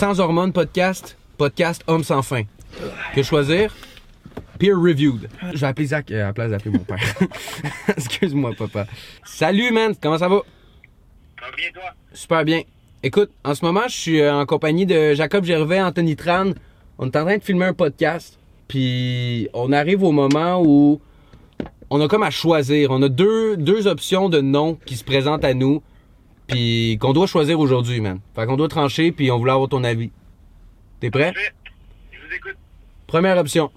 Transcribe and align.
Sans 0.00 0.18
hormones 0.18 0.50
podcast, 0.50 1.14
podcast 1.36 1.84
Homme 1.86 2.04
sans 2.04 2.22
fin. 2.22 2.44
Que 3.14 3.22
choisir? 3.22 3.76
Peer 4.58 4.74
reviewed. 4.74 5.28
Je 5.52 5.58
vais 5.58 5.66
appeler 5.66 5.88
Zach 5.88 6.10
euh, 6.10 6.22
à 6.22 6.26
la 6.28 6.32
place 6.32 6.50
d'appeler 6.52 6.70
mon 6.70 6.84
père. 6.84 6.98
Excuse-moi, 7.98 8.52
papa. 8.56 8.86
Salut, 9.26 9.70
man. 9.70 9.92
Comment 10.00 10.16
ça 10.16 10.26
va? 10.26 10.40
Ça 11.38 11.44
va 11.50 11.52
bien, 11.54 11.66
toi? 11.74 11.82
Super 12.14 12.44
bien. 12.46 12.62
Écoute, 13.02 13.30
en 13.44 13.54
ce 13.54 13.62
moment, 13.62 13.82
je 13.88 13.94
suis 13.94 14.20
euh, 14.22 14.32
en 14.32 14.46
compagnie 14.46 14.86
de 14.86 15.12
Jacob 15.12 15.44
Gervais, 15.44 15.82
Anthony 15.82 16.16
Tran. 16.16 16.52
On 16.96 17.04
est 17.04 17.16
en 17.18 17.24
train 17.26 17.36
de 17.36 17.42
filmer 17.42 17.66
un 17.66 17.74
podcast. 17.74 18.38
Puis 18.68 19.50
on 19.52 19.70
arrive 19.70 20.02
au 20.02 20.12
moment 20.12 20.62
où 20.64 20.98
on 21.90 22.00
a 22.00 22.08
comme 22.08 22.22
à 22.22 22.30
choisir. 22.30 22.90
On 22.90 23.02
a 23.02 23.10
deux, 23.10 23.58
deux 23.58 23.86
options 23.86 24.30
de 24.30 24.40
noms 24.40 24.78
qui 24.86 24.96
se 24.96 25.04
présentent 25.04 25.44
à 25.44 25.52
nous. 25.52 25.82
Puis 26.50 26.98
qu'on 27.00 27.12
doit 27.12 27.26
choisir 27.26 27.58
aujourd'hui, 27.60 28.00
man. 28.00 28.20
Fait 28.34 28.46
qu'on 28.46 28.56
doit 28.56 28.68
trancher, 28.68 29.12
puis 29.12 29.30
on 29.30 29.38
voulait 29.38 29.52
avoir 29.52 29.68
ton 29.68 29.84
avis. 29.84 30.10
T'es 31.00 31.10
prêt? 31.10 31.32
Je 32.12 32.18
vous 32.18 32.34
écoute. 32.34 32.56
Première 33.06 33.38
option. 33.38 33.70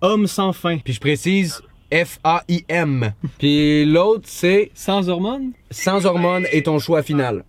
Homme 0.00 0.26
sans 0.26 0.52
fin. 0.52 0.78
Puis 0.78 0.94
je 0.94 1.00
précise 1.00 1.60
F-A-I-M. 1.92 3.12
Puis 3.38 3.84
l'autre, 3.84 4.24
c'est 4.26 4.70
Sans 4.74 5.08
hormones? 5.08 5.52
sans 5.70 6.06
hormones 6.06 6.46
et 6.52 6.62
ton 6.62 6.78
choix 6.78 7.02
final. 7.02 7.44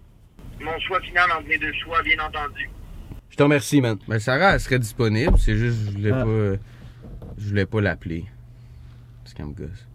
Mon 0.60 0.78
choix 0.80 1.00
final 1.02 1.30
entre 1.32 1.48
mes 1.48 1.58
deux 1.58 1.74
choix, 1.84 2.02
bien 2.04 2.18
entendu. 2.24 2.70
Je 3.30 3.36
te 3.38 3.44
remercie, 3.44 3.80
man. 3.82 3.98
Ben, 4.08 4.20
Sarah, 4.20 4.54
elle 4.54 4.60
serait 4.60 4.80
disponible. 4.80 5.38
C'est 5.40 5.56
juste, 5.56 5.78
je 5.86 5.92
voulais 5.92 6.12
Ah. 6.12 6.24
pas. 6.26 6.58
Je 7.38 7.48
voulais 7.50 7.66
pas 7.66 7.82
l'appeler. 7.82 8.26
Parce 9.24 9.34
qu'elle 9.34 9.46
me 9.48 9.54
gosse. 9.54 9.88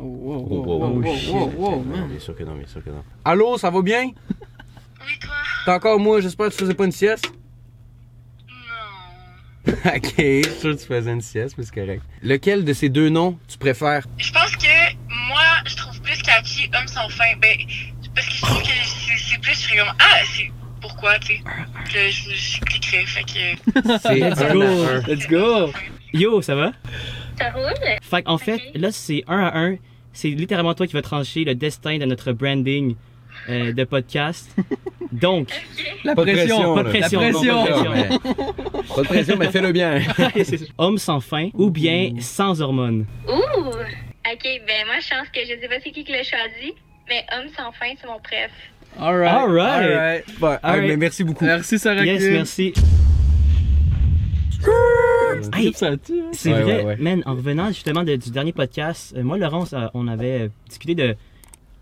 Oh, 0.00 0.04
wow, 0.04 0.46
Oh, 0.48 0.54
wow, 0.54 0.64
oh, 0.64 0.78
wow, 0.78 0.92
oh, 0.96 1.00
wow, 1.00 1.16
shit. 1.16 1.30
wow, 1.30 1.46
wow, 1.56 1.84
Non, 1.84 1.96
man. 1.98 2.08
bien 2.08 2.18
sûr 2.20 2.34
que 2.34 2.42
non, 2.44 2.54
bien 2.54 2.66
sûr 2.66 2.82
que 2.82 2.88
non. 2.90 3.04
Allô, 3.24 3.58
ça 3.58 3.68
va 3.70 3.82
bien? 3.82 4.04
Oui, 4.06 5.18
toi? 5.20 5.34
T'es 5.66 5.70
encore 5.72 5.98
moi, 6.00 6.20
j'espère 6.20 6.46
que 6.48 6.52
tu 6.52 6.58
faisais 6.58 6.74
pas 6.74 6.84
une 6.86 6.92
sieste? 6.92 7.30
Non. 8.48 9.72
ok, 9.96 10.14
je 10.16 10.42
suis 10.48 10.60
sûr 10.60 10.74
que 10.76 10.80
tu 10.80 10.86
faisais 10.86 11.12
une 11.12 11.20
sieste, 11.20 11.54
mais 11.58 11.64
c'est 11.64 11.74
correct. 11.74 12.02
Lequel 12.22 12.64
de 12.64 12.72
ces 12.72 12.88
deux 12.88 13.08
noms 13.10 13.38
tu 13.46 13.58
préfères? 13.58 14.06
Je 14.16 14.32
pense 14.32 14.56
que 14.56 14.92
moi, 15.28 15.42
je 15.66 15.76
trouve 15.76 16.00
plus 16.00 16.20
catchy 16.22 16.70
Homme 16.74 16.88
sans 16.88 17.08
fin. 17.10 17.36
Ben, 17.40 17.56
parce 18.14 18.26
que 18.26 18.32
je 18.34 18.40
trouve 18.42 18.62
que 18.62 18.68
c'est 19.28 19.40
plus 19.40 19.62
friand. 19.66 19.92
Ah, 19.98 20.20
c'est 20.34 20.50
pourquoi, 20.80 21.18
tu 21.18 21.36
sais? 21.36 21.42
Que 21.92 22.10
je, 22.10 22.30
je 22.34 22.60
cliquerais, 22.60 23.04
fait 23.06 23.24
que. 23.24 23.98
C'est 24.02 24.14
Let's 24.18 24.52
go. 24.52 24.62
Let's 25.06 25.26
go. 25.28 25.72
Yo, 26.14 26.40
ça 26.42 26.54
va? 26.54 26.72
Ça 27.38 27.50
roule? 27.50 27.74
Fait 28.02 28.22
en 28.26 28.38
fait, 28.38 28.60
là, 28.74 28.90
c'est 28.92 29.22
un 29.28 29.40
à 29.44 29.58
un. 29.58 29.76
C'est 30.12 30.28
littéralement 30.30 30.74
toi 30.74 30.86
qui 30.86 30.92
vas 30.94 31.02
trancher 31.02 31.44
le 31.44 31.54
destin 31.54 31.98
de 31.98 32.04
notre 32.04 32.32
branding 32.32 32.96
euh, 33.48 33.72
de 33.72 33.84
podcast. 33.84 34.54
Donc, 35.12 35.48
La 36.04 36.14
Pas 36.14 36.24
de 36.24 36.32
pression, 36.32 36.74
pas 36.74 36.82
de 36.84 36.88
pression. 36.90 37.20
La 37.20 37.30
non, 37.30 37.40
pression. 37.40 37.64
pas 37.64 37.70
de 37.70 37.88
pression. 37.88 37.90
mais- 37.94 38.94
Pas 38.94 39.02
de 39.02 39.06
pression, 39.06 39.36
mais 39.38 39.50
fais-le 39.50 39.72
bien. 39.72 40.00
Homme 40.78 40.98
sans 40.98 41.20
fin 41.20 41.48
ou 41.54 41.70
bien 41.70 42.12
sans 42.20 42.60
hormones. 42.60 43.06
Ouh! 43.28 43.32
Ok, 43.32 44.44
ben 44.44 44.84
moi, 44.86 44.96
je 45.00 45.08
pense 45.10 45.28
que 45.32 45.40
je 45.42 45.60
sais 45.60 45.68
pas 45.68 45.76
c'est 45.82 45.90
qui 45.90 46.04
qui 46.04 46.12
l'a 46.12 46.22
choisi, 46.22 46.74
mais 47.08 47.24
Homme 47.32 47.48
sans 47.56 47.72
fin, 47.72 47.92
c'est 48.00 48.06
mon 48.06 48.20
préf. 48.20 48.50
Alright. 48.98 49.32
Alright. 49.32 49.90
Alright. 49.90 50.24
Bon, 50.38 50.46
Alright. 50.48 50.60
ah, 50.62 50.76
mais 50.80 50.96
merci 50.96 51.24
beaucoup. 51.24 51.44
Merci, 51.44 51.78
Sarah 51.78 52.04
Yes, 52.04 52.22
merci. 52.24 52.72
Hey, 55.52 55.62
Clip 55.66 55.76
ça 55.76 55.96
tue, 55.96 56.20
hein? 56.20 56.30
C'est 56.32 56.52
Ouais, 56.52 56.62
vrai, 56.62 56.76
ouais, 56.78 56.84
ouais. 56.84 56.96
man, 56.98 57.22
en 57.26 57.34
revenant 57.34 57.68
justement 57.68 58.02
de- 58.04 58.16
du 58.16 58.30
dernier 58.30 58.52
podcast, 58.52 59.14
euh, 59.16 59.22
moi, 59.22 59.38
Laurence, 59.38 59.72
euh, 59.72 59.86
on 59.94 60.08
avait 60.08 60.50
discuté 60.68 60.94
de 60.94 61.14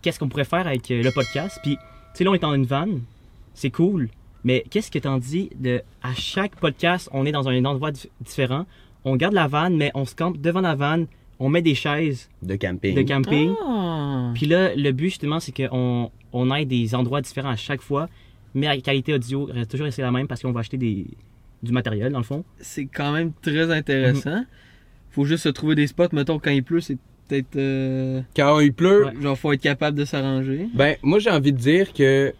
qu'est-ce 0.01 0.19
qu'on 0.19 0.29
pourrait 0.29 0.43
faire 0.45 0.65
avec 0.67 0.89
euh, 0.91 1.01
le 1.03 1.11
podcast. 1.11 1.59
Puis, 1.63 1.75
tu 1.75 1.79
sais, 2.13 2.23
là, 2.23 2.31
on 2.31 2.33
est 2.33 2.43
en 2.43 2.53
une 2.53 2.65
vanne, 2.65 3.01
c'est 3.53 3.69
cool. 3.71 4.09
Mais 4.43 4.63
qu'est-ce 4.69 4.89
que 4.91 4.99
t'en 4.99 5.17
dis 5.17 5.49
de 5.59 5.81
à 6.01 6.13
chaque 6.13 6.55
podcast, 6.55 7.09
on 7.11 7.25
est 7.25 7.31
dans 7.31 7.47
un 7.49 7.65
endroit 7.65 7.91
dif- 7.91 8.07
différent, 8.21 8.65
on 9.03 9.15
garde 9.15 9.33
la 9.33 9.47
vanne, 9.47 9.75
mais 9.77 9.91
on 9.95 10.05
se 10.05 10.15
campe 10.15 10.37
devant 10.39 10.61
la 10.61 10.75
vanne, 10.75 11.07
on 11.39 11.49
met 11.49 11.61
des 11.61 11.75
chaises 11.75 12.29
De 12.41 12.55
camping. 12.55 12.95
de 12.95 13.01
camping. 13.01 13.53
Ah. 13.65 14.31
Puis 14.33 14.45
là, 14.45 14.73
le 14.75 14.91
but 14.91 15.05
justement, 15.09 15.39
c'est 15.39 15.51
qu'on 15.51 16.11
on 16.31 16.55
ait 16.55 16.65
des 16.65 16.95
endroits 16.95 17.21
différents 17.21 17.49
à 17.49 17.55
chaque 17.57 17.81
fois, 17.81 18.07
mais 18.53 18.67
la 18.67 18.77
qualité 18.77 19.13
audio 19.13 19.45
reste 19.45 19.71
toujours 19.71 19.85
rester 19.85 20.01
la 20.01 20.11
même 20.11 20.27
parce 20.27 20.41
qu'on 20.41 20.51
va 20.51 20.61
acheter 20.61 20.77
des, 20.77 21.05
du 21.63 21.71
matériel 21.71 22.11
dans 22.11 22.19
le 22.19 22.23
fond. 22.23 22.43
C'est 22.59 22.85
quand 22.85 23.11
même 23.11 23.31
très 23.41 23.71
intéressant. 23.71 24.43
Faut 25.11 25.25
juste 25.25 25.43
se 25.43 25.49
trouver 25.49 25.75
des 25.75 25.87
spots. 25.87 26.09
Mettons, 26.13 26.39
quand 26.39 26.51
il 26.51 26.63
pleut, 26.63 26.81
c'est 26.81 26.97
peut-être. 27.27 27.55
euh, 27.55 28.21
Quand 28.35 28.59
il 28.59 28.73
pleut, 28.73 29.05
Ouais. 29.05 29.21
Genre, 29.21 29.37
faut 29.37 29.51
être 29.53 29.61
capable 29.61 29.97
de 29.97 30.05
s'arranger. 30.05 30.67
ben, 30.73 30.95
moi, 31.03 31.19
j'ai 31.19 31.31
envie 31.31 31.51
de 31.53 31.57
dire 31.57 31.93
que 31.93 32.33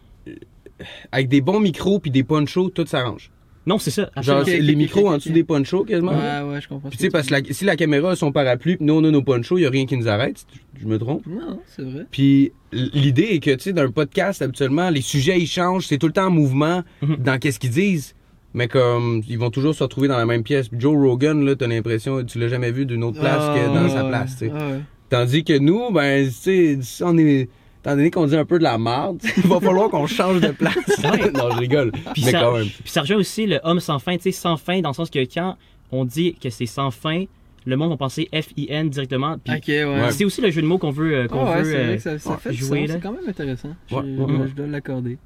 avec 1.11 1.27
des 1.27 1.41
bons 1.41 1.59
micros 1.59 1.99
puis 1.99 2.11
des 2.11 2.23
ponchos, 2.23 2.69
tout 2.69 2.85
s'arrange. 2.85 3.31
Non, 3.65 3.77
c'est 3.77 3.91
ça. 3.91 4.09
Genre, 4.21 4.43
les 4.45 4.75
micros 4.75 5.09
en 5.09 5.15
dessous 5.17 5.31
des 5.31 5.43
ponchos 5.43 5.83
quasiment. 5.83 6.13
Ouais, 6.13 6.41
ouais, 6.53 6.61
je 6.61 6.67
comprends. 6.67 6.89
Puis 6.89 6.97
tu 6.97 7.03
sais, 7.03 7.09
parce 7.11 7.27
que 7.27 7.33
la- 7.33 7.43
si 7.53 7.65
la 7.65 7.75
caméra 7.75 8.11
a 8.11 8.15
son 8.15 8.31
parapluie, 8.31 8.77
puis 8.77 8.85
nous 8.85 8.93
on 8.93 9.03
a 9.03 9.11
nos 9.11 9.21
ponchos, 9.21 9.57
il 9.57 9.61
y 9.61 9.65
a 9.65 9.69
rien 9.69 9.85
qui 9.85 9.95
nous 9.97 10.07
arrête, 10.07 10.45
je 10.79 10.87
me 10.87 10.97
trompe. 10.97 11.25
Non, 11.27 11.59
c'est 11.67 11.83
vrai. 11.83 12.05
Puis 12.09 12.51
l'idée 12.71 13.27
est 13.31 13.39
que, 13.39 13.51
tu 13.51 13.59
sais, 13.65 13.73
d'un 13.73 13.91
podcast, 13.91 14.41
habituellement, 14.41 14.89
les 14.89 15.01
sujets, 15.01 15.39
ils 15.39 15.45
changent, 15.47 15.85
c'est 15.85 15.97
tout 15.97 16.07
le 16.07 16.13
temps 16.13 16.27
en 16.27 16.31
mouvement 16.31 16.83
Mhm. 17.01 17.17
dans 17.17 17.37
qu'est-ce 17.37 17.59
qu'ils 17.59 17.69
disent. 17.71 18.15
Mais 18.53 18.67
comme, 18.67 19.21
ils 19.27 19.37
vont 19.37 19.51
toujours 19.51 19.75
se 19.75 19.83
retrouver 19.83 20.07
dans 20.07 20.17
la 20.17 20.25
même 20.25 20.43
pièce. 20.43 20.69
Joe 20.73 20.97
Rogan, 20.97 21.45
là, 21.45 21.55
t'as 21.55 21.67
l'impression, 21.67 22.23
tu 22.23 22.39
l'as 22.39 22.47
jamais 22.47 22.71
vu 22.71 22.85
d'une 22.85 23.03
autre 23.03 23.19
place 23.19 23.45
que 23.57 23.67
dans 23.67 23.85
Ah, 23.85 23.89
sa 23.89 24.03
ouais. 24.03 24.09
place, 24.09 24.31
tu 24.37 24.47
sais. 24.47 24.51
Ah. 24.55 24.71
Tandis 25.09 25.43
que 25.43 25.57
nous, 25.57 25.91
ben, 25.91 26.25
tu 26.27 26.81
sais, 26.81 27.03
on 27.03 27.17
est, 27.17 27.47
étant 27.81 27.95
donné 27.95 28.09
qu'on 28.11 28.25
dit 28.25 28.35
un 28.35 28.45
peu 28.45 28.57
de 28.57 28.63
la 28.63 28.77
merde, 28.77 29.19
il 29.37 29.43
va 29.43 29.59
falloir 29.59 29.89
qu'on 29.89 30.07
change 30.07 30.41
de 30.41 30.49
place. 30.49 30.75
Non, 31.33 31.51
je 31.51 31.57
rigole. 31.59 31.91
Puis 32.13 32.23
mais 32.25 32.31
ça, 32.31 32.39
quand 32.41 32.57
même. 32.57 32.67
puis 32.67 32.89
ça 32.91 33.01
rejoint 33.01 33.17
aussi 33.17 33.45
le 33.45 33.59
homme 33.63 33.79
sans 33.79 33.99
fin, 33.99 34.17
tu 34.17 34.23
sais, 34.23 34.31
sans 34.31 34.57
fin, 34.57 34.81
dans 34.81 34.89
le 34.89 34.95
sens 34.95 35.09
que 35.09 35.19
quand 35.19 35.55
on 35.91 36.05
dit 36.05 36.33
que 36.41 36.49
c'est 36.49 36.65
sans 36.65 36.89
fin, 36.91 37.25
le 37.65 37.75
monde 37.77 37.89
va 37.91 37.97
penser 37.97 38.29
F-I-N 38.33 38.89
directement. 38.89 39.37
Puis 39.43 39.53
Ok, 39.55 39.63
ouais. 39.67 39.83
Ouais. 39.85 40.11
c'est 40.11 40.25
aussi 40.25 40.41
le 40.41 40.49
jeu 40.49 40.61
de 40.63 40.67
mots 40.67 40.77
qu'on 40.79 40.89
veut, 40.91 41.13
euh, 41.15 41.27
qu'on 41.27 41.45
Ah 41.45 41.57
ouais, 41.57 41.63
veut 41.63 41.75
euh, 41.75 41.83
vrai 41.85 41.95
que 41.97 42.01
ça, 42.01 42.17
ça 42.19 42.37
fait 42.37 42.53
jouer. 42.53 42.85
C'est 42.87 42.99
quand 42.99 43.11
même 43.11 43.27
intéressant. 43.27 43.75
Je, 43.87 43.95
Ouais, 43.95 44.01
je- 44.05 44.21
ouais. 44.23 44.47
je 44.49 44.53
dois 44.55 44.67
l'accorder. 44.67 45.17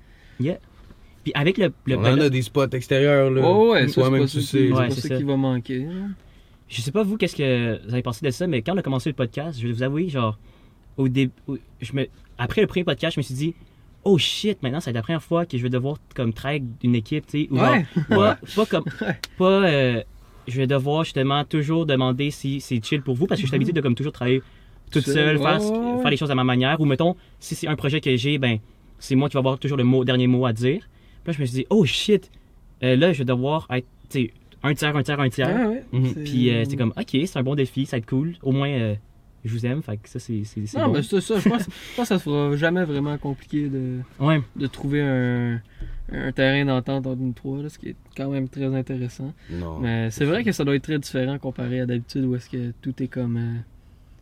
Puis 1.23 1.31
avec 1.35 1.57
le, 1.57 1.72
le 1.85 1.97
on 1.97 2.01
en 2.06 2.19
a 2.19 2.29
des 2.29 2.41
spots 2.41 2.67
extérieurs, 2.69 3.31
là. 3.31 3.41
Oh, 3.45 3.72
ouais, 3.72 3.88
ça, 3.88 4.01
c'est 4.01 4.01
ça 4.01 4.28
sais. 4.28 4.39
qui, 4.39 4.45
c'est 4.45 4.72
Ouais, 4.72 4.88
pas 4.88 4.89
c'est 4.91 5.01
ça 5.01 5.07
ça. 5.09 5.17
qui 5.17 5.23
va 5.23 5.38
manquer. 5.38 5.88
je 6.67 6.81
sais 6.81 6.91
pas 6.91 7.03
vous 7.03 7.17
qu'est-ce 7.17 7.35
que 7.35 7.79
vous 7.88 7.94
avez 7.94 8.01
pensé 8.03 8.25
de 8.25 8.31
ça, 8.31 8.45
mais 8.47 8.61
quand 8.61 8.73
on 8.73 8.78
a 8.78 8.81
commencé 8.81 9.09
le 9.09 9.16
podcast, 9.16 9.59
je 9.59 9.67
vais 9.67 9.73
vous 9.73 9.83
avouer, 9.83 10.09
genre, 10.09 10.38
au 10.97 11.07
début, 11.07 11.31
je 11.81 11.94
me, 11.94 12.07
après 12.38 12.62
le 12.62 12.67
premier 12.67 12.83
podcast, 12.83 13.16
je 13.16 13.19
me 13.19 13.23
suis 13.23 13.35
dit, 13.35 13.53
oh 14.03 14.17
shit, 14.17 14.62
maintenant 14.63 14.81
c'est 14.81 14.91
la 14.91 15.01
première 15.01 15.23
fois 15.23 15.45
que 15.45 15.57
je 15.57 15.63
vais 15.63 15.69
devoir 15.69 15.97
comme 16.16 16.33
track 16.33 16.62
d'une 16.81 16.95
équipe, 16.95 17.25
tu 17.25 17.44
sais, 17.44 17.47
ou 17.51 17.57
genre, 17.57 17.72
Ouais. 17.73 17.85
pas, 18.09 18.38
pas 18.56 18.66
comme, 18.66 18.83
Ouais. 19.01 19.17
pas, 19.38 19.45
euh, 19.66 20.03
je 20.47 20.57
vais 20.57 20.67
devoir 20.67 21.06
justement 21.06 21.45
toujours 21.45 21.85
demander 21.85 22.31
si 22.31 22.59
c'est 22.59 22.83
chill 22.83 23.01
pour 23.01 23.16
vous 23.16 23.28
parce 23.28 23.39
que 23.39 23.44
je 23.45 23.47
suis 23.50 23.56
habitué 23.56 23.72
de 23.72 23.79
comme 23.79 23.95
toujours 23.95 24.12
travailler 24.12 24.41
toute 24.91 25.06
Seul, 25.06 25.13
seule, 25.13 25.38
ouais, 25.38 25.44
faire, 25.44 25.62
ce- 25.62 25.72
ouais, 25.72 25.78
ouais. 25.95 26.01
faire 26.01 26.12
les 26.12 26.17
choses 26.17 26.31
à 26.31 26.35
ma 26.35 26.44
manière, 26.44 26.81
ou 26.81 26.85
mettons, 26.85 27.16
si 27.39 27.56
c'est 27.56 27.67
un 27.67 27.75
projet 27.78 28.01
que 28.01 28.13
j'ai, 28.17 28.38
ben, 28.38 28.57
c'est 29.00 29.16
moi 29.16 29.29
qui 29.29 29.33
vais 29.33 29.39
avoir 29.39 29.57
toujours 29.57 29.78
le 29.78 29.83
mot, 29.85 30.03
dernier 30.03 30.28
mot 30.28 30.45
à 30.45 30.51
dire. 30.53 30.88
Puis 31.23 31.31
là, 31.31 31.34
je 31.38 31.41
me 31.41 31.45
suis 31.45 31.56
dit, 31.59 31.66
oh 31.69 31.85
shit, 31.85 32.29
euh, 32.84 32.95
là, 32.95 33.13
je 33.13 33.19
vais 33.19 33.25
devoir 33.25 33.67
être, 33.72 33.88
tu 34.09 34.25
sais, 34.25 34.34
un 34.61 34.73
tiers, 34.73 34.95
un 34.95 35.03
tiers, 35.03 35.19
un 35.19 35.29
tiers. 35.29 35.57
Ah 35.57 35.67
ouais. 35.69 35.84
Mhm. 35.91 36.13
c'est- 36.13 36.23
Puis 36.23 36.50
euh, 36.50 36.63
c'était 36.63 36.78
comme, 36.78 36.94
ok, 36.97 37.09
c'est 37.25 37.38
un 37.38 37.44
bon 37.44 37.56
défi, 37.56 37.85
ça 37.85 37.97
va 37.97 38.00
être 38.00 38.06
cool. 38.07 38.34
Au 38.41 38.51
moins, 38.51 38.69
euh, 38.69 38.95
je 39.45 39.51
vous 39.51 39.66
aime, 39.66 39.81
fait 39.81 39.97
que 39.97 40.07
ça, 40.07 40.19
c'est 40.19 40.44
c'est- 40.45 40.66
c'est 40.66 40.78
Non, 40.79 40.88
bon. 40.88 40.94
mais 40.94 41.03
c'est 41.03 41.19
ça. 41.22 41.38
Je 41.39 41.50
pense, 41.50 41.63
je 41.63 41.95
pense 41.95 42.09
que 42.09 42.16
ça 42.16 42.19
sera 42.19 42.56
jamais 42.56 42.83
vraiment 42.85 43.17
compliqué 43.17 43.67
de, 43.67 44.00
Ouais, 44.19 44.41
de 44.56 44.67
trouver 44.67 45.01
un, 45.01 45.62
un 46.12 46.31
terrain 46.31 46.63
d'entente 46.66 47.07
entre 47.07 47.19
nous 47.22 47.33
trois, 47.33 47.62
là, 47.62 47.67
ce 47.69 47.78
qui 47.78 47.89
est 47.89 47.95
quand 48.16 48.29
même 48.29 48.47
très 48.47 48.73
intéressant. 48.73 49.33
Non. 49.50 49.79
Mais 49.79 50.09
c'est 50.12 50.25
vrai 50.25 50.44
que 50.45 50.51
ça 50.53 50.63
doit 50.63 50.75
être 50.75 50.83
très 50.83 51.00
différent 51.00 51.38
comparé 51.39 51.81
à 51.81 51.85
d'habitude 51.85 52.23
où 52.25 52.35
est-ce 52.35 52.50
que 52.50 52.72
tout 52.81 53.01
est 53.03 53.07
comme 53.07 53.35
euh, 53.38 53.59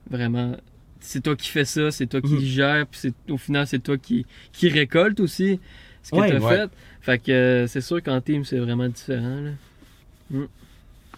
vraiment. 0.10 0.56
C'est 1.00 1.22
toi 1.22 1.36
qui 1.36 1.50
fais 1.50 1.66
ça, 1.66 1.90
c'est 1.92 2.06
toi 2.08 2.22
qui 2.22 2.34
Mhm. 2.34 2.40
gère, 2.42 2.88
puis 2.88 3.00
c'est- 3.00 3.32
au 3.32 3.38
final 3.38 3.66
c'est 3.68 3.80
toi 3.80 3.98
qui, 3.98 4.26
qui 4.54 4.70
récolte 4.70 5.20
aussi 5.20 5.60
ce 6.04 6.12
que 6.12 6.16
Ouais. 6.18 6.30
tu 6.30 6.36
as 6.36 6.40
Ouais. 6.40 6.56
fait. 6.58 6.70
Fait 7.02 7.18
que 7.20 7.32
euh, 7.32 7.68
c'est 7.68 7.82
sûr 7.82 8.02
qu'en 8.04 8.22
team 8.22 8.44
c'est 8.46 8.60
vraiment 8.60 8.88
différent. 8.88 9.42
Là. 9.42 10.40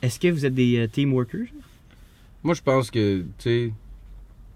est-ce 0.02 0.19
que 0.19 0.28
vous 0.28 0.46
êtes 0.46 0.56
des 0.56 0.78
euh, 0.80 0.88
team 0.88 1.13
workers? 1.13 1.48
Moi, 2.44 2.56
je 2.56 2.62
pense 2.62 2.92
que, 2.92 3.19
tu 3.22 3.25
sais, 3.40 3.72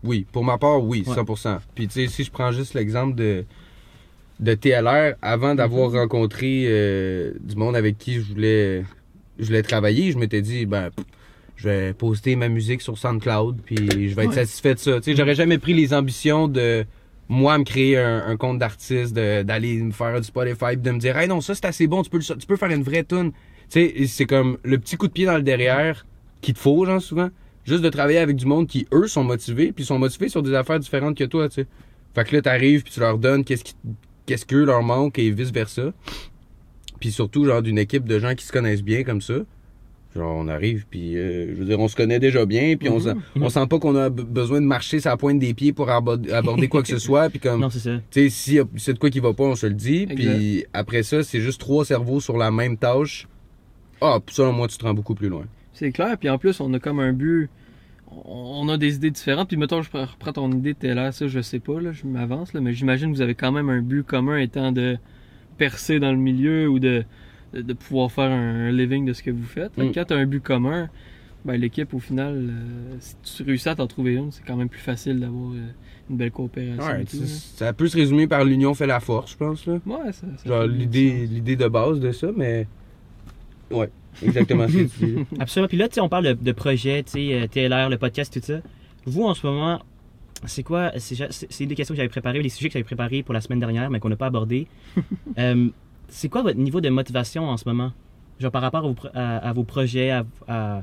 oui, 0.04 0.26
pour 0.32 0.44
ma 0.44 0.58
part, 0.58 0.84
oui, 0.84 1.04
Ouais. 1.08 1.16
100%. 1.16 1.60
Puis, 1.74 1.88
tu 1.88 1.94
sais, 1.94 2.08
si 2.08 2.24
je 2.26 2.32
prends 2.32 2.52
juste 2.52 2.74
l'exemple 2.74 3.16
de, 3.16 3.46
de 4.42 4.54
TLR, 4.56 5.16
avant 5.22 5.56
d'avoir 5.56 5.92
Mhm. 5.92 5.98
rencontré 6.00 6.66
euh, 6.68 7.32
du 7.40 7.56
monde 7.56 7.76
avec 7.78 7.98
qui 7.98 8.16
je 8.16 8.20
voulais, 8.22 8.84
je 9.40 9.46
voulais 9.46 9.64
travailler, 9.64 10.12
je 10.12 10.18
m'étais 10.18 10.42
dit, 10.42 10.66
ben, 10.66 10.90
pff, 10.92 11.06
je 11.56 11.70
vais 11.70 11.94
poster 11.94 12.36
ma 12.36 12.50
musique 12.50 12.82
sur 12.82 12.98
SoundCloud, 12.98 13.62
puis 13.66 13.78
je 13.78 14.16
vais 14.16 14.24
être 14.24 14.30
Ouais. 14.30 14.36
satisfait 14.36 14.74
de 14.74 14.80
ça. 14.80 14.98
Tu 15.00 15.12
sais, 15.12 15.16
j'aurais 15.18 15.36
jamais 15.36 15.58
pris 15.58 15.74
les 15.74 15.94
ambitions 15.94 16.48
de 16.50 16.86
moi 17.30 17.58
me 17.58 17.64
créer 17.64 17.98
un, 17.98 18.26
un 18.28 18.38
compte 18.38 18.60
d'artiste, 18.60 19.14
d'aller 19.14 19.82
me 19.82 19.92
faire 19.92 20.20
du 20.20 20.28
Spotify, 20.28 20.78
de 20.78 20.92
me 20.92 21.00
dire, 21.00 21.18
hey 21.18 21.28
non, 21.28 21.42
ça 21.42 21.56
c'est 21.56 21.66
assez 21.66 21.88
bon, 21.88 22.04
tu 22.04 22.10
peux, 22.10 22.20
tu 22.20 22.48
peux 22.48 22.56
faire 22.56 22.72
une 22.72 22.84
vraie 22.84 23.04
tune. 23.04 23.32
Tu 23.70 23.82
sais, 23.82 24.08
c'est 24.08 24.26
comme 24.26 24.58
le 24.64 24.78
petit 24.78 24.96
coup 24.96 25.08
de 25.08 25.12
pied 25.12 25.26
dans 25.26 25.36
le 25.36 25.44
derrière 25.44 26.06
qu'il 26.42 26.54
te 26.54 26.60
faut, 26.60 26.86
genre, 26.86 27.02
souvent. 27.02 27.30
Juste 27.66 27.84
de 27.84 27.90
travailler 27.90 28.20
avec 28.20 28.38
du 28.38 28.46
monde 28.46 28.68
qui, 28.68 28.88
eux, 28.94 29.08
sont 29.08 29.26
motivés, 29.26 29.74
puis 29.74 29.84
sont 29.84 30.00
motivés 30.00 30.30
sur 30.30 30.42
des 30.42 30.54
affaires 30.54 30.80
différentes 30.80 31.18
que 31.18 31.26
toi, 31.26 31.50
tu 31.50 31.56
sais. 31.56 31.68
Fait 32.16 32.24
que 32.24 32.36
là, 32.36 32.42
t'arrives, 32.42 32.84
puis 32.84 32.94
tu 32.94 33.02
leur 33.02 33.18
donnes 33.18 33.44
qu'est-ce 33.44 33.66
qui, 33.66 33.76
qu'est-ce 34.26 34.46
qu'eux 34.46 34.64
leur 34.64 34.84
manque, 34.84 35.20
et 35.20 35.30
vice-versa. 35.32 35.92
puis 37.00 37.12
surtout, 37.12 37.44
genre, 37.44 37.62
d'une 37.62 37.78
équipe 37.78 38.06
de 38.06 38.20
gens 38.20 38.36
qui 38.36 38.46
se 38.46 38.54
connaissent 38.54 38.84
bien 38.84 39.04
comme 39.04 39.22
ça. 39.22 39.40
Genre, 40.18 40.36
on 40.36 40.48
arrive, 40.48 40.86
puis 40.90 41.16
euh, 41.16 41.50
je 41.54 41.60
veux 41.60 41.66
dire, 41.66 41.80
on 41.80 41.88
se 41.88 41.96
connaît 41.96 42.20
déjà 42.20 42.46
bien, 42.46 42.76
puis 42.76 42.90
on, 42.90 43.00
sent, 43.00 43.14
on 43.36 43.50
sent 43.50 43.68
pas 43.70 43.78
qu'on 43.80 43.96
a 43.96 44.10
besoin 44.10 44.60
de 44.60 44.66
marcher 44.66 45.00
la 45.06 45.16
pointe 45.16 45.40
des 45.40 45.54
pieds 45.54 45.74
pour 45.74 45.90
abord- 45.90 46.18
aborder 46.34 46.68
quoi 46.68 46.82
que 46.82 46.88
ce 46.90 46.98
soit, 46.98 47.30
puis 47.30 47.40
comme, 47.40 47.62
Non, 47.62 47.70
c'est 47.70 47.80
ça. 47.80 48.00
tu 48.12 48.30
sais, 48.30 48.60
a- 48.60 48.64
c'est 48.78 48.94
de 48.94 49.00
quoi 49.00 49.10
qui 49.10 49.20
va 49.20 49.34
pas, 49.34 49.44
on 49.46 49.56
se 49.56 49.68
le 49.68 49.74
dit, 49.76 50.08
puis 50.08 50.66
après 50.74 51.04
ça, 51.04 51.24
c'est 51.24 51.40
juste 51.40 51.60
trois 51.62 51.86
cerveaux 51.86 52.20
sur 52.20 52.36
la 52.38 52.50
même 52.52 52.78
tâche. 52.78 53.28
Ah, 54.02 54.20
puis 54.26 54.36
selon 54.36 54.54
moi, 54.54 54.68
tu 54.68 54.78
te 54.78 54.84
rends 54.86 54.94
beaucoup 54.94 55.16
plus 55.16 55.30
loin. 55.30 55.46
C'est 55.74 55.92
clair, 55.92 56.18
puis 56.18 56.30
en 56.30 56.38
plus, 56.38 56.60
on 56.60 56.74
a 56.74 56.80
comme 56.80 57.00
un 57.00 57.14
but. 57.14 57.50
On 58.26 58.68
a 58.70 58.78
des 58.78 58.96
idées 58.96 59.12
différentes. 59.12 59.50
Puis 59.50 59.58
mettons, 59.58 59.82
je 59.82 59.90
pre- 59.90 60.06
reprends 60.06 60.32
ton 60.34 60.52
idée 60.52 60.74
de 60.80 60.88
là, 60.88 61.12
ça, 61.12 61.28
je 61.28 61.40
sais 61.42 61.60
pas, 61.60 61.80
là, 61.82 61.92
je 61.92 62.06
m'avance, 62.08 62.54
là, 62.54 62.62
mais 62.62 62.74
j'imagine 62.74 63.12
que 63.12 63.16
vous 63.16 63.22
avez 63.22 63.36
quand 63.36 63.52
même 63.52 63.70
un 63.70 63.82
but 63.82 64.04
commun 64.04 64.38
étant 64.38 64.72
de 64.72 64.98
percer 65.58 66.00
dans 66.00 66.12
le 66.12 66.18
milieu 66.18 66.68
ou 66.70 66.80
de, 66.80 67.04
de, 67.54 67.62
de 67.62 67.74
pouvoir 67.74 68.12
faire 68.12 68.32
un 68.32 68.72
living 68.72 69.06
de 69.06 69.14
ce 69.14 69.24
que 69.24 69.32
vous 69.32 69.46
faites. 69.46 69.74
Fait 69.76 69.82
que 69.84 69.88
Mm. 69.88 69.94
quand 69.94 70.06
tu 70.06 70.14
as 70.14 70.18
un 70.18 70.26
but 70.26 70.42
commun, 70.44 70.90
ben, 71.46 71.56
l'équipe, 71.56 71.94
au 71.94 72.00
final, 72.00 72.34
euh, 72.36 72.96
si 73.00 73.16
tu 73.38 73.44
réussis 73.44 73.70
à 73.70 73.76
t'en 73.76 73.88
trouver 73.88 74.16
une, 74.16 74.32
c'est 74.32 74.44
quand 74.46 74.56
même 74.58 74.70
plus 74.70 74.82
facile 74.82 75.20
d'avoir 75.20 75.52
euh, 75.52 75.68
une 76.10 76.18
belle 76.18 76.32
coopération. 76.32 76.84
Ouais, 76.84 77.06
tout, 77.06 77.18
sais, 77.18 77.26
ça 77.26 77.72
peut 77.74 77.88
se 77.88 77.96
résumer 77.96 78.28
par 78.28 78.44
l'union 78.44 78.74
fait 78.74 78.88
la 78.88 79.00
force, 79.00 79.32
je 79.32 79.38
pense, 79.38 79.66
là. 79.66 79.80
Ouais, 79.86 80.12
ça, 80.12 80.28
ça 80.38 80.48
Genre 80.50 80.64
l'idée, 80.68 81.28
de 81.56 81.68
base 81.68 82.00
de 82.00 82.12
ça, 82.12 82.28
mais. 82.36 82.68
Ouais, 83.72 83.90
exactement 84.24 84.68
ce 84.68 84.74
que 84.74 84.84
tu 84.98 85.06
dis. 85.06 85.26
Absolument. 85.40 85.68
Puis 85.68 85.78
là, 85.78 85.88
tu 85.88 85.96
sais, 85.96 86.02
on 86.02 86.10
parle 86.10 86.26
de, 86.26 86.34
de 86.34 86.52
projets, 86.52 87.04
tu 87.04 87.12
sais, 87.12 87.34
euh, 87.34 87.48
TLR, 87.48 87.90
le 87.90 87.98
podcast, 87.98 88.34
tout 88.34 88.46
ça. 88.46 88.60
Vous, 89.06 89.24
en 89.24 89.34
ce 89.34 89.46
moment, 89.48 89.82
c'est 90.46 90.64
quoi 90.64 90.92
C'est 90.98 91.66
des 91.66 91.76
questions 91.76 91.94
que 91.94 91.98
j'avais 91.98 92.10
préparées, 92.10 92.42
les 92.42 92.50
sujets 92.50 92.68
que 92.70 92.74
j'avais 92.74 92.84
préparés 92.84 93.24
pour 93.24 93.34
la 93.34 93.42
semaine 93.42 93.60
dernière, 93.60 93.90
mais 93.90 94.00
qu'on 94.00 94.10
n'a 94.10 94.16
pas 94.18 94.28
abordés. 94.28 94.68
C'est 96.10 96.30
quoi 96.30 96.42
votre 96.42 96.58
niveau 96.58 96.82
de 96.82 96.90
motivation 96.90 97.50
en 97.50 97.58
ce 97.58 97.68
moment? 97.68 97.92
Genre 98.40 98.52
par 98.52 98.62
rapport 98.62 98.80
à 98.86 98.88
vos, 98.88 98.94
pro- 98.94 99.10
à, 99.14 99.38
à 99.38 99.54
vos 99.54 99.64
projets, 99.64 100.12
à, 100.12 100.26
à, 100.48 100.82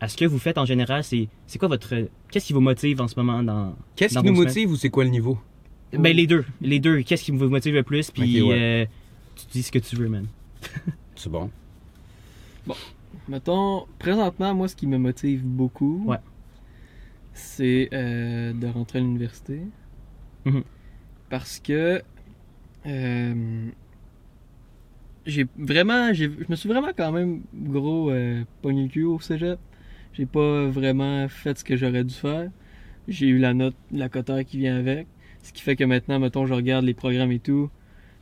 à 0.00 0.08
ce 0.08 0.16
que 0.16 0.24
vous 0.24 0.38
faites 0.38 0.58
en 0.58 0.64
général, 0.66 1.02
c'est 1.04 1.28
c'est 1.46 1.58
quoi 1.58 1.68
votre. 1.68 1.94
Qu'est-ce 2.30 2.46
qui 2.46 2.52
vous 2.52 2.60
motive 2.60 3.00
en 3.00 3.08
ce 3.08 3.18
moment 3.18 3.42
dans. 3.42 3.74
Qu'est-ce 3.96 4.14
Dans 4.14 4.22
qui 4.22 4.28
nous 4.30 4.36
motive 4.36 4.70
ou 4.70 4.76
c'est 4.76 4.90
quoi 4.90 5.04
le 5.04 5.10
niveau? 5.10 5.38
Ben, 5.92 6.14
les 6.14 6.26
deux. 6.26 6.44
Les 6.60 6.78
deux. 6.80 7.00
Qu'est-ce 7.02 7.24
qui 7.24 7.30
vous 7.30 7.48
motive 7.48 7.74
le 7.74 7.82
plus? 7.82 8.10
Puis 8.10 8.42
ouais. 8.42 8.58
euh, 8.84 8.86
tu 9.36 9.46
dis 9.52 9.62
ce 9.62 9.72
que 9.72 9.78
tu 9.78 9.96
veux, 9.96 10.08
man. 10.08 10.26
C'est 11.16 11.30
bon. 11.30 11.50
Mettons, 13.28 13.86
présentement, 13.98 14.54
moi, 14.54 14.68
ce 14.68 14.76
qui 14.76 14.86
me 14.86 14.98
motive 14.98 15.42
beaucoup, 15.44 16.04
Ouais. 16.06 16.18
c'est 17.34 17.88
euh, 17.92 18.52
de 18.52 18.66
rentrer 18.66 18.98
à 18.98 19.02
l'université. 19.02 19.60
Mhm. 20.44 20.62
Parce 21.30 21.58
que 21.60 22.02
euh, 22.86 23.68
j'ai 25.26 25.46
vraiment, 25.58 26.12
je 26.12 26.26
me 26.48 26.56
suis 26.56 26.68
vraiment 26.68 26.90
quand 26.96 27.12
même 27.12 27.42
gros 27.54 28.10
euh, 28.10 28.42
pogné 28.62 28.84
le 28.84 28.88
cul 28.88 29.04
au 29.04 29.20
cégep. 29.20 29.58
J'ai 30.14 30.26
pas 30.26 30.66
vraiment 30.66 31.28
fait 31.28 31.58
ce 31.58 31.64
que 31.64 31.76
j'aurais 31.76 32.04
dû 32.04 32.14
faire. 32.14 32.50
J'ai 33.08 33.26
eu 33.28 33.38
la 33.38 33.54
note, 33.54 33.76
la 33.92 34.08
coteur 34.08 34.44
qui 34.44 34.58
vient 34.58 34.76
avec. 34.76 35.06
Ce 35.42 35.52
qui 35.52 35.62
fait 35.62 35.76
que 35.76 35.84
maintenant, 35.84 36.18
mettons, 36.18 36.46
je 36.46 36.54
regarde 36.54 36.84
les 36.84 36.94
programmes 36.94 37.32
et 37.32 37.38
tout. 37.38 37.70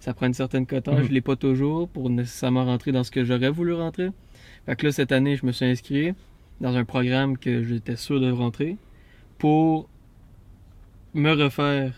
Ça 0.00 0.12
prend 0.14 0.26
une 0.26 0.34
certaine 0.34 0.66
coteur. 0.66 0.94
Mhm. 0.98 1.04
Je 1.04 1.12
l'ai 1.12 1.20
pas 1.22 1.36
toujours 1.36 1.88
pour 1.88 2.10
nécessairement 2.10 2.64
rentrer 2.64 2.92
dans 2.92 3.02
ce 3.02 3.10
que 3.10 3.24
j'aurais 3.24 3.50
voulu 3.50 3.72
rentrer. 3.72 4.10
Fait 4.66 4.76
que 4.76 4.86
là, 4.86 4.92
cette 4.92 5.10
année, 5.12 5.36
je 5.36 5.46
me 5.46 5.52
suis 5.52 5.64
inscrit 5.64 6.12
dans 6.60 6.76
un 6.76 6.84
programme 6.84 7.38
que 7.38 7.62
j'étais 7.62 7.96
sûr 7.96 8.20
de 8.20 8.30
rentrer 8.30 8.76
pour 9.38 9.88
me 11.14 11.32
refaire 11.32 11.92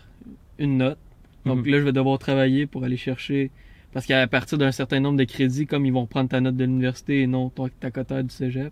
une 0.57 0.77
note. 0.77 0.97
Donc 1.45 1.65
Mhm. 1.65 1.71
là, 1.71 1.79
je 1.79 1.83
vais 1.83 1.91
devoir 1.91 2.19
travailler 2.19 2.65
pour 2.67 2.83
aller 2.83 2.97
chercher. 2.97 3.51
Parce 3.93 4.05
qu'à 4.05 4.27
partir 4.27 4.57
d'un 4.57 4.71
certain 4.71 4.99
nombre 4.99 5.17
de 5.17 5.23
crédits, 5.23 5.65
comme 5.65 5.85
ils 5.85 5.93
vont 5.93 6.05
prendre 6.05 6.29
ta 6.29 6.39
note 6.41 6.55
de 6.55 6.63
l'université 6.63 7.21
et 7.21 7.27
non 7.27 7.49
ton- 7.49 7.69
ta 7.79 7.89
coteur 7.91 8.23
du 8.23 8.29
cégep. 8.29 8.71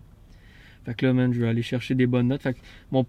Fait 0.86 0.94
que 0.94 1.06
là, 1.06 1.14
man, 1.14 1.34
je 1.34 1.42
vais 1.42 1.48
aller 1.48 1.64
chercher 1.64 1.96
des 1.96 2.06
bonnes 2.08 2.28
notes. 2.28 2.44
Fait 2.44 2.54
que 2.54 2.60
mon 2.92 3.06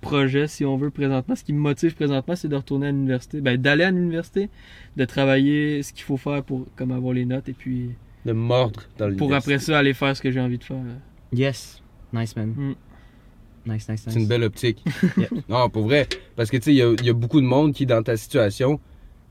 projet, 0.00 0.46
si 0.46 0.64
on 0.64 0.76
veut, 0.76 0.90
présentement, 0.90 1.34
ce 1.34 1.42
qui 1.42 1.52
me 1.52 1.58
motive 1.58 1.94
présentement, 1.94 2.36
c'est 2.36 2.48
de 2.48 2.56
retourner 2.56 2.88
à 2.88 2.92
l'université. 2.92 3.40
Ben, 3.40 3.56
d'aller 3.60 3.84
à 3.84 3.90
l'université, 3.90 4.50
de 4.96 5.04
travailler 5.06 5.82
ce 5.82 5.92
qu'il 5.92 6.04
faut 6.04 6.18
faire 6.18 6.42
pour 6.44 6.66
comme 6.76 6.92
avoir 6.92 7.14
les 7.14 7.24
notes 7.24 7.48
et 7.48 7.54
puis 7.54 7.90
De 8.26 8.32
mordre 8.32 8.82
dans 8.98 9.08
le 9.08 9.16
pour 9.16 9.32
après 9.34 9.58
ça 9.58 9.78
aller 9.78 9.94
faire 9.94 10.16
ce 10.16 10.20
que 10.22 10.30
j'ai 10.30 10.40
envie 10.40 10.58
de 10.58 10.64
faire. 10.64 10.76
Yes. 11.32 11.82
Nice, 12.12 12.36
man. 12.36 12.50
Mm. 12.56 12.74
Nice, 13.72 13.88
nice, 13.88 14.06
nice. 14.06 14.14
C'est 14.14 14.20
une 14.20 14.28
belle 14.28 14.44
optique. 14.44 14.84
Yeah. 15.16 15.28
Non, 15.48 15.68
pour 15.70 15.84
vrai. 15.84 16.06
Parce 16.36 16.50
que 16.50 16.56
tu 16.58 16.64
sais, 16.64 16.74
il 16.74 17.02
y 17.02 17.06
y 17.06 17.10
a 17.10 17.12
beaucoup 17.14 17.40
de 17.40 17.46
monde 17.46 17.72
qui, 17.72 17.86
dans 17.86 18.02
ta 18.02 18.16
situation, 18.16 18.78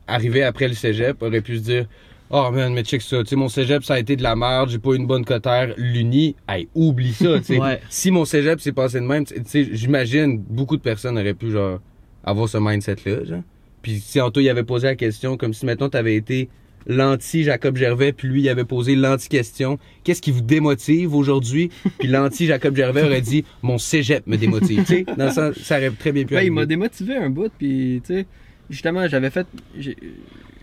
arrivé 0.06 0.42
après 0.42 0.68
le 0.68 0.74
cégep, 0.74 1.22
aurait 1.22 1.40
pu 1.40 1.56
se 1.56 1.62
dire 1.62 1.86
Oh 2.30 2.50
man, 2.50 2.72
mais 2.72 2.82
check 2.82 3.02
ça, 3.02 3.22
tu 3.22 3.30
sais, 3.30 3.36
mon 3.36 3.48
cégep, 3.48 3.84
ça 3.84 3.94
a 3.94 3.98
été 3.98 4.16
de 4.16 4.22
la 4.22 4.34
merde, 4.34 4.68
j'ai 4.68 4.78
pas 4.78 4.90
eu 4.90 4.96
une 4.96 5.06
bonne 5.06 5.24
cotère. 5.24 5.74
L'uni, 5.76 6.34
hey, 6.48 6.68
oublie 6.74 7.12
ça, 7.12 7.38
tu 7.38 7.44
sais. 7.44 7.58
Ouais. 7.58 7.80
Si 7.88 8.10
mon 8.10 8.24
cégep 8.24 8.60
s'est 8.60 8.72
passé 8.72 9.00
de 9.00 9.06
même, 9.06 9.24
tu 9.24 9.34
sais, 9.44 9.68
j'imagine, 9.72 10.38
beaucoup 10.38 10.76
de 10.76 10.82
personnes 10.82 11.18
auraient 11.18 11.34
pu, 11.34 11.50
genre, 11.50 11.78
avoir 12.24 12.48
ce 12.48 12.58
mindset-là, 12.58 13.24
genre. 13.24 13.42
Puis 13.82 14.00
si 14.00 14.20
Anto, 14.20 14.40
il 14.40 14.48
avait 14.48 14.64
posé 14.64 14.88
la 14.88 14.96
question, 14.96 15.36
comme 15.36 15.54
si, 15.54 15.64
mettons, 15.64 15.88
t'avais 15.88 16.16
été 16.16 16.48
l'anti-Jacob 16.86 17.76
Gervais, 17.76 18.12
puis 18.12 18.28
lui, 18.28 18.42
il 18.42 18.48
avait 18.48 18.64
posé 18.64 18.96
l'anti-question. 18.96 19.78
Qu'est-ce 20.02 20.22
qui 20.22 20.30
vous 20.30 20.40
démotive 20.40 21.14
aujourd'hui? 21.14 21.70
Puis 21.98 22.08
l'anti-Jacob 22.08 22.76
Gervais 22.76 23.02
aurait 23.02 23.20
dit, 23.20 23.44
mon 23.62 23.76
cégep 23.76 24.26
me 24.26 24.36
démotive. 24.36 24.84
tu 24.84 24.86
sais, 24.86 25.06
dans 25.16 25.26
le 25.26 25.30
sens, 25.32 25.58
ça 25.58 25.78
aurait 25.78 25.90
très 25.90 26.12
bien 26.12 26.24
pu 26.24 26.34
Ben, 26.34 26.42
il 26.42 26.52
m'a 26.52 26.64
démotivé 26.64 27.16
un 27.16 27.28
bout, 27.28 27.50
puis 27.58 28.02
tu 28.06 28.14
sais, 28.14 28.26
justement, 28.70 29.08
j'avais 29.08 29.30
fait, 29.30 29.46
j'ai 29.76 29.96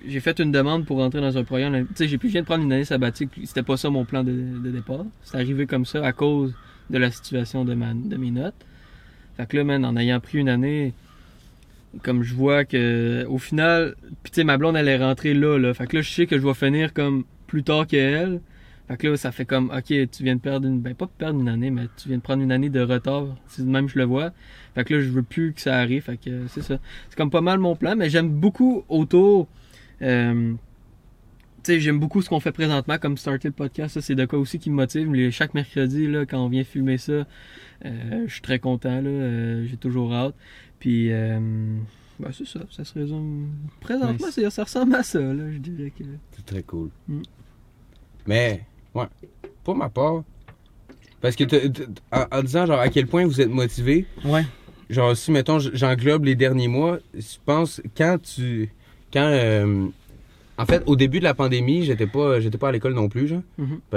j'ai 0.05 0.19
fait 0.19 0.39
une 0.39 0.51
demande 0.51 0.85
pour 0.85 0.97
rentrer 0.97 1.21
dans 1.21 1.37
un 1.37 1.43
programme. 1.43 1.87
Tu 1.87 1.93
sais, 1.95 2.07
j'ai 2.07 2.19
je 2.21 2.27
viens 2.27 2.41
de 2.41 2.45
prendre 2.45 2.63
une 2.63 2.71
année 2.71 2.85
sabbatique. 2.85 3.29
C'était 3.45 3.63
pas 3.63 3.77
ça 3.77 3.89
mon 3.89 4.05
plan 4.05 4.23
de, 4.23 4.31
départ. 4.69 5.05
C'est 5.23 5.37
arrivé 5.37 5.65
comme 5.65 5.85
ça 5.85 6.05
à 6.05 6.11
cause 6.11 6.53
de 6.89 6.97
la 6.97 7.11
situation 7.11 7.65
de 7.65 7.73
ma 7.73 7.93
de 7.93 8.17
mes 8.17 8.31
notes. 8.31 8.65
Fait 9.37 9.47
que 9.47 9.57
là, 9.57 9.63
man, 9.63 9.85
en 9.85 9.95
ayant 9.97 10.19
pris 10.19 10.39
une 10.39 10.49
année, 10.49 10.93
comme 12.03 12.23
je 12.23 12.33
vois 12.33 12.65
que 12.65 13.25
au 13.27 13.37
final, 13.37 13.95
puis 14.23 14.31
tu 14.31 14.35
sais, 14.41 14.43
ma 14.43 14.57
blonde 14.57 14.75
elle 14.75 14.87
est 14.87 14.97
rentrée 14.97 15.33
là, 15.33 15.57
là. 15.57 15.73
Fait 15.73 15.87
que 15.87 15.97
là, 15.97 16.01
je 16.01 16.11
sais 16.11 16.27
que 16.27 16.37
je 16.37 16.45
vais 16.45 16.53
finir 16.53 16.93
comme 16.93 17.23
plus 17.47 17.63
tard 17.63 17.87
qu'elle. 17.87 18.41
Fait 18.87 18.97
que 18.97 19.07
là, 19.07 19.17
ça 19.17 19.31
fait 19.31 19.45
comme, 19.45 19.71
ok, 19.75 19.85
tu 19.85 20.23
viens 20.23 20.35
de 20.35 20.41
perdre 20.41 20.67
une, 20.67 20.81
ben 20.81 20.93
pas 20.93 21.07
perdre 21.07 21.39
une 21.39 21.47
année, 21.47 21.71
mais 21.71 21.83
tu 21.97 22.09
viens 22.09 22.17
de 22.17 22.21
prendre 22.21 22.43
une 22.43 22.51
année 22.51 22.69
de 22.69 22.81
retard. 22.81 23.27
C'est 23.47 23.63
même 23.63 23.87
je 23.87 23.97
le 23.97 24.03
vois. 24.03 24.31
Fait 24.75 24.83
que 24.83 24.95
là, 24.95 25.01
je 25.01 25.09
veux 25.09 25.23
plus 25.23 25.53
que 25.53 25.61
ça 25.61 25.77
arrive. 25.77 26.03
Fait 26.03 26.17
que 26.17 26.47
c'est 26.47 26.61
ça. 26.61 26.77
C'est 27.09 27.15
comme 27.15 27.29
pas 27.29 27.41
mal 27.41 27.59
mon 27.59 27.75
plan, 27.75 27.95
mais 27.95 28.09
j'aime 28.09 28.29
beaucoup 28.29 28.83
autour. 28.89 29.47
Euh, 30.03 30.53
j'aime 31.67 31.99
beaucoup 31.99 32.21
ce 32.21 32.29
qu'on 32.29 32.39
fait 32.39 32.51
présentement 32.51 32.97
comme 32.97 33.17
starter 33.17 33.47
le 33.47 33.53
podcast. 33.53 33.93
Ça, 33.95 34.01
c'est 34.01 34.15
de 34.15 34.25
quoi 34.25 34.39
aussi 34.39 34.59
qui 34.59 34.69
me 34.69 34.75
motive. 34.75 35.13
Les, 35.13 35.31
chaque 35.31 35.53
mercredi, 35.53 36.07
là, 36.07 36.25
quand 36.25 36.39
on 36.43 36.49
vient 36.49 36.63
filmer 36.63 36.97
ça, 36.97 37.25
euh, 37.85 38.23
je 38.27 38.31
suis 38.33 38.41
très 38.41 38.59
content. 38.59 39.01
Là, 39.01 39.09
euh, 39.09 39.65
j'ai 39.67 39.77
toujours 39.77 40.13
hâte. 40.13 40.35
Puis, 40.79 41.11
euh, 41.11 41.39
ben, 42.19 42.31
c'est 42.31 42.45
ça. 42.47 42.59
Ça 42.69 42.83
se 42.83 42.93
résume. 42.93 43.49
Présentement, 43.79 44.27
Nice. 44.37 44.49
ça 44.49 44.63
ressemble 44.63 44.95
à 44.95 45.03
ça. 45.03 45.19
Là, 45.19 45.51
je 45.51 45.57
dirais 45.57 45.91
que. 45.97 46.03
C'est 46.35 46.45
très 46.45 46.63
cool. 46.63 46.89
Mm. 47.07 47.21
Mais, 48.27 48.65
ouais, 48.93 49.05
pour 49.63 49.75
ma 49.75 49.89
part, 49.89 50.23
parce 51.21 51.35
que 51.35 51.43
en, 52.11 52.25
en 52.31 52.41
disant 52.43 52.65
genre 52.65 52.79
à 52.79 52.89
quel 52.89 53.07
point 53.07 53.25
vous 53.25 53.39
êtes 53.39 53.49
motivé, 53.49 54.05
Ouais. 54.25 54.43
genre 54.89 55.15
si 55.15 55.31
mettons 55.31 55.59
j'englobe 55.59 56.25
les 56.25 56.35
derniers 56.35 56.67
mois, 56.67 56.99
je 57.13 57.37
pense 57.45 57.81
quand 57.95 58.17
tu, 58.21 58.69
quand, 59.13 59.27
euh, 59.31 59.85
en 60.57 60.65
fait 60.65 60.83
au 60.87 60.95
début 60.95 61.19
de 61.19 61.23
la 61.23 61.33
pandémie, 61.33 61.83
j'étais 61.85 62.07
pas, 62.07 62.39
j'étais 62.39 62.57
pas 62.57 62.69
à 62.69 62.71
l'école 62.71 62.93
non 62.93 63.07
plus, 63.09 63.27
genre. 63.27 63.41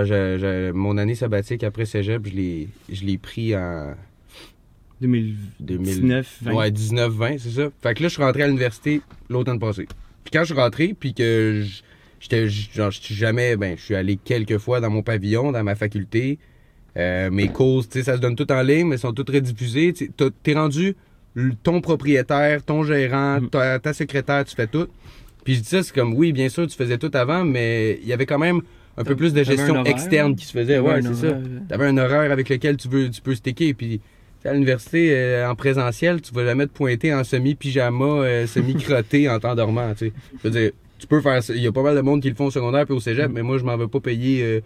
J'ai- 0.05 0.73
mon 0.75 0.99
année 0.99 1.15
sabbatique 1.15 1.65
après 1.65 1.87
cégep, 1.87 2.27
je 2.29 2.33
l'ai, 2.35 2.69
je 2.93 3.05
l'ai 3.05 3.17
pris 3.19 3.57
en 3.57 3.95
2019, 5.01 6.39
20. 6.43 6.55
Ouais, 6.55 6.71
19-20, 6.71 7.39
c'est 7.39 7.51
ça. 7.51 7.69
Fait 7.83 7.95
que 7.95 8.03
là, 8.03 8.09
je 8.09 8.15
suis 8.15 8.23
rentré 8.23 8.43
à 8.43 8.47
l'université 8.47 9.03
l'automne 9.29 9.59
passé. 9.59 9.87
Puis 10.25 10.31
quand 10.33 10.41
je 10.41 10.53
suis 10.53 10.61
rentré, 10.61 10.95
puis 10.99 11.13
que 11.15 11.65
j'étais, 12.21 12.49
genre, 12.49 12.91
je 12.91 13.01
suis 13.01 13.15
jamais, 13.15 13.57
ben, 13.57 13.77
je 13.77 13.83
suis 13.83 13.95
allé 13.95 14.17
quelques 14.23 14.59
fois 14.59 14.81
dans 14.81 14.91
mon 14.91 15.03
pavillon, 15.03 15.53
dans 15.53 15.63
ma 15.63 15.75
faculté. 15.75 16.39
Euh, 16.97 17.31
mes 17.31 17.49
courses, 17.49 17.91
tu 17.91 17.99
sais, 17.99 18.05
ça 18.05 18.17
se 18.17 18.23
donne 18.23 18.37
tout 18.37 18.51
en 18.51 18.63
ligne, 18.63 18.87
mais 18.87 18.97
sont 18.97 19.13
toutes 19.13 19.29
rediffusées. 19.29 19.93
T'es 20.43 20.55
rendu 20.55 20.97
ton 21.63 21.81
propriétaire, 21.81 22.63
ton 22.63 22.83
gérant, 22.83 23.41
Mhm. 23.41 23.51
ta, 23.51 23.79
ta 23.79 23.93
secrétaire, 23.93 24.45
tu 24.45 24.55
fais 24.55 24.67
tout. 24.67 24.87
Puis 25.45 25.55
je 25.57 25.61
dis 25.61 25.69
ça, 25.69 25.83
c'est 25.83 25.95
comme, 25.95 26.15
oui, 26.15 26.33
bien 26.33 26.49
sûr, 26.49 26.67
tu 26.67 26.77
faisais 26.77 26.99
tout 26.99 27.11
avant, 27.15 27.45
mais 27.45 27.99
il 28.03 28.09
y 28.09 28.13
avait 28.13 28.27
quand 28.27 28.39
même 28.39 28.63
un 28.97 29.05
peu 29.05 29.15
plus 29.15 29.33
de 29.35 29.43
gestion 29.45 29.85
externe 29.85 30.33
hein? 30.33 30.35
qui 30.35 30.47
se 30.47 30.53
faisait. 30.53 30.79
Ouais, 30.79 31.03
c'est 31.03 31.15
ça. 31.15 31.39
T'avais 31.69 31.87
un 31.87 31.99
horaire 31.99 32.33
avec 32.33 32.49
lequel 32.49 32.77
tu 32.77 32.89
veux, 32.89 33.11
tu 33.11 33.21
peux 33.21 33.35
sticker. 33.35 33.75
Puis 33.75 34.01
à 34.45 34.53
l'université, 34.53 35.11
euh, 35.13 35.49
en 35.51 35.55
présentiel, 35.55 36.23
tu 36.23 36.33
vas 36.33 36.45
jamais 36.45 36.67
te 36.67 36.73
pointer 36.73 37.13
en 37.13 37.23
semi-pyjama, 37.23 38.05
euh, 38.05 38.47
semi-crotté 38.47 39.29
en 39.29 39.39
t'endormant. 39.39 39.93
Tu 39.95 40.07
sais. 40.07 40.13
Je 40.43 40.49
veux 40.49 40.51
dire, 40.61 40.71
tu 40.99 41.07
peux 41.07 41.21
faire 41.21 41.43
ça. 41.43 41.53
Il 41.55 41.61
y 41.63 41.67
a 41.67 41.73
pas 41.73 41.83
mal 41.83 41.95
de 41.97 42.01
monde 42.01 42.23
qui 42.23 42.29
le 42.31 42.35
font 42.37 42.47
au 42.47 42.51
secondaire 42.51 42.87
puis 42.87 42.95
au 42.95 43.01
cégep, 43.01 43.31
mais 43.31 43.43
moi, 43.43 43.59
je 43.59 43.65
m'en 43.65 43.77
veux 43.77 43.89
pas 43.89 44.01
payer 44.01 44.43
euh, 44.43 44.61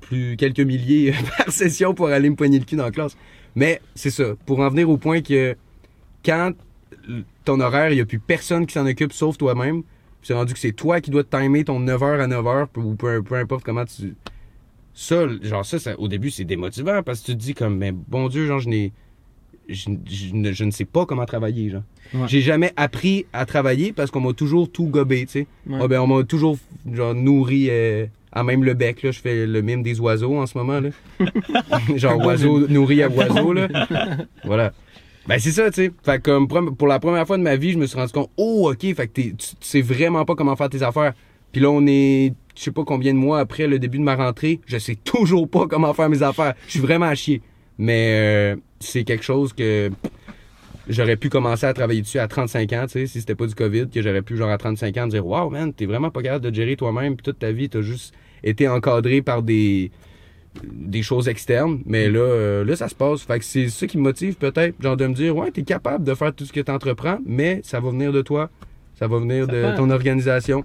plus 0.00 0.36
quelques 0.36 0.60
milliers 0.60 1.12
par 1.38 1.52
session 1.52 1.94
pour 1.94 2.08
aller 2.08 2.28
me 2.30 2.34
poigner 2.36 2.58
le 2.58 2.64
cul 2.64 2.76
dans 2.76 2.84
la 2.86 2.90
classe. 2.90 3.16
Mais 3.54 3.80
c'est 3.94 4.10
ça. 4.10 4.34
Pour 4.46 4.60
en 4.60 4.68
venir 4.68 4.88
au 4.90 4.96
point 4.96 5.20
que 5.22 5.54
quand 6.24 6.52
ton 7.44 7.60
horaire, 7.60 7.90
il 7.90 7.96
n'y 7.96 8.00
a 8.00 8.06
plus 8.06 8.18
personne 8.18 8.66
qui 8.66 8.74
s'en 8.74 8.86
occupe 8.86 9.12
sauf 9.12 9.38
toi-même, 9.38 9.82
c'est 10.22 10.34
rendu 10.34 10.52
que 10.52 10.58
c'est 10.58 10.72
toi 10.72 11.00
qui 11.00 11.10
dois 11.10 11.24
te 11.24 11.34
timer 11.36 11.64
ton 11.64 11.80
9h 11.80 12.20
à 12.20 12.26
9h, 12.28 12.66
ou 12.76 12.94
peu, 12.94 13.22
peu 13.22 13.36
importe 13.36 13.64
comment 13.64 13.84
tu. 13.84 14.14
Ça, 14.92 15.26
genre, 15.42 15.64
ça, 15.64 15.78
ça, 15.78 15.98
au 15.98 16.08
début, 16.08 16.30
c'est 16.30 16.44
démotivant 16.44 17.02
parce 17.02 17.20
que 17.20 17.26
tu 17.26 17.32
te 17.32 17.38
dis 17.38 17.54
comme, 17.54 17.76
mais 17.78 17.92
bon 17.92 18.28
Dieu, 18.28 18.46
genre, 18.46 18.58
je 18.60 18.68
n'ai. 18.68 18.92
Je, 19.68 19.88
je 20.10 20.34
ne- 20.34 20.50
je 20.52 20.64
ne 20.64 20.70
sais 20.72 20.84
pas 20.84 21.06
comment 21.06 21.24
travailler, 21.24 21.70
genre. 21.70 21.82
Ouais. 22.12 22.26
J'ai 22.26 22.40
jamais 22.40 22.72
appris 22.76 23.24
à 23.32 23.46
travailler 23.46 23.92
parce 23.92 24.10
qu'on 24.10 24.20
m'a 24.20 24.32
toujours 24.32 24.70
tout 24.70 24.86
gobé, 24.86 25.26
tu 25.26 25.32
sais. 25.32 25.46
Ouais. 25.68 25.78
Ah 25.80 25.86
ben, 25.86 26.00
on 26.00 26.08
m'a 26.08 26.24
toujours 26.24 26.58
genre, 26.92 27.14
nourri 27.14 27.68
euh, 27.70 28.06
à 28.32 28.42
même 28.42 28.64
le 28.64 28.74
bec. 28.74 29.02
Là. 29.04 29.12
Je 29.12 29.20
fais 29.20 29.46
le 29.46 29.62
mime 29.62 29.84
des 29.84 30.00
oiseaux 30.00 30.36
en 30.38 30.46
ce 30.46 30.58
moment. 30.58 30.80
Là. 30.80 30.90
genre 31.96 32.18
oiseau 32.26 32.66
nourri 32.66 33.02
à 33.04 33.08
oiseau. 33.08 33.52
Là. 33.52 33.68
voilà. 34.44 34.72
Ben 35.30 35.38
c'est 35.38 35.52
ça, 35.52 35.70
tu 35.70 35.84
sais. 35.84 35.92
Fait 36.02 36.20
que 36.20 36.22
comme 36.22 36.76
pour 36.76 36.88
la 36.88 36.98
première 36.98 37.24
fois 37.24 37.38
de 37.38 37.44
ma 37.44 37.54
vie, 37.54 37.70
je 37.70 37.78
me 37.78 37.86
suis 37.86 37.96
rendu 37.96 38.10
compte, 38.10 38.30
oh 38.36 38.68
ok, 38.72 38.80
fait 38.96 39.06
que 39.06 39.12
tu 39.12 39.36
sais 39.60 39.80
vraiment 39.80 40.24
pas 40.24 40.34
comment 40.34 40.56
faire 40.56 40.68
tes 40.68 40.82
affaires. 40.82 41.12
Puis 41.52 41.60
là, 41.60 41.70
on 41.70 41.86
est, 41.86 42.34
je 42.56 42.62
sais 42.64 42.72
pas 42.72 42.82
combien 42.82 43.14
de 43.14 43.18
mois 43.18 43.38
après 43.38 43.68
le 43.68 43.78
début 43.78 43.98
de 43.98 44.02
ma 44.02 44.16
rentrée, 44.16 44.58
je 44.66 44.76
sais 44.76 44.96
toujours 44.96 45.48
pas 45.48 45.68
comment 45.68 45.94
faire 45.94 46.08
mes 46.08 46.24
affaires. 46.24 46.54
Je 46.66 46.72
suis 46.72 46.80
vraiment 46.80 47.06
à 47.06 47.14
chier. 47.14 47.42
Mais 47.78 48.08
euh, 48.10 48.56
c'est 48.80 49.04
quelque 49.04 49.22
chose 49.22 49.52
que 49.52 49.92
j'aurais 50.88 51.16
pu 51.16 51.28
commencer 51.28 51.64
à 51.64 51.74
travailler 51.74 52.02
dessus 52.02 52.18
à 52.18 52.26
35 52.26 52.72
ans, 52.72 52.86
tu 52.86 52.94
sais, 52.94 53.06
si 53.06 53.20
c'était 53.20 53.36
pas 53.36 53.46
du 53.46 53.54
COVID, 53.54 53.88
que 53.88 54.02
j'aurais 54.02 54.22
pu, 54.22 54.36
genre, 54.36 54.50
à 54.50 54.58
35 54.58 54.96
ans, 54.96 55.06
dire, 55.06 55.24
wow, 55.24 55.48
man, 55.48 55.72
t'es 55.72 55.86
vraiment 55.86 56.10
pas 56.10 56.22
capable 56.22 56.50
de 56.50 56.52
gérer 56.52 56.74
toi-même, 56.74 57.14
puis 57.14 57.22
toute 57.22 57.38
ta 57.38 57.52
vie, 57.52 57.68
t'as 57.68 57.82
juste 57.82 58.12
été 58.42 58.66
encadré 58.66 59.22
par 59.22 59.44
des, 59.44 59.92
des 60.64 61.02
choses 61.02 61.28
externes. 61.28 61.80
Mais 61.86 62.08
là, 62.10 62.18
euh, 62.20 62.64
là, 62.64 62.76
ça 62.76 62.88
se 62.88 62.94
passe. 62.94 63.22
Fait 63.22 63.38
que 63.38 63.44
c'est 63.44 63.68
ça 63.68 63.86
qui 63.86 63.96
me 63.98 64.02
motive, 64.02 64.34
peut-être, 64.36 64.74
genre, 64.82 64.96
de 64.96 65.06
me 65.06 65.14
dire, 65.14 65.36
ouais, 65.36 65.50
t'es 65.50 65.62
capable 65.62 66.04
de 66.04 66.14
faire 66.14 66.34
tout 66.34 66.44
ce 66.44 66.52
que 66.52 66.60
t'entreprends, 66.60 67.18
mais 67.24 67.60
ça 67.64 67.80
va 67.80 67.90
venir 67.90 68.12
de 68.12 68.22
toi. 68.22 68.50
Ça 68.96 69.06
va 69.06 69.18
venir 69.18 69.46
Ça 69.46 69.52
de 69.52 69.62
prend- 69.62 69.76
ton 69.76 69.90
organisation. 69.90 70.64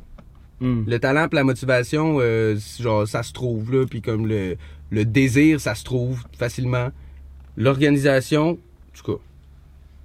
Hmm. 0.60 0.84
Le 0.88 1.00
talent 1.00 1.28
pis 1.28 1.36
la 1.36 1.44
motivation, 1.44 2.18
euh, 2.20 2.56
genre, 2.80 3.08
ça 3.08 3.24
se 3.24 3.32
trouve, 3.34 3.72
là, 3.74 3.86
puis 3.90 4.02
comme 4.02 4.26
le, 4.28 4.56
le 4.90 5.06
désir, 5.06 5.60
ça 5.60 5.76
se 5.76 5.84
trouve 5.84 6.24
facilement. 6.38 6.90
L'organisation, 7.58 8.50
en 8.52 8.58
tout 8.98 9.14
cas, 9.14 9.20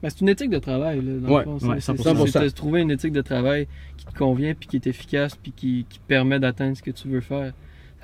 Ben, 0.02 0.08
c'est 0.08 0.20
une 0.22 0.28
éthique 0.30 0.50
de 0.50 0.58
travail, 0.58 1.00
là, 1.02 1.12
dans 1.20 1.28
Ouais, 1.34 1.38
le 1.40 1.44
fond. 1.44 1.58
C'est- 1.58 1.66
ouais, 1.66 1.80
c'est 1.80 1.92
100%. 1.92 2.26
c'est 2.26 2.40
de 2.40 2.48
trouver 2.50 2.80
une 2.80 2.90
éthique 2.90 3.12
de 3.12 3.20
travail 3.20 3.66
qui 3.98 4.06
te 4.06 4.16
convient, 4.16 4.54
puis 4.54 4.66
qui 4.68 4.76
est 4.76 4.86
efficace, 4.86 5.36
puis 5.36 5.52
qui, 5.54 5.84
qui 5.90 5.98
permet 6.06 6.38
d'atteindre 6.40 6.76
ce 6.76 6.82
que 6.82 6.90
tu 6.90 7.08
veux 7.08 7.20
faire. 7.20 7.52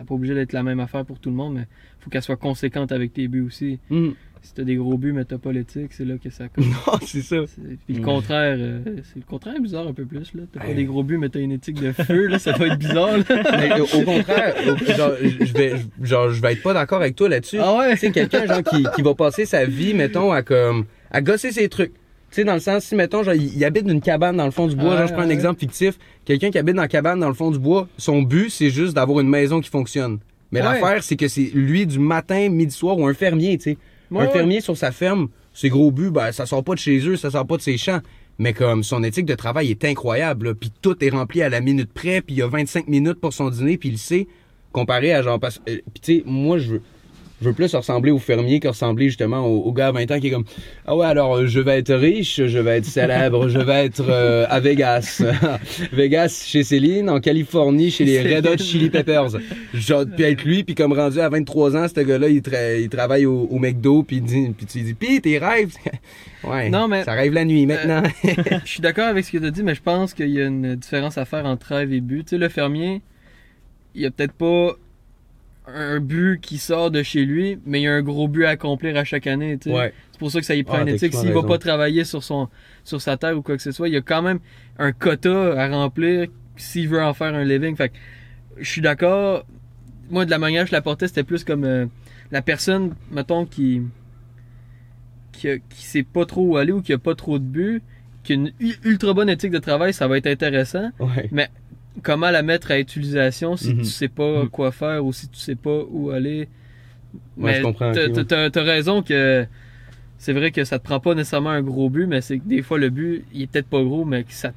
Pas 0.04 0.14
obligé 0.14 0.34
d'être 0.34 0.52
la 0.52 0.62
même 0.62 0.80
affaire 0.80 1.04
pour 1.04 1.18
tout 1.18 1.30
le 1.30 1.36
monde, 1.36 1.54
mais 1.54 1.66
faut 2.00 2.10
qu'elle 2.10 2.22
soit 2.22 2.36
conséquente 2.36 2.92
avec 2.92 3.12
tes 3.12 3.28
buts 3.28 3.42
aussi. 3.46 3.78
hmm. 3.90 4.10
Si 4.42 4.54
t'as 4.54 4.62
des 4.62 4.76
gros 4.76 4.96
buts, 4.96 5.12
mais 5.12 5.24
t'as 5.24 5.38
pas 5.38 5.50
l'éthique, 5.50 5.92
c'est 5.92 6.04
là 6.04 6.18
que 6.22 6.30
ça 6.30 6.46
compte. 6.54 6.66
non, 6.66 6.98
c'est 7.04 7.22
ça. 7.22 7.36
C'est- 7.46 7.62
Puis 7.84 7.94
le 7.94 8.00
Mm. 8.00 8.04
contraire, 8.04 8.56
euh, 8.60 8.78
c'est 9.02 9.16
le 9.16 9.24
contraire 9.26 9.60
bizarre 9.60 9.88
un 9.88 9.92
peu 9.92 10.04
plus. 10.04 10.32
là. 10.34 10.42
T'as 10.52 10.60
pas 10.60 10.72
des 10.74 10.84
gros 10.84 11.02
buts, 11.02 11.18
mais 11.18 11.28
t'as 11.30 11.40
une 11.40 11.50
éthique 11.50 11.80
de 11.82 11.90
feu, 11.90 12.26
là, 12.28 12.38
ça 12.38 12.52
doit 12.52 12.68
être 12.68 12.78
bizarre. 12.78 13.16
Là. 13.16 13.24
Mais 13.58 13.80
au, 13.80 13.86
contraire, 14.04 14.54
genre, 14.96 15.12
je 15.20 15.52
vais, 15.52 15.72
genre, 16.00 16.30
je 16.30 16.40
vais 16.40 16.52
être 16.52 16.62
pas 16.62 16.74
d'accord 16.74 17.00
avec 17.00 17.16
toi 17.16 17.28
là-dessus. 17.28 17.58
Ah 17.60 17.76
ouais? 17.76 17.96
Sais, 17.96 18.12
quelqu'un, 18.12 18.46
genre, 18.46 18.62
qui, 18.62 18.84
qui 18.94 19.02
va 19.02 19.14
passer 19.16 19.46
sa 19.46 19.64
vie, 19.64 19.94
mettons, 19.94 20.30
à 20.30 20.42
comme, 20.42 20.84
à 21.10 21.20
gosser 21.22 21.50
ses 21.50 21.68
trucs. 21.68 21.92
Tu 22.30 22.36
sais, 22.36 22.44
dans 22.44 22.54
le 22.54 22.60
sens, 22.60 22.84
si, 22.84 22.94
mettons, 22.94 23.22
genre, 23.22 23.34
il, 23.34 23.56
il 23.56 23.64
habite 23.64 23.84
dans 23.86 23.92
une 23.92 24.00
cabane 24.00 24.36
dans 24.36 24.44
le 24.44 24.50
fond 24.50 24.66
du 24.66 24.76
bois, 24.76 24.94
Ah, 24.94 24.98
genre, 24.98 25.06
je 25.08 25.12
prends 25.14 25.22
un 25.22 25.30
exemple 25.30 25.60
fictif, 25.60 25.96
quelqu'un 26.24 26.50
qui 26.50 26.58
habite 26.58 26.74
dans 26.74 26.82
la 26.82 26.88
cabane 26.88 27.20
dans 27.20 27.28
le 27.28 27.34
fond 27.34 27.50
du 27.50 27.58
bois, 27.58 27.88
son 27.96 28.22
but, 28.22 28.50
c'est 28.50 28.70
juste 28.70 28.94
d'avoir 28.94 29.20
une 29.20 29.28
maison 29.28 29.60
qui 29.60 29.70
fonctionne. 29.70 30.18
Mais 30.52 30.60
Ouais. 30.60 30.66
l'affaire, 30.66 31.02
c'est 31.02 31.16
que 31.16 31.28
c'est 31.28 31.50
lui 31.54 31.86
du 31.86 31.98
matin, 31.98 32.48
midi, 32.48 32.74
soir, 32.74 32.98
ou 32.98 33.06
un 33.06 33.14
fermier, 33.14 33.56
tu 33.58 33.62
sais. 33.72 33.78
Ouais, 34.10 34.22
un 34.22 34.26
ouais. 34.26 34.32
fermier 34.32 34.60
sur 34.60 34.76
sa 34.76 34.92
ferme, 34.92 35.28
ses 35.52 35.68
gros 35.68 35.90
buts, 35.90 36.10
ben, 36.10 36.30
ça 36.32 36.46
sort 36.46 36.62
pas 36.62 36.74
de 36.74 36.78
chez 36.78 36.98
eux, 37.08 37.16
ça 37.16 37.30
sort 37.30 37.46
pas 37.46 37.56
de 37.56 37.62
ses 37.62 37.76
champs. 37.78 38.00
Mais 38.38 38.52
comme 38.52 38.82
son 38.82 39.02
éthique 39.02 39.24
de 39.26 39.34
travail 39.34 39.70
est 39.70 39.84
incroyable, 39.84 40.54
puis 40.56 40.70
tout 40.82 41.02
est 41.02 41.08
rempli 41.08 41.40
à 41.42 41.48
la 41.48 41.60
minute 41.60 41.90
près, 41.92 42.20
puis 42.20 42.34
il 42.34 42.38
y 42.38 42.42
a 42.42 42.46
25 42.48 42.86
minutes 42.86 43.18
pour 43.20 43.32
son 43.32 43.48
dîner, 43.50 43.78
puis 43.78 43.88
il 43.88 43.92
le 43.92 43.98
sait, 43.98 44.26
comparé 44.72 45.14
à 45.14 45.22
genre... 45.22 45.40
Parce, 45.40 45.58
euh, 45.68 45.78
puis 45.94 46.00
tu 46.02 46.16
sais, 46.18 46.22
moi, 46.26 46.58
je 46.58 46.72
veux, 46.74 46.82
je 47.42 47.48
veux 47.48 47.52
plus 47.52 47.74
ressembler 47.74 48.10
au 48.10 48.18
fermier 48.18 48.60
que 48.60 48.68
ressembler 48.68 49.06
justement 49.08 49.46
au, 49.46 49.62
au 49.64 49.72
gars 49.72 49.88
à 49.88 49.92
20 49.92 50.10
ans 50.10 50.20
qui 50.20 50.28
est 50.28 50.30
comme 50.30 50.44
«Ah 50.86 50.96
ouais, 50.96 51.06
alors 51.06 51.36
euh, 51.36 51.46
je 51.46 51.60
vais 51.60 51.78
être 51.78 51.92
riche, 51.94 52.40
je 52.46 52.58
vais 52.58 52.78
être 52.78 52.86
célèbre, 52.86 53.48
je 53.48 53.58
vais 53.58 53.84
être 53.86 54.04
euh, 54.08 54.46
à 54.48 54.58
Vegas. 54.60 55.22
Vegas 55.92 56.44
chez 56.46 56.62
Céline, 56.64 57.10
en 57.10 57.20
Californie 57.20 57.90
chez 57.90 58.04
les 58.04 58.36
Red 58.36 58.46
Hot 58.46 58.56
Chili 58.58 58.88
Peppers.» 58.90 59.36
Genre, 59.74 60.04
puis 60.14 60.24
être 60.24 60.44
lui, 60.44 60.64
puis 60.64 60.74
comme 60.74 60.92
rendu 60.94 61.20
à 61.20 61.28
23 61.28 61.76
ans, 61.76 61.86
ce 61.94 62.00
gars-là, 62.00 62.28
il, 62.28 62.40
tra- 62.40 62.80
il 62.80 62.88
travaille 62.88 63.26
au, 63.26 63.46
au 63.50 63.58
McDo, 63.58 64.02
puis 64.02 64.16
il 64.16 64.22
dit, 64.22 64.48
puis 64.56 64.66
tu 64.66 64.78
lui 64.78 64.84
dis, 64.84 64.94
pis 64.94 65.20
tes 65.20 65.38
rêves, 65.38 65.74
ouais, 66.44 66.70
Non, 66.70 66.88
mais- 66.88 67.04
ça 67.04 67.12
rêve 67.12 67.32
la 67.34 67.44
nuit 67.44 67.66
maintenant. 67.66 68.02
Je 68.64 68.68
suis 68.70 68.80
d'accord 68.80 69.06
avec 69.08 69.24
ce 69.24 69.32
que 69.32 69.38
tu 69.38 69.44
as 69.46 69.50
dit, 69.50 69.62
mais 69.62 69.74
je 69.74 69.82
pense 69.82 70.14
qu'il 70.14 70.30
y 70.30 70.40
a 70.40 70.46
une 70.46 70.74
différence 70.76 71.18
à 71.18 71.24
faire 71.24 71.44
entre 71.44 71.74
rêve 71.74 71.92
et 71.92 72.00
but. 72.00 72.24
Tu 72.24 72.30
sais, 72.30 72.38
le 72.38 72.48
fermier, 72.48 73.02
il 73.94 74.06
a 74.06 74.10
peut-être 74.10 74.32
pas 74.32 74.72
un 75.66 76.00
but 76.00 76.40
qui 76.40 76.58
sort 76.58 76.90
de 76.90 77.02
chez 77.02 77.24
lui, 77.24 77.58
mais 77.66 77.80
il 77.80 77.84
y 77.84 77.88
a 77.88 77.92
un 77.94 78.02
gros 78.02 78.28
but 78.28 78.44
à 78.44 78.50
accomplir 78.50 78.96
à 78.96 79.04
chaque 79.04 79.26
année. 79.26 79.58
ouais, 79.66 79.92
C'est 80.12 80.18
pour 80.18 80.30
ça 80.30 80.40
que 80.40 80.46
ça 80.46 80.54
y 80.54 80.62
prend 80.62 80.76
Ah, 80.78 80.82
une 80.82 80.88
éthique. 80.88 81.12
S'il 81.14 81.32
va 81.32 81.42
pas 81.42 81.58
travailler 81.58 82.04
sur 82.04 82.22
son 82.22 82.48
sur 82.84 83.00
sa 83.02 83.16
terre 83.16 83.36
ou 83.36 83.42
quoi 83.42 83.56
que 83.56 83.62
ce 83.62 83.72
soit, 83.72 83.88
il 83.88 83.94
y 83.94 83.96
a 83.96 84.00
quand 84.02 84.22
même 84.22 84.38
un 84.78 84.92
quota 84.92 85.60
à 85.60 85.68
remplir 85.68 86.28
s'il 86.56 86.88
veut 86.88 87.02
en 87.02 87.14
faire 87.14 87.34
un 87.34 87.44
living. 87.44 87.74
Fait 87.76 87.88
que 87.88 87.94
je 88.58 88.70
suis 88.70 88.80
d'accord. 88.80 89.44
Moi, 90.08 90.24
de 90.24 90.30
la 90.30 90.38
manière 90.38 90.62
que 90.64 90.68
je 90.70 90.74
la 90.74 90.82
portais, 90.82 91.08
c'était 91.08 91.24
plus 91.24 91.42
comme 91.42 91.64
euh, 91.64 91.86
la 92.30 92.42
personne, 92.42 92.94
mettons, 93.10 93.44
qui 93.44 93.82
qui, 95.32 95.48
qui 95.68 95.84
sait 95.84 96.02
pas 96.04 96.24
trop 96.24 96.46
où 96.46 96.56
aller 96.56 96.72
ou 96.72 96.80
qui 96.80 96.92
a 96.92 96.98
pas 96.98 97.14
trop 97.14 97.38
de 97.38 97.44
but, 97.44 97.82
qui 98.22 98.32
a 98.32 98.36
une 98.36 98.52
ultra 98.84 99.12
bonne 99.14 99.28
éthique 99.28 99.50
de 99.50 99.58
travail, 99.58 99.92
ça 99.92 100.06
va 100.08 100.16
être 100.16 100.26
intéressant. 100.28 100.90
ouais. 101.00 101.28
Comment 102.02 102.30
la 102.30 102.42
mettre 102.42 102.70
à 102.70 102.78
utilisation 102.78 103.56
si 103.56 103.72
Mhm. 103.74 103.78
tu 103.78 103.84
sais 103.86 104.08
pas 104.08 104.42
Mhm. 104.42 104.48
quoi 104.50 104.70
faire 104.72 105.04
ou 105.04 105.12
si 105.12 105.28
tu 105.28 105.38
sais 105.38 105.54
pas 105.54 105.82
où 105.90 106.10
aller. 106.10 106.48
Ouais, 107.38 107.52
je 107.54 107.58
Mais 107.58 107.62
comprends, 107.62 107.92
t'as- 107.92 108.06
ouais. 108.08 108.12
raison 108.60 109.02
que 109.02 109.46
c'est 110.18 110.32
vrai 110.32 110.50
que 110.50 110.64
ça 110.64 110.78
te 110.78 110.84
prend 110.84 111.00
pas 111.00 111.14
nécessairement 111.14 111.50
un 111.50 111.62
gros 111.62 111.88
but, 111.88 112.06
mais 112.06 112.20
c'est 112.20 112.38
que 112.38 112.44
des 112.46 112.62
fois 112.62 112.78
le 112.78 112.90
but, 112.90 113.24
il 113.32 113.42
est 113.42 113.46
peut-être 113.46 113.68
pas 113.68 113.82
gros, 113.82 114.04
mais 114.04 114.24
que 114.24 114.32
ça 114.32 114.50
te 114.50 114.54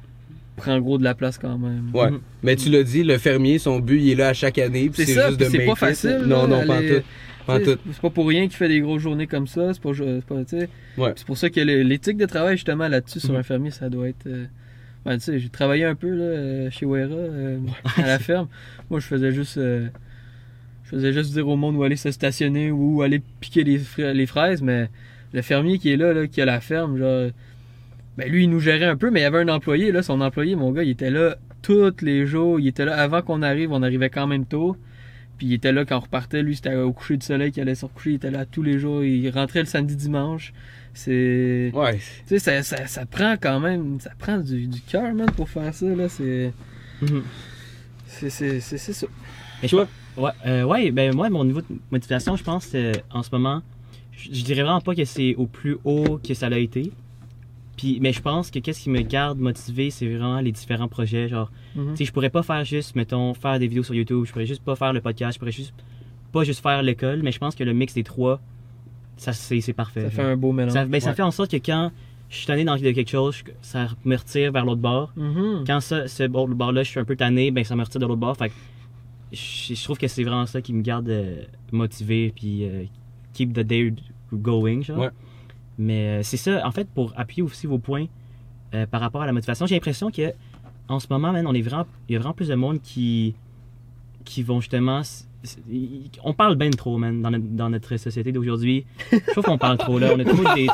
prend 0.56 0.78
gros 0.80 0.98
de 0.98 1.04
la 1.04 1.14
place 1.14 1.38
quand 1.38 1.56
même. 1.56 1.90
Ouais. 1.94 2.10
Mhm. 2.10 2.20
Mais 2.42 2.56
tu 2.56 2.68
l'as 2.70 2.82
dit, 2.82 3.02
le 3.02 3.16
fermier, 3.18 3.58
son 3.58 3.78
but, 3.80 4.00
il 4.00 4.10
est 4.10 4.14
là 4.16 4.28
à 4.28 4.34
chaque 4.34 4.58
année, 4.58 4.90
puis 4.90 5.04
C'est 5.06 5.14
juste 5.14 5.38
de 5.38 5.44
c'est 5.44 5.64
pas 5.66 5.74
facile. 5.74 6.22
Non, 6.26 6.46
là, 6.46 6.48
non, 6.48 6.66
pas 6.66 7.58
tout. 7.60 7.78
C'est 7.92 8.00
pas 8.02 8.10
pour 8.10 8.28
rien 8.28 8.42
qu'il 8.42 8.56
fait 8.56 8.68
des 8.68 8.80
grosses 8.80 9.00
journées 9.02 9.26
comme 9.26 9.46
ça. 9.46 9.72
C'est 9.72 9.80
sais. 10.60 10.68
Ouais. 10.98 11.12
C'est 11.16 11.26
pour 11.26 11.38
ça 11.38 11.48
que 11.50 11.60
l'éthique 11.60 12.18
de 12.18 12.26
travail, 12.26 12.56
justement, 12.56 12.86
là-dessus, 12.86 13.20
sur 13.20 13.32
Mhm. 13.32 13.38
un 13.40 13.42
fermier, 13.42 13.70
ça 13.70 13.88
doit 13.88 14.08
être. 14.08 14.26
euh, 14.26 14.44
ben, 15.04 15.14
tu 15.14 15.24
sais, 15.24 15.38
j'ai 15.38 15.48
travaillé 15.48 15.84
un 15.84 15.94
peu 15.94 16.10
là, 16.10 16.24
euh, 16.24 16.70
chez 16.70 16.86
Wera, 16.86 17.14
euh, 17.14 17.58
à 17.96 18.06
la 18.06 18.18
ferme. 18.18 18.48
Moi, 18.90 19.00
je 19.00 19.06
faisais 19.06 19.32
juste. 19.32 19.58
euh, 19.58 19.88
je 20.84 20.90
faisais 20.90 21.12
juste 21.12 21.32
dire 21.32 21.46
au 21.46 21.56
monde 21.56 21.76
où 21.76 21.82
aller 21.84 21.96
se 21.96 22.10
stationner 22.10 22.70
ou 22.70 22.96
où 22.96 23.02
aller 23.02 23.22
piquer 23.40 23.64
les, 23.64 23.78
fra- 23.78 24.12
les 24.12 24.26
fraises, 24.26 24.60
mais 24.62 24.90
le 25.32 25.42
fermier 25.42 25.78
qui 25.78 25.92
est 25.92 25.96
là, 25.96 26.12
là, 26.12 26.26
qui 26.26 26.40
a 26.40 26.44
la 26.44 26.60
ferme, 26.60 26.98
genre. 26.98 27.30
Ben 28.18 28.28
lui, 28.30 28.44
il 28.44 28.50
nous 28.50 28.60
gérait 28.60 28.86
un 28.86 28.96
peu, 28.96 29.10
mais 29.10 29.20
il 29.20 29.22
y 29.22 29.26
avait 29.26 29.38
un 29.38 29.48
employé, 29.48 29.92
là, 29.92 30.02
son 30.02 30.20
employé, 30.20 30.56
mon 30.56 30.72
gars, 30.72 30.82
il 30.82 30.90
était 30.90 31.10
là 31.10 31.36
tous 31.62 32.02
les 32.02 32.26
jours. 32.26 32.58
Il 32.58 32.66
était 32.66 32.84
là 32.84 32.96
avant 32.96 33.22
qu'on 33.22 33.42
arrive, 33.42 33.70
on 33.72 33.82
arrivait 33.82 34.10
quand 34.10 34.26
même 34.26 34.44
tôt. 34.46 34.76
Puis 35.38 35.46
il 35.46 35.52
était 35.54 35.72
là 35.72 35.86
quand 35.86 35.96
on 35.96 36.00
repartait, 36.00 36.42
lui 36.42 36.54
c'était 36.54 36.74
au 36.74 36.92
coucher 36.92 37.16
du 37.16 37.24
soleil 37.24 37.50
qu'il 37.50 37.62
allait 37.62 37.74
se 37.74 37.86
recoucher, 37.86 38.10
il 38.10 38.14
était 38.16 38.30
là 38.30 38.44
tous 38.44 38.62
les 38.62 38.78
jours, 38.78 39.02
il 39.02 39.30
rentrait 39.30 39.60
le 39.60 39.64
samedi 39.66 39.96
dimanche. 39.96 40.52
C'est. 40.94 41.70
Ouais. 41.74 41.98
Tu 42.26 42.38
sais, 42.38 42.38
ça, 42.38 42.62
ça, 42.62 42.86
ça 42.86 43.06
prend 43.06 43.36
quand 43.40 43.60
même. 43.60 44.00
Ça 44.00 44.10
prend 44.18 44.38
du, 44.38 44.66
du 44.66 44.80
cœur, 44.80 45.14
man, 45.14 45.30
pour 45.36 45.48
faire 45.48 45.72
ça, 45.74 45.86
là. 45.86 46.08
C'est. 46.08 46.52
Mhm. 47.02 47.22
C'est 48.06 48.30
c'est- 48.30 48.60
c'est- 48.60 48.78
c'est 48.78 48.92
ça. 48.92 49.06
Mais 49.62 49.68
je- 49.68 49.76
ouais, 49.76 50.30
euh, 50.46 50.64
ouais, 50.64 50.90
ben 50.90 51.14
moi, 51.14 51.30
mon 51.30 51.44
niveau 51.44 51.60
de 51.60 51.66
motivation, 51.90 52.36
je 52.36 52.42
pense, 52.42 52.68
euh, 52.74 52.92
en 53.10 53.22
ce 53.22 53.30
moment, 53.32 53.62
je, 54.12 54.28
je 54.34 54.42
dirais 54.44 54.62
vraiment 54.62 54.80
pas 54.80 54.94
que 54.94 55.04
c'est 55.04 55.34
au 55.36 55.46
plus 55.46 55.76
haut 55.84 56.18
que 56.22 56.34
ça 56.34 56.48
l'a 56.48 56.58
été. 56.58 56.90
Puis, 57.76 57.98
mais 58.02 58.12
je 58.12 58.20
pense 58.20 58.50
que 58.50 58.58
qu'est-ce 58.58 58.82
qui 58.82 58.90
me 58.90 59.00
garde 59.00 59.38
motivé, 59.38 59.90
c'est 59.90 60.06
vraiment 60.06 60.40
les 60.40 60.52
différents 60.52 60.88
projets. 60.88 61.28
Genre, 61.28 61.50
Mhm. 61.76 61.92
tu 61.92 61.96
sais, 61.98 62.04
je 62.04 62.12
pourrais 62.12 62.28
pas 62.30 62.42
faire 62.42 62.64
juste, 62.64 62.94
mettons, 62.96 63.32
faire 63.32 63.58
des 63.58 63.68
vidéos 63.68 63.84
sur 63.84 63.94
YouTube, 63.94 64.24
je 64.26 64.32
pourrais 64.32 64.44
juste 64.46 64.62
pas 64.62 64.76
faire 64.76 64.92
le 64.92 65.00
podcast, 65.00 65.34
je 65.34 65.38
pourrais 65.38 65.52
juste 65.52 65.72
pas 66.32 66.44
juste 66.44 66.62
faire 66.62 66.82
l'école, 66.82 67.22
mais 67.22 67.32
je 67.32 67.38
pense 67.38 67.54
que 67.54 67.64
le 67.64 67.72
mix 67.72 67.94
des 67.94 68.04
trois, 68.04 68.40
ça 69.20 69.32
c'est 69.32 69.72
parfait. 69.72 70.02
Ça 70.04 70.10
fait 70.10 70.22
un 70.22 70.36
beau 70.36 70.52
mélange. 70.52 70.72
Ça, 70.72 70.84
ben, 70.86 71.00
ça 71.00 71.14
fait 71.14 71.22
en 71.22 71.30
sorte 71.30 71.50
que 71.50 71.56
quand 71.58 71.90
je 72.28 72.36
suis 72.36 72.46
tanné 72.46 72.64
d'envie 72.64 72.82
de 72.82 72.90
quelque 72.92 73.10
chose, 73.10 73.36
je- 73.46 73.52
ça 73.60 73.88
me 74.04 74.16
retire 74.16 74.52
vers 74.52 74.64
l'autre 74.64 74.80
bord. 74.80 75.12
Mhm. 75.16 75.64
Quand 75.66 75.80
ça, 75.80 76.06
ce 76.08 76.26
bord-là, 76.26 76.82
je 76.82 76.88
suis 76.90 77.00
un 77.00 77.04
peu 77.04 77.16
tanné, 77.16 77.50
ben 77.50 77.64
ça 77.64 77.74
me 77.76 77.82
retire 77.82 78.00
de 78.00 78.06
l'autre 78.06 78.20
bord. 78.20 78.36
Fait 78.36 78.48
que 78.48 78.54
je, 79.32 79.74
je 79.74 79.84
trouve 79.84 79.98
que 79.98 80.08
c'est 80.08 80.24
vraiment 80.24 80.46
ça 80.46 80.60
qui 80.62 80.72
me 80.72 80.82
garde 80.82 81.08
euh, 81.08 81.42
motivé, 81.72 82.32
puis 82.34 82.64
euh, 82.64 82.84
keep 83.32 83.52
the 83.52 83.60
day 83.60 83.92
going, 84.32 84.82
genre. 84.82 84.98
Ouais. 84.98 85.10
Mais 85.78 86.20
euh, 86.20 86.22
c'est 86.22 86.36
ça, 86.36 86.66
en 86.66 86.70
fait, 86.72 86.88
pour 86.88 87.12
appuyer 87.16 87.42
aussi 87.42 87.66
vos 87.66 87.78
points 87.78 88.06
euh, 88.74 88.86
par 88.86 89.00
rapport 89.00 89.22
à 89.22 89.26
la 89.26 89.32
motivation, 89.32 89.66
j'ai 89.66 89.74
l'impression 89.76 90.10
que 90.10 90.32
en 90.88 90.98
ce 90.98 91.06
moment, 91.10 91.32
man, 91.32 91.46
on 91.46 91.54
est 91.54 91.62
vraiment, 91.62 91.86
il 92.08 92.12
y 92.12 92.16
a 92.16 92.18
vraiment 92.18 92.34
plus 92.34 92.48
de 92.48 92.54
monde 92.54 92.80
qui, 92.82 93.34
qui 94.24 94.42
vont 94.42 94.60
justement. 94.60 95.02
On 96.22 96.34
parle 96.34 96.56
bien 96.56 96.70
trop, 96.70 96.98
man, 96.98 97.22
dans 97.22 97.30
notre, 97.30 97.44
dans 97.44 97.70
notre 97.70 97.96
société 97.96 98.32
d'aujourd'hui. 98.32 98.84
Je 99.12 99.18
trouve 99.32 99.44
qu'on 99.44 99.58
parle 99.58 99.78
trop, 99.78 99.98
là. 99.98 100.10
On 100.14 100.18
a 100.18 100.24
trop 100.24 100.54
des, 100.54 100.68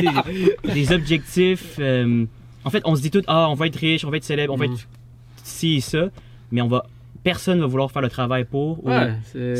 des, 0.00 0.72
des 0.74 0.92
objectifs. 0.92 1.76
euh, 1.80 2.24
en 2.64 2.70
fait, 2.70 2.82
on 2.84 2.94
se 2.94 3.02
dit 3.02 3.10
tout, 3.10 3.22
ah, 3.26 3.48
on 3.50 3.54
va 3.54 3.66
être 3.66 3.76
riche, 3.76 4.04
on 4.04 4.10
va 4.10 4.18
être 4.18 4.24
célèbre, 4.24 4.54
on 4.54 4.56
va 4.56 4.66
être 4.66 4.86
ci 5.42 5.76
et 5.76 5.80
ça, 5.80 6.06
mais 6.52 6.62
on 6.62 6.68
va. 6.68 6.86
Personne 7.24 7.60
va 7.60 7.66
vouloir 7.66 7.88
faire 7.92 8.02
le 8.02 8.08
travail 8.08 8.44
pour. 8.44 8.84
ou- 8.84 8.88
Ouais, 8.88 9.12
c'est. 9.32 9.54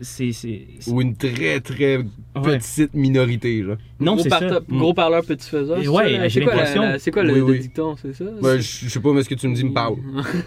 C'est. 0.00 0.32
c'est- 0.32 0.66
c'est- 0.78 0.90
Ou 0.90 1.00
une 1.02 1.16
très, 1.16 1.58
très 1.60 1.96
ouais. 1.96 2.04
petite 2.58 2.94
minorité, 2.94 3.60
là. 3.62 3.74
Non, 3.98 4.14
gros 4.14 4.22
c'est 4.22 4.28
ça. 4.28 4.60
Gros 4.68 4.94
parleur, 4.94 5.24
petit 5.24 5.48
faiseur. 5.50 5.78
Ouais, 5.78 6.20
j'ai 6.28 6.40
C'est 6.40 6.40
quoi 6.44 6.52
la- 6.52 6.58
l'impression. 6.58 6.82
la- 6.82 6.98
C'est 7.00 7.10
quoi 7.10 7.22
le, 7.24 7.32
Oui, 7.32 7.38
le 7.40 7.44
oui. 7.44 7.58
dicton, 7.58 7.96
c'est 8.00 8.14
ça? 8.14 8.24
Ben, 8.40 8.60
je 8.60 8.88
sais 8.88 9.00
pas, 9.00 9.12
mais 9.12 9.24
ce 9.24 9.28
que 9.28 9.34
tu 9.34 9.48
me 9.48 9.54
dis 9.56 9.64
me 9.64 9.72
parle. 9.72 9.96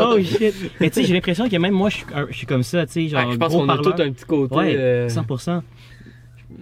oh 0.00 0.18
shit! 0.22 0.54
Mais 0.80 0.90
tu 0.90 1.00
sais, 1.00 1.06
j'ai 1.06 1.14
l'impression 1.14 1.48
que 1.48 1.56
même 1.56 1.72
moi, 1.74 1.88
je 1.88 1.96
suis, 1.96 2.06
un- 2.14 2.26
je 2.30 2.36
suis 2.36 2.46
comme 2.46 2.62
ça, 2.62 2.84
tu 2.86 2.92
sais, 2.92 3.08
genre. 3.08 3.26
Ouais, 3.26 3.32
je 3.32 3.38
pense 3.38 3.48
gros 3.48 3.60
qu'on 3.60 3.68
a 3.70 3.76
parleur. 3.76 3.94
tout 3.96 4.02
un 4.02 4.12
petit 4.12 4.24
côté. 4.26 4.54
Ouais, 4.54 4.74
euh, 4.76 5.08
100%. 5.08 5.62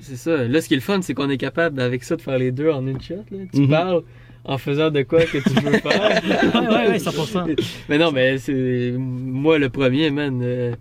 C'est 0.01 0.17
ça. 0.17 0.47
Là, 0.47 0.61
ce 0.61 0.69
qui 0.69 0.75
est 0.75 0.77
le 0.77 0.83
fun, 0.83 1.01
c'est 1.03 1.15
qu'on 1.15 1.29
est 1.29 1.37
capable 1.37 1.81
avec 1.81 2.05
ça 2.05 2.15
de 2.17 2.23
faire 2.23 2.39
les 2.39 2.53
deux 2.53 2.71
en 2.71 2.87
une 2.87 3.01
shot. 3.01 3.17
Là. 3.31 3.39
Tu 3.53 3.63
Mhm. 3.63 3.69
parles 3.69 4.03
en 4.45 4.59
faisant 4.59 4.91
de 4.91 5.03
quoi 5.03 5.23
que 5.25 5.39
tu 5.39 5.51
veux 5.65 5.79
faire. 5.79 6.23
Ouais, 6.55 6.69
ouais, 6.69 6.89
ouais, 6.91 6.99
100%. 6.99 7.57
mais 7.89 7.99
non, 7.99 8.11
mais 8.13 8.39
c'est 8.39 8.93
moi 8.99 9.59
le 9.59 9.69
premier, 9.69 10.11
man. 10.11 10.41
euh, 10.43 10.75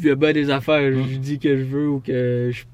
Il 0.00 0.06
y 0.06 0.10
a 0.10 0.14
bien 0.14 0.32
des 0.32 0.50
affaires, 0.50 0.80
je 0.92 1.16
dis 1.16 1.38
que 1.38 1.56
je 1.56 1.62
veux 1.64 1.88
ou 1.88 2.00
que 2.00 2.50
je, 2.52 2.64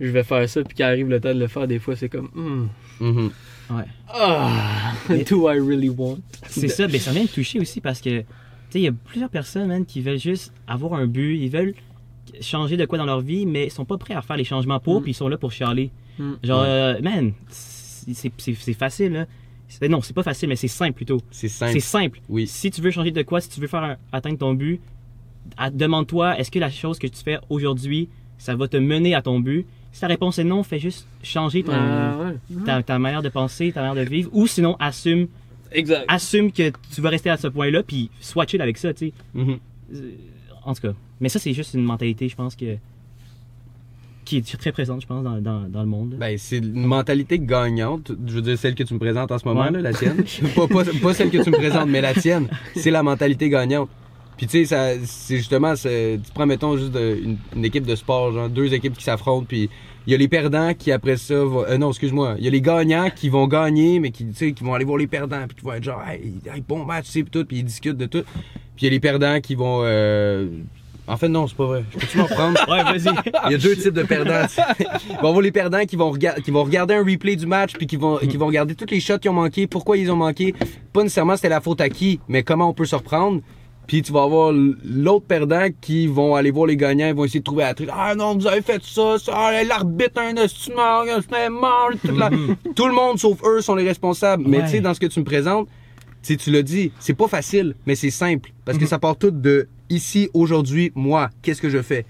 je 0.00 0.10
vais 0.10 0.22
faire 0.22 0.48
ça, 0.48 0.62
puis 0.62 0.74
qu'il 0.74 0.84
arrive 0.84 1.08
le 1.08 1.20
temps 1.20 1.34
de 1.34 1.38
le 1.40 1.46
faire, 1.48 1.66
des 1.66 1.78
fois, 1.78 1.96
c'est 1.96 2.08
comme, 2.08 2.28
Hmm, 2.34 2.66
Mhm. 3.00 3.30
ah, 4.08 4.92
Mais- 5.08 5.24
do 5.30 5.50
I 5.50 5.58
really 5.58 5.88
want? 5.88 6.18
C'est 6.48 6.68
ça, 6.68 6.86
mais 6.88 6.98
ça 6.98 7.10
vient 7.12 7.22
me 7.22 7.28
toucher 7.28 7.58
aussi 7.60 7.80
parce 7.80 8.00
que, 8.00 8.20
tu 8.20 8.24
sais, 8.70 8.78
il 8.80 8.82
y 8.82 8.88
a 8.88 8.92
plusieurs 8.92 9.30
personnes, 9.30 9.68
man, 9.68 9.84
qui 9.84 10.00
veulent 10.00 10.18
juste 10.18 10.52
avoir 10.66 10.94
un 10.94 11.06
but, 11.06 11.36
ils 11.38 11.50
veulent 11.50 11.74
changer 12.40 12.76
de 12.76 12.84
quoi 12.86 12.98
dans 12.98 13.06
leur 13.06 13.20
vie, 13.20 13.46
mais 13.46 13.66
ils 13.66 13.70
sont 13.70 13.84
pas 13.84 13.96
prêts 13.98 14.14
à 14.14 14.22
faire 14.22 14.36
les 14.36 14.44
changements 14.44 14.80
pour, 14.80 15.00
Mm. 15.00 15.02
puis 15.02 15.10
ils 15.12 15.14
sont 15.14 15.28
là 15.28 15.36
pour 15.38 15.50
chialer. 15.52 15.90
Mm. 16.18 16.32
Genre, 16.44 16.60
Ouais. 16.62 16.66
euh, 16.68 17.00
man, 17.02 17.32
c'est 18.14 18.72
facile. 18.74 19.26
C'est- 19.68 19.88
Non, 19.88 20.00
c'est 20.00 20.14
pas 20.14 20.22
facile, 20.22 20.48
mais 20.48 20.56
c'est 20.56 20.68
simple 20.68 20.92
plutôt. 20.92 21.20
C'est 21.30 21.48
C'est 21.48 21.66
simple. 21.66 21.80
simple. 21.80 22.20
Oui. 22.28 22.46
Si 22.46 22.70
tu 22.70 22.80
veux 22.80 22.90
changer 22.92 23.10
de 23.10 23.22
quoi, 23.22 23.40
si 23.40 23.48
tu 23.48 23.60
veux 23.60 23.66
faire 23.66 23.82
un- 23.82 23.96
atteindre 24.12 24.38
ton 24.38 24.54
but, 24.54 24.80
demande-toi, 25.72 26.38
est-ce 26.38 26.50
que 26.50 26.58
la 26.58 26.70
chose 26.70 26.98
que 26.98 27.06
tu 27.06 27.22
fais 27.22 27.38
aujourd'hui, 27.48 28.08
ça 28.38 28.54
va 28.56 28.68
te 28.68 28.76
mener 28.76 29.14
à 29.14 29.22
ton 29.22 29.40
but? 29.40 29.66
Si 29.92 30.00
ta 30.00 30.06
réponse 30.08 30.38
est 30.38 30.44
non, 30.44 30.62
fais 30.62 30.78
juste 30.78 31.06
changer 31.22 31.62
ton, 31.62 31.72
Ah, 31.74 32.16
ouais. 32.50 32.64
ta, 32.64 32.82
ta 32.82 32.98
manière 32.98 33.22
de 33.22 33.28
penser, 33.30 33.72
ta 33.72 33.80
manière 33.80 34.04
de 34.04 34.08
vivre, 34.08 34.28
ou 34.32 34.46
sinon 34.46 34.76
assume, 34.78 35.26
Exact. 35.72 36.04
assume 36.08 36.52
que 36.52 36.70
tu 36.94 37.00
vas 37.00 37.08
rester 37.08 37.30
à 37.30 37.36
ce 37.38 37.46
point-là, 37.48 37.82
puis 37.82 38.10
sois 38.20 38.46
chill 38.46 38.60
avec 38.60 38.76
ça, 38.76 38.92
tu 38.92 39.06
sais. 39.08 39.12
Mhm. 39.34 39.58
Euh, 39.94 40.10
En 40.64 40.74
tout 40.74 40.82
cas, 40.82 40.94
mais 41.20 41.28
ça 41.28 41.38
c'est 41.38 41.52
juste 41.52 41.74
une 41.74 41.84
mentalité, 41.84 42.28
je 42.28 42.34
pense 42.34 42.56
que 42.56 42.76
qui 44.26 44.36
est 44.38 44.56
très 44.58 44.72
présente, 44.72 45.00
je 45.00 45.06
pense, 45.06 45.24
dans, 45.24 45.40
dans, 45.40 45.60
dans 45.68 45.80
le 45.80 45.86
monde. 45.88 46.16
Ben, 46.18 46.36
c'est 46.36 46.58
une 46.58 46.84
mentalité 46.84 47.38
gagnante. 47.38 48.12
Je 48.26 48.32
veux 48.34 48.42
dire, 48.42 48.58
celle 48.58 48.74
que 48.74 48.82
tu 48.82 48.92
me 48.92 48.98
présentes 48.98 49.32
en 49.32 49.38
ce 49.38 49.46
moment, 49.48 49.62
Ouais. 49.62 49.70
là, 49.70 49.80
la 49.80 49.92
tienne. 49.94 50.22
pas, 50.54 50.66
pas, 50.66 50.82
pas 51.02 51.14
celle 51.14 51.30
que 51.30 51.42
tu 51.42 51.50
me 51.50 51.56
présentes, 51.56 51.88
mais 51.88 52.00
la 52.02 52.12
tienne. 52.12 52.48
C'est 52.74 52.90
la 52.90 53.02
mentalité 53.02 53.48
gagnante. 53.48 53.88
Puis, 54.36 54.46
tu 54.46 54.58
sais, 54.58 54.64
ça, 54.66 54.90
c'est 55.06 55.38
justement, 55.38 55.72
tu 55.74 55.88
prends, 56.34 56.44
mettons, 56.44 56.76
juste 56.76 56.92
de- 56.92 57.18
une, 57.24 57.38
une 57.56 57.64
équipe 57.64 57.86
de 57.86 57.94
sport, 57.94 58.32
genre 58.32 58.50
deux 58.50 58.74
équipes 58.74 58.92
qui 58.94 59.02
s'affrontent, 59.04 59.46
puis 59.48 59.70
il 60.06 60.10
y 60.12 60.14
a 60.14 60.18
les 60.18 60.28
perdants 60.28 60.74
qui, 60.74 60.92
après 60.92 61.16
ça, 61.16 61.42
vont- 61.42 61.64
euh, 61.64 61.78
non, 61.78 61.88
excuse-moi, 61.88 62.34
il 62.38 62.44
y 62.44 62.48
a 62.48 62.50
les 62.50 62.60
gagnants 62.60 63.08
qui 63.16 63.30
vont 63.30 63.46
gagner, 63.48 63.98
mais 63.98 64.10
qui, 64.10 64.26
qui 64.30 64.62
vont 64.62 64.74
aller 64.74 64.84
voir 64.84 64.98
les 64.98 65.06
perdants, 65.06 65.46
puis 65.48 65.56
qui 65.56 65.64
vont 65.64 65.72
être 65.72 65.84
genre, 65.84 66.02
hey, 66.06 66.34
hey, 66.54 66.60
bon 66.68 66.84
match, 66.84 67.06
tu 67.06 67.12
sais, 67.12 67.22
puis 67.22 67.30
tout, 67.30 67.46
puis 67.46 67.58
ils 67.60 67.64
discutent 67.64 67.96
de 67.96 68.04
tout. 68.04 68.24
Puis 68.76 68.82
il 68.82 68.84
y 68.84 68.86
a 68.88 68.90
les 68.90 69.00
perdants 69.00 69.40
qui 69.40 69.54
vont, 69.54 69.80
euh, 69.84 70.48
en 71.08 71.16
fait, 71.16 71.28
non, 71.28 71.46
c'est 71.46 71.56
pas 71.56 71.66
vrai. 71.66 71.84
Je 71.92 71.98
peux-tu 71.98 72.18
m'en 72.18 72.24
reprendre? 72.26 72.60
Ouais, 72.68 72.82
vas-y. 72.82 73.14
Il 73.46 73.52
y 73.52 73.54
a 73.54 73.58
deux 73.58 73.76
types 73.76 73.92
de 73.94 74.02
perdants. 74.02 74.46
Ils 75.10 75.12
vont 75.22 75.28
avoir 75.28 75.40
les 75.40 75.52
perdants 75.52 75.84
qui 75.84 75.96
vont, 75.96 76.12
qui 76.12 76.50
vont 76.50 76.64
regarder 76.64 76.94
un 76.94 77.04
replay 77.04 77.36
du 77.36 77.46
match 77.46 77.72
puis 77.74 77.86
qui 77.86 77.96
vont, 77.96 78.16
qui 78.18 78.36
vont 78.36 78.46
regarder 78.46 78.74
tous 78.74 78.90
les 78.90 79.00
shots 79.00 79.18
qui 79.18 79.28
ont 79.28 79.34
manqué, 79.34 79.66
pourquoi 79.66 79.96
ils 79.96 80.10
ont 80.10 80.16
manqué. 80.16 80.54
Pas 80.92 81.02
nécessairement 81.02 81.36
c'était 81.36 81.48
la 81.48 81.60
faute 81.60 81.80
à 81.80 81.88
qui, 81.88 82.20
mais 82.28 82.42
comment 82.42 82.68
on 82.68 82.74
peut 82.74 82.86
se 82.86 82.96
reprendre. 82.96 83.40
Puis 83.86 84.02
tu 84.02 84.12
vas 84.12 84.24
avoir 84.24 84.52
l'autre 84.52 85.26
perdant 85.26 85.68
qui 85.80 86.08
vont 86.08 86.34
aller 86.34 86.50
voir 86.50 86.66
les 86.66 86.76
gagnants, 86.76 87.06
ils 87.06 87.14
vont 87.14 87.24
essayer 87.24 87.38
de 87.40 87.44
trouver 87.44 87.62
la 87.62 87.74
truc. 87.74 87.88
Ah 87.92 88.14
non, 88.16 88.36
vous 88.36 88.46
avez 88.48 88.62
fait 88.62 88.82
ça, 88.82 89.16
ça 89.18 89.32
ah, 89.32 89.62
l'arbitre 89.62 90.20
un 90.20 90.32
de 90.32 91.50
mort, 91.50 91.90
tout, 92.04 92.16
la- 92.16 92.30
tout 92.74 92.86
le 92.88 92.92
monde 92.94 93.18
sauf 93.18 93.38
eux 93.44 93.60
sont 93.60 93.76
les 93.76 93.86
responsables. 93.86 94.42
Mais 94.46 94.62
tu 94.64 94.68
sais, 94.70 94.80
dans 94.80 94.92
ce 94.92 94.98
que 94.98 95.06
tu 95.06 95.20
me 95.20 95.24
présentes, 95.24 95.68
tu 96.34 96.50
l'as 96.50 96.62
dit, 96.62 96.90
c'est 96.98 97.14
pas 97.14 97.28
facile, 97.28 97.76
mais 97.86 97.94
c'est 97.94 98.10
simple. 98.10 98.50
Parce 98.64 98.78
que 98.78 98.86
ça 98.86 98.98
part 98.98 99.16
tout 99.16 99.30
de 99.30 99.68
ici, 99.90 100.28
aujourd'hui, 100.34 100.92
moi, 100.94 101.30
qu'est-ce 101.42 101.62
que 101.62 101.70
je 101.70 101.82
fais? 101.82 102.04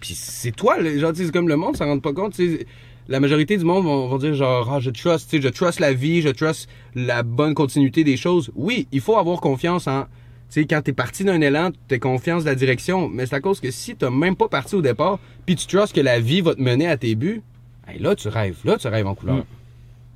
Puis 0.00 0.14
c'est 0.14 0.52
toi, 0.52 0.78
le- 0.80 0.98
genre, 0.98 1.12
tu 1.12 1.18
sais, 1.18 1.26
c'est 1.26 1.32
comme 1.32 1.48
le 1.48 1.56
monde, 1.56 1.76
ça 1.76 1.84
rend 1.84 1.98
pas 1.98 2.12
compte, 2.12 2.34
tu 2.34 2.58
sais. 2.58 2.66
La 3.08 3.18
majorité 3.18 3.56
du 3.56 3.64
monde 3.64 3.84
vont, 3.84 4.06
vont 4.08 4.18
dire 4.18 4.34
genre, 4.34 4.72
ah, 4.72 4.80
je 4.80 4.90
trust, 4.90 5.28
tu 5.28 5.36
sais, 5.36 5.42
je 5.42 5.48
trust 5.48 5.80
la 5.80 5.92
vie, 5.92 6.22
je 6.22 6.28
trust 6.28 6.68
la 6.94 7.22
bonne 7.22 7.52
continuité 7.54 8.04
des 8.04 8.16
choses. 8.16 8.50
Oui, 8.54 8.86
il 8.92 9.00
faut 9.00 9.16
avoir 9.16 9.40
confiance 9.40 9.86
en, 9.88 10.02
tu 10.04 10.08
sais, 10.48 10.66
quand 10.66 10.82
t'es 10.82 10.92
parti 10.92 11.24
d'un 11.24 11.40
élan, 11.40 11.70
t'as 11.88 11.98
confiance 11.98 12.44
de 12.44 12.48
la 12.48 12.54
direction, 12.54 13.08
mais 13.08 13.26
c'est 13.26 13.34
à 13.34 13.40
cause 13.40 13.60
que 13.60 13.70
si 13.70 13.96
t'as 13.96 14.10
même 14.10 14.36
pas 14.36 14.48
parti 14.48 14.76
au 14.76 14.82
départ, 14.82 15.18
puis 15.46 15.56
tu 15.56 15.66
trust 15.66 15.94
que 15.94 16.00
la 16.00 16.20
vie 16.20 16.40
va 16.40 16.54
te 16.54 16.60
mener 16.62 16.86
à 16.86 16.96
tes 16.96 17.14
buts, 17.16 17.42
hey, 17.88 17.98
là, 17.98 18.14
tu 18.14 18.28
rêves, 18.28 18.58
là, 18.64 18.76
tu 18.78 18.86
rêves 18.88 19.06
en 19.06 19.14
couleur. 19.14 19.38
Mm. 19.38 19.44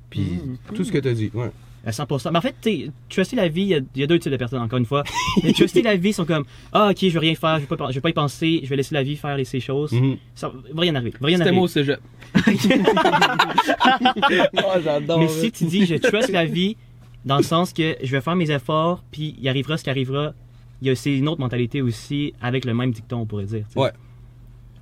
Puis 0.09 0.39
tout 0.73 0.83
ce 0.85 0.91
que 0.91 0.97
t'as 0.99 1.13
dit, 1.13 1.29
ouais. 1.33 1.51
À 1.87 1.91
100%. 1.91 2.31
Mais 2.31 2.37
en 2.37 2.41
fait, 2.41 2.53
tu 2.61 2.69
sais, 2.69 2.91
truster 3.09 3.37
la 3.37 3.47
vie, 3.47 3.61
il 3.61 3.67
y 3.69 3.75
a- 3.75 3.79
il 3.95 4.01
y, 4.01 4.03
a 4.03 4.07
deux 4.07 4.19
types 4.19 4.31
de 4.31 4.35
personnes, 4.37 4.61
encore 4.61 4.77
une 4.77 4.85
fois. 4.85 5.03
Les 5.43 5.53
truster 5.53 5.81
la 5.81 5.95
vie 5.95 6.11
sont 6.11 6.25
comme, 6.25 6.43
ah, 6.73 6.89
ok, 6.91 6.97
je 6.99 7.07
vais 7.07 7.19
rien 7.19 7.35
faire, 7.35 7.55
je 7.55 7.65
vais 7.65 7.77
pas, 7.77 7.89
je 7.89 7.95
vais 7.95 8.01
pas 8.01 8.09
y 8.09 8.13
penser, 8.13 8.59
je 8.61 8.67
vais 8.69 8.75
laisser 8.75 8.93
la 8.93 9.03
vie 9.03 9.15
faire 9.15 9.37
ses 9.45 9.61
choses. 9.61 9.93
Mhm. 9.93 10.17
Ça 10.35 10.49
va 10.49 10.81
rien 10.81 10.93
arriver. 10.95 11.13
Va 11.21 11.27
rien 11.27 11.37
C'était 11.37 11.53
moi 11.53 11.63
au 11.63 11.67
cégep. 11.67 12.01
oh, 14.57 14.79
j'adore. 14.83 15.19
Mais 15.19 15.29
si 15.29 15.49
tu 15.51 15.63
dis, 15.63 15.85
je 15.85 15.95
trust 15.95 16.29
la 16.29 16.45
vie, 16.45 16.75
dans 17.23 17.37
le 17.37 17.43
sens 17.43 17.71
que 17.71 17.95
je 18.03 18.11
vais 18.11 18.21
faire 18.21 18.35
mes 18.35 18.51
efforts, 18.51 19.01
puis 19.09 19.35
il 19.41 19.47
arrivera 19.47 19.77
ce 19.77 19.83
qui 19.85 19.89
arrivera, 19.89 20.33
il 20.81 20.87
y 20.87 20.91
a 20.91 20.95
c'est 20.95 21.15
une 21.15 21.27
autre 21.29 21.39
mentalité 21.39 21.81
aussi, 21.81 22.33
avec 22.41 22.65
le 22.65 22.73
même 22.73 22.91
dicton, 22.91 23.19
on 23.21 23.25
pourrait 23.25 23.45
dire. 23.45 23.65
Ouais. 23.75 23.91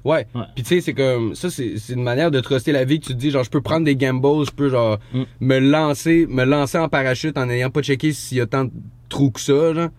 Ouais. 0.05 0.27
Ouais. 0.35 0.43
Puis 0.55 0.63
tu 0.63 0.69
sais, 0.75 0.81
c'est 0.81 0.93
comme 0.93 1.35
ça, 1.35 1.49
c'est 1.49 1.73
une 1.89 2.03
manière 2.03 2.31
de 2.31 2.39
truster 2.39 2.71
la 2.71 2.85
vie 2.85 2.99
que 3.01 3.07
tu 3.07 3.13
te 3.13 3.17
dis 3.19 3.31
genre 3.31 3.43
je 3.43 3.49
peux 3.49 3.61
prendre 3.61 3.83
des 3.85 3.95
gambles, 3.95 4.45
je 4.45 4.51
peux 4.51 4.69
genre 4.69 4.99
Mm. 5.13 5.23
me 5.41 5.59
lancer, 5.59 6.27
me 6.29 6.43
lancer 6.45 6.77
en 6.77 6.87
parachute 6.87 7.37
en 7.37 7.47
n'ayant 7.47 7.69
pas 7.71 7.81
checké 7.81 8.13
s'il 8.13 8.37
y 8.37 8.41
a 8.41 8.45
tant 8.45 8.65
de 8.65 8.71
trous 9.09 9.31
que 9.31 9.41
ça, 9.41 9.73
genre. 9.73 9.89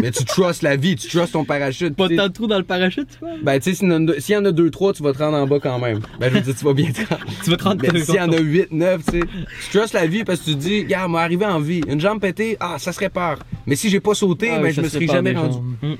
Mais 0.00 0.10
tu 0.10 0.24
trustes 0.24 0.62
la 0.62 0.74
vie, 0.74 0.96
tu 0.96 1.06
trustes 1.08 1.32
ton 1.34 1.44
parachute. 1.44 1.94
Pas 1.94 2.08
tant 2.08 2.26
de 2.26 2.32
trous 2.32 2.48
dans 2.48 2.58
le 2.58 2.64
parachute, 2.64 3.08
tu 3.08 3.18
vois? 3.20 3.34
Ben 3.42 3.58
tu 3.60 3.70
sais, 3.70 3.74
s'il 3.76 3.88
y, 3.88 3.92
en 3.94 4.08
a- 4.08 4.18
s'il 4.20 4.34
y 4.34 4.36
en 4.38 4.44
a 4.44 4.50
deux, 4.50 4.68
trois, 4.70 4.92
tu 4.92 5.02
vas 5.04 5.12
te 5.12 5.18
rendre 5.18 5.36
en 5.38 5.46
bas 5.46 5.60
quand 5.60 5.78
même. 5.78 6.00
Ben 6.18 6.28
je 6.28 6.34
veux 6.34 6.40
dire, 6.40 6.56
tu 6.56 6.64
vas 6.64 6.74
bien 6.74 6.90
te 6.90 7.02
rendre. 7.08 7.24
Tu 7.44 7.50
vas 7.50 7.56
te 7.56 7.62
rendre 7.64 7.82
Mais 7.92 8.00
s'il 8.00 8.14
y 8.16 8.20
en 8.20 8.32
a 8.32 8.38
8, 8.38 8.72
9, 8.72 9.04
tu 9.06 9.12
sais, 9.12 9.20
tu 9.70 9.78
trustes 9.78 9.94
la 9.94 10.06
vie 10.08 10.24
parce 10.24 10.40
que 10.40 10.46
tu 10.46 10.54
te 10.56 10.60
dis, 10.60 10.84
gars, 10.86 11.06
moi 11.06 11.22
arrivé 11.22 11.46
en 11.46 11.60
vie, 11.60 11.82
une 11.88 12.00
jambe 12.00 12.20
pétée, 12.20 12.56
ah, 12.58 12.76
ça 12.78 12.92
se 12.92 12.98
répare. 12.98 13.38
Mais 13.64 13.76
si 13.76 13.88
j'ai 13.88 14.00
pas 14.00 14.14
sauté, 14.14 14.50
Ah, 14.50 14.58
ben 14.58 14.72
je 14.72 14.80
me 14.80 14.88
se 14.88 14.94
serais 14.96 15.06
jamais 15.06 15.32
rendu. 15.34 15.52
jambes. 15.54 15.96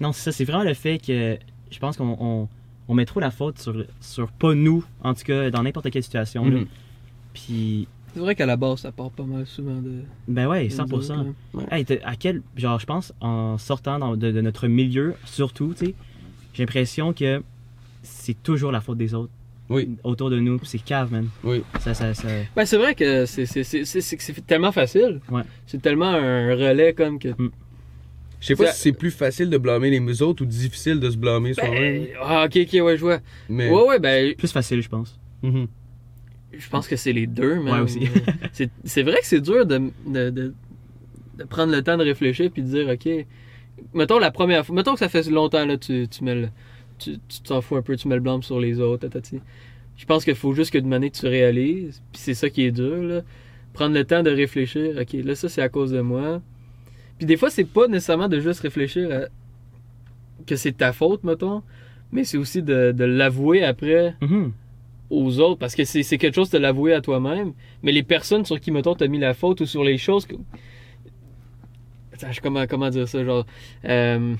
Non, 0.00 0.12
c'est 0.12 0.22
ça, 0.24 0.32
c'est 0.32 0.44
vraiment 0.44 0.64
le 0.64 0.74
fait 0.74 0.98
que 0.98 1.38
je 1.70 1.78
pense 1.78 1.96
qu'on 1.96 2.48
on, 2.88 2.94
met 2.94 3.04
trop 3.04 3.20
la 3.20 3.30
faute 3.30 3.58
sur, 3.58 3.84
sur 4.00 4.30
pas 4.32 4.54
nous, 4.54 4.84
en 5.02 5.14
tout 5.14 5.24
cas, 5.24 5.50
dans 5.50 5.62
n'importe 5.62 5.90
quelle 5.90 6.02
situation. 6.02 6.44
là. 6.44 6.58
Mhm. 6.60 6.66
Puis, 7.34 7.88
C'est 8.14 8.20
vrai 8.20 8.34
qu'à 8.34 8.46
la 8.46 8.56
base, 8.56 8.80
ça 8.80 8.92
part 8.92 9.10
pas 9.10 9.24
mal 9.24 9.46
souvent 9.46 9.80
de. 9.80 10.00
ben 10.28 10.46
ouais, 10.48 10.68
de 10.68 10.72
nous 10.74 10.80
autres, 10.80 11.02
100%. 11.02 11.34
là. 11.54 11.62
Hey, 11.70 11.84
t'es- 11.84 12.02
à 12.02 12.16
quel, 12.16 12.42
genre, 12.56 12.78
je 12.80 12.86
pense, 12.86 13.12
en 13.20 13.58
sortant 13.58 13.98
dans- 13.98 14.16
de, 14.16 14.30
de 14.30 14.40
notre 14.40 14.68
milieu, 14.68 15.14
surtout, 15.24 15.74
tu 15.76 15.86
sais, 15.86 15.94
j'ai 16.54 16.62
l'impression 16.62 17.12
que 17.12 17.42
c'est 18.02 18.42
toujours 18.42 18.72
la 18.72 18.80
faute 18.80 18.96
des 18.98 19.12
autres 19.14 19.32
Oui, 19.68 19.96
autour 20.04 20.30
de 20.30 20.38
nous. 20.38 20.58
C'est 20.62 20.78
cave, 20.78 21.12
man. 21.12 21.28
oui. 21.44 21.62
Ça, 21.80 21.92
ça, 21.92 22.14
ça... 22.14 22.28
Ben, 22.54 22.64
c'est 22.64 22.78
vrai 22.78 22.94
que 22.94 23.26
c'est 23.26 23.44
c'est- 23.46 23.64
c'est- 23.64 23.84
c'est- 23.84 24.00
c'est- 24.00 24.16
c'est 24.20 24.46
tellement 24.46 24.72
facile. 24.72 25.20
Ouais. 25.30 25.42
C'est 25.66 25.82
tellement 25.82 26.06
un 26.10 26.54
relais 26.54 26.94
comme 26.94 27.18
que. 27.18 27.28
Je 28.40 28.46
sais 28.48 28.56
pas 28.56 28.72
si 28.72 28.80
c'est 28.80 28.92
plus 28.92 29.10
facile 29.10 29.50
de 29.50 29.58
blâmer 29.58 29.90
les 29.90 30.22
autres 30.22 30.42
ou 30.42 30.46
difficile 30.46 31.00
de 31.00 31.10
se 31.10 31.16
blâmer 31.16 31.54
soi-même. 31.54 32.04
Ben, 32.04 32.08
ah, 32.20 32.44
ok, 32.44 32.58
ok, 32.62 32.84
ouais, 32.84 32.96
je 32.96 33.00
vois. 33.00 33.20
Mais. 33.48 33.70
Ouais, 33.70 33.82
ouais, 33.82 33.98
ben, 33.98 34.34
Plus 34.34 34.52
facile, 34.52 34.82
je 34.82 34.88
pense. 34.88 35.18
Mhm. 35.42 35.66
je 36.52 36.68
pense 36.68 36.88
que 36.88 36.96
c'est 36.96 37.12
les 37.12 37.26
deux, 37.26 37.60
mais. 37.60 37.72
Ouais, 37.72 37.80
aussi. 37.80 38.08
c'est 38.84 39.02
vrai 39.02 39.20
que 39.20 39.26
c'est 39.26 39.40
dur 39.40 39.66
de, 39.66 39.90
de, 40.06 40.30
de, 40.30 40.54
de 41.38 41.44
prendre 41.44 41.72
le 41.72 41.82
temps 41.82 41.96
de 41.96 42.04
réfléchir 42.04 42.50
puis 42.50 42.62
de 42.62 42.68
dire, 42.68 42.88
ok. 42.88 43.26
Mettons 43.94 44.18
la 44.18 44.30
première 44.30 44.64
fois. 44.64 44.74
Mettons 44.74 44.94
que 44.94 44.98
ça 44.98 45.08
fait 45.08 45.28
longtemps, 45.28 45.64
là, 45.64 45.76
tu, 45.76 46.08
tu 46.08 46.24
mets 46.24 46.34
le. 46.34 46.48
Tu 46.98 47.18
tu 47.28 47.40
t'en 47.42 47.60
fous 47.60 47.76
un 47.76 47.82
peu, 47.82 47.96
tu 47.96 48.08
mets 48.08 48.14
le 48.14 48.22
blâme 48.22 48.42
sur 48.42 48.58
les 48.58 48.80
autres, 48.80 49.02
tatati. 49.02 49.40
Je 49.96 50.04
pense 50.04 50.24
qu'il 50.24 50.34
faut 50.34 50.52
juste 50.52 50.72
que 50.72 50.78
de 50.78 50.86
manière 50.86 51.10
tu 51.10 51.26
réalises, 51.26 52.02
puis 52.12 52.20
c'est 52.20 52.34
ça 52.34 52.50
qui 52.50 52.64
est 52.64 52.70
dur, 52.70 53.02
là. 53.02 53.22
Prendre 53.72 53.94
le 53.94 54.04
temps 54.04 54.22
de 54.22 54.30
réfléchir, 54.30 54.96
ok, 54.98 55.12
là, 55.24 55.34
ça 55.34 55.48
c'est 55.48 55.60
à 55.62 55.68
cause 55.68 55.90
de 55.90 56.00
moi. 56.00 56.40
Puis 57.18 57.26
des 57.26 57.36
fois, 57.36 57.50
c'est 57.50 57.64
pas 57.64 57.88
nécessairement 57.88 58.28
de 58.28 58.40
juste 58.40 58.60
réfléchir 58.60 59.10
à 59.10 59.20
que 60.46 60.56
c'est 60.56 60.72
ta 60.76 60.92
faute, 60.92 61.24
mettons, 61.24 61.62
mais 62.12 62.24
c'est 62.24 62.36
aussi 62.36 62.62
de, 62.62 62.92
de 62.92 63.04
l'avouer 63.04 63.64
après 63.64 64.14
Mhm. 64.20 64.52
aux 65.10 65.40
autres, 65.40 65.58
parce 65.58 65.74
que 65.74 65.84
c'est 65.84 66.18
quelque 66.18 66.34
chose 66.34 66.50
de 66.50 66.58
l'avouer 66.58 66.92
à 66.92 67.00
toi-même, 67.00 67.52
mais 67.82 67.90
les 67.92 68.02
personnes 68.02 68.44
sur 68.44 68.60
qui, 68.60 68.70
mettons, 68.70 68.94
t'as 68.94 69.08
mis 69.08 69.18
la 69.18 69.34
faute 69.34 69.60
ou 69.62 69.66
sur 69.66 69.82
les 69.82 69.98
choses 69.98 70.26
que... 70.26 70.34
Attends, 72.12 72.28
comment, 72.42 72.66
comment 72.66 72.90
dire 72.90 73.08
ça, 73.08 73.24
genre... 73.24 73.46
euh, 73.86 74.34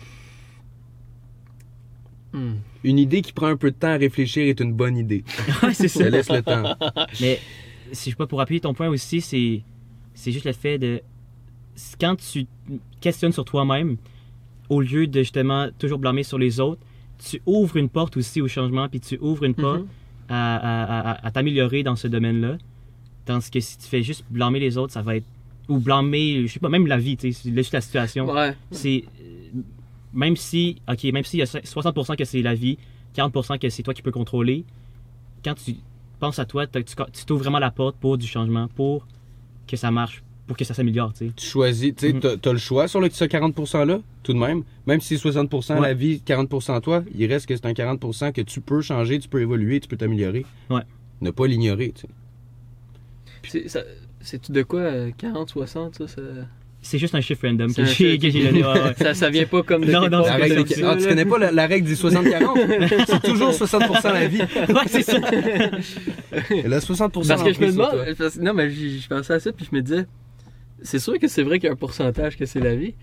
hmm. 2.33 2.55
Une 2.85 2.99
idée 2.99 3.23
qui 3.23 3.33
prend 3.33 3.47
un 3.49 3.57
peu 3.57 3.71
de 3.71 3.77
temps 3.77 3.89
à 3.89 3.97
réfléchir 3.97 4.47
est 4.47 4.61
une 4.61 4.73
bonne 4.73 4.97
idée. 4.97 5.25
Ouais, 5.62 5.75
c'est 5.75 5.89
Ça 5.89 6.01
ça. 6.05 6.11
laisse 6.11 6.31
le 6.31 6.43
temps. 6.43 6.75
Mais 7.21 7.41
si 7.93 8.11
je 8.11 8.17
peux 8.17 8.27
pour 8.27 8.41
appuyer 8.41 8.61
ton 8.61 8.75
point 8.75 8.89
aussi, 8.89 9.21
c'est 9.21 9.62
c'est 10.15 10.33
juste 10.33 10.47
le 10.47 10.53
fait 10.53 10.79
de 10.79 11.03
quand 12.01 12.17
tu 12.17 12.47
questionnes 13.01 13.33
sur 13.33 13.45
toi-même, 13.45 13.97
au 14.69 14.81
lieu 14.81 15.07
de 15.07 15.21
justement 15.21 15.69
toujours 15.79 15.99
blâmer 15.99 16.23
sur 16.23 16.39
les 16.39 16.59
autres, 16.61 16.81
tu 17.19 17.41
ouvres 17.47 17.77
une 17.77 17.89
porte 17.89 18.17
aussi 18.17 18.41
au 18.41 18.49
changement, 18.49 18.89
puis 18.89 19.01
tu 19.01 19.17
ouvres 19.21 19.45
une 19.45 19.55
porte 19.55 19.81
Mhm. 19.83 19.87
à, 20.29 20.57
à- 20.57 21.11
à- 21.12 21.27
à 21.27 21.31
t'améliorer 21.31 21.83
dans 21.83 21.97
ce 21.97 22.09
domaine-là. 22.09 22.59
Tandis 23.25 23.51
que 23.51 23.61
si 23.61 23.79
tu 23.79 23.87
fais 23.87 24.03
juste 24.03 24.25
blâmer 24.31 24.61
les 24.61 24.77
autres, 24.79 24.93
ça 24.93 25.03
va 25.03 25.17
être. 25.17 25.27
Ou 25.69 25.79
blâmer, 25.79 26.47
je 26.47 26.53
sais 26.53 26.61
pas, 26.61 26.69
même 26.69 26.87
la 26.87 26.97
vie, 26.99 27.17
tu 27.17 27.33
sais, 27.33 27.51
juste 27.53 27.73
la 27.73 27.81
situation. 27.81 28.31
Ouais. 28.31 28.55
C'est. 28.71 29.05
Même 30.12 30.37
si. 30.37 30.81
Ok, 30.89 31.05
même 31.05 31.25
s'il 31.25 31.41
y 31.41 31.43
a 31.43 31.47
60% 31.47 32.17
que 32.17 32.25
c'est 32.25 32.43
la 32.43 32.55
vie, 32.55 32.79
40% 33.15 33.59
que 33.59 33.69
c'est 33.69 33.83
toi 33.83 33.93
qui 33.95 34.03
peux 34.03 34.12
contrôler, 34.12 34.65
quand 35.45 35.55
tu 35.55 35.77
penses 36.21 36.39
à 36.39 36.45
toi, 36.45 36.67
tu 36.67 37.25
t'ouvres 37.27 37.43
vraiment 37.43 37.59
la 37.59 37.71
porte 37.71 37.97
pour 37.97 38.17
du 38.17 38.27
changement, 38.27 38.69
pour 38.69 39.07
que 39.67 39.77
ça 39.77 39.91
marche, 39.91 40.23
pour 40.47 40.57
que 40.57 40.65
ça 40.65 40.75
s'améliore, 40.75 41.13
tu 41.13 41.27
sais. 41.27 41.33
Tu 41.35 41.45
choisis, 41.47 41.95
tu 41.95 42.07
sais, 42.09 42.13
t'as- 42.21 42.37
t'as 42.37 42.53
le 42.53 42.59
choix 42.59 42.87
sur 42.89 43.01
le, 43.01 43.11
ce 43.11 43.25
40%-là, 43.25 43.99
tout 44.23 44.33
de 44.33 44.39
même. 44.39 44.63
Même 44.87 45.01
si 45.01 45.17
c'est 45.19 45.29
60% 45.29 45.75
Ouais. 45.75 45.81
la 45.81 45.95
vie, 45.95 46.23
40% 46.25 46.81
toi, 46.81 47.03
il 47.17 47.27
reste 47.33 47.47
que 47.47 47.57
c'est 47.57 47.67
un 47.67 47.73
40% 47.73 48.33
que 48.33 48.41
tu 48.43 48.61
peux 48.61 48.81
changer, 48.81 49.19
tu 49.19 49.29
peux 49.29 49.41
évoluer, 49.41 49.81
tu 49.81 49.89
peux 49.89 49.97
t'améliorer. 49.97 50.47
Ouais. 50.71 50.83
Ne 51.21 51.31
pas 51.31 51.47
l'ignorer, 51.47 51.93
tu 51.95 52.03
sais. 52.03 52.09
C'est 53.49 53.69
ça- 53.69 53.83
c'est-tu 54.21 54.53
de 54.53 54.63
quoi, 54.63 54.81
euh, 54.81 55.11
40, 55.17 55.51
60, 55.51 55.97
ça? 55.99 56.09
ça... 56.09 56.23
C'est 56.83 56.99
juste 56.99 57.17
un 57.17 57.21
chiffre 57.21 57.49
random 57.49 57.73
que 57.75 57.85
j'ai 57.85 58.17
donné. 58.17 58.63
ouais, 58.65 58.73
ouais. 58.81 58.95
Ça, 58.97 59.13
ça 59.15 59.29
vient 59.31 59.47
pas 59.47 59.63
comme 59.65 59.85
de 59.85 59.91
Non, 59.91 60.09
non, 60.09 60.23
La 60.25 60.37
règle 60.37 60.63
des- 60.63 60.85
Ah, 60.85 60.95
tu 60.97 61.07
connais 61.09 61.25
pas 61.25 61.39
la, 61.39 61.51
la 61.51 61.67
règle 61.67 61.89
des 61.89 61.97
60-40? 61.97 63.05
c'est 63.09 63.23
toujours 63.23 63.51
60% 63.51 64.13
la 64.13 64.29
vie. 64.29 64.39
ouais, 64.69 64.87
c'est 64.87 65.03
ça. 65.03 65.19
Et 66.51 66.69
là, 66.69 66.79
60% 66.79 67.27
Parce 67.27 67.43
que 67.43 67.53
je 67.53 67.61
me 67.61 67.73
demande, 67.73 67.91
toi. 68.17 68.29
non, 68.41 68.55
mais 68.55 68.71
je 68.71 68.99
je 69.01 69.09
pensais 69.09 69.33
à 69.33 69.41
ça, 69.41 69.51
puis 69.53 69.67
je 69.69 69.75
me 69.77 69.83
disais, 69.83 70.07
c'est 70.83 70.99
sûr 70.99 71.19
que 71.19 71.29
c'est 71.29 71.43
vrai 71.43 71.59
qu'il 71.59 71.67
y 71.67 71.71
a 71.71 71.73
un 71.73 71.77
pourcentage 71.77 72.37
que 72.37 72.47
c'est 72.47 72.61
la 72.61 72.75
vie. 72.77 72.95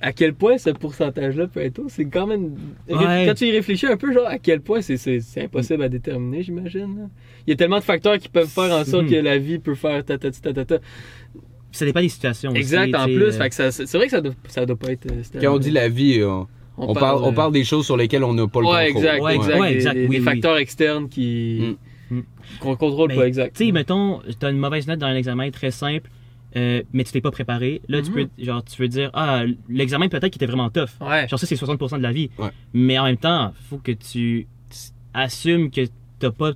À 0.00 0.12
quel 0.12 0.32
point 0.32 0.58
ce 0.58 0.70
pourcentage-là 0.70 1.48
peut 1.48 1.58
être 1.60 1.80
haut, 1.80 1.88
c'est 1.88 2.04
quand 2.04 2.26
même. 2.28 2.54
Ouais. 2.88 3.24
Quand 3.26 3.34
tu 3.34 3.46
y 3.46 3.50
réfléchis 3.50 3.86
un 3.86 3.96
peu, 3.96 4.12
genre, 4.12 4.28
à 4.28 4.38
quel 4.38 4.60
point 4.60 4.80
c'est- 4.80 5.40
impossible 5.42 5.82
à 5.82 5.88
déterminer, 5.88 6.42
j'imagine. 6.44 7.08
Il 7.46 7.50
y 7.50 7.52
a 7.52 7.56
tellement 7.56 7.78
de 7.80 7.84
facteurs 7.84 8.16
qui 8.18 8.28
peuvent 8.28 8.46
faire 8.48 8.72
en 8.72 8.84
sorte 8.84 9.08
que 9.08 9.16
la 9.16 9.38
vie 9.38 9.58
peut 9.58 9.74
faire 9.74 10.04
ta 10.04 10.16
ta 10.16 10.30
ta 10.30 10.52
ta 10.52 10.64
ta. 10.64 10.78
Ça 11.72 11.84
dépend 11.84 12.00
des 12.00 12.08
situations. 12.08 12.50
aussi, 12.50 12.60
Exact, 12.60 12.94
en 12.94 13.06
tu 13.06 13.14
plus. 13.14 13.22
euh, 13.24 13.30
c'est 13.70 13.94
vrai 13.98 14.06
que 14.06 14.10
ça 14.12 14.20
doit, 14.20 14.34
ça 14.46 14.64
doit 14.66 14.76
pas 14.76 14.92
être. 14.92 15.06
euh. 15.10 15.40
Quand 15.40 15.54
on 15.54 15.58
dit 15.58 15.70
la 15.72 15.88
vie, 15.88 16.22
on, 16.22 16.46
on 16.76 16.94
parle, 16.94 17.22
on 17.24 17.30
euh, 17.30 17.32
parle 17.32 17.52
des 17.52 17.64
choses 17.64 17.84
sur 17.84 17.96
lesquelles 17.96 18.22
on 18.24 18.34
n'a 18.34 18.46
pas 18.46 18.60
le 18.60 18.66
Ouais, 18.68 18.92
contrôle. 18.92 19.04
exact, 19.04 19.22
Ouais, 19.22 19.34
exact. 19.36 19.58
ouais, 19.60 19.68
Des- 19.70 19.74
exact, 19.76 19.96
oui, 19.96 20.06
oui. 20.10 20.20
facteurs 20.20 20.58
externes 20.58 21.08
qui. 21.08 21.76
Mm. 22.10 22.20
qu'on 22.60 22.76
contrôle 22.76 23.08
Ben, 23.08 23.16
pas, 23.18 23.26
exact. 23.26 23.56
Tu 23.56 23.66
sais, 23.66 23.72
mettons, 23.72 24.20
t'as 24.38 24.50
une 24.50 24.58
mauvaise 24.58 24.86
note 24.86 24.98
dans 25.00 25.08
un 25.08 25.14
examen 25.16 25.50
très 25.50 25.70
simple, 25.72 26.08
euh, 26.56 26.82
mais 26.92 27.04
tu 27.04 27.12
t'es 27.12 27.20
pas 27.20 27.30
préparé. 27.30 27.82
Là, 27.88 28.00
tu 28.02 28.10
Mhm. 28.10 28.14
peux, 28.28 28.44
genre, 28.44 28.64
tu 28.64 28.80
veux 28.80 28.88
dire, 28.88 29.10
ah, 29.14 29.42
l'examen 29.68 30.08
peut-être 30.08 30.28
qu'il 30.32 30.42
était 30.42 30.46
vraiment 30.46 30.70
tough. 30.70 30.88
Ouais. 31.00 31.28
Genre, 31.28 31.38
ça, 31.38 31.46
c'est 31.46 31.56
60% 31.56 31.98
de 31.98 32.02
la 32.02 32.12
vie. 32.12 32.30
Ouais. 32.38 32.50
Mais 32.72 32.98
en 32.98 33.04
même 33.04 33.16
temps, 33.18 33.52
faut 33.68 33.78
que 33.78 33.92
tu 33.92 34.46
assumes 35.14 35.70
que 35.70 35.82
t'as 36.18 36.30
pas 36.30 36.52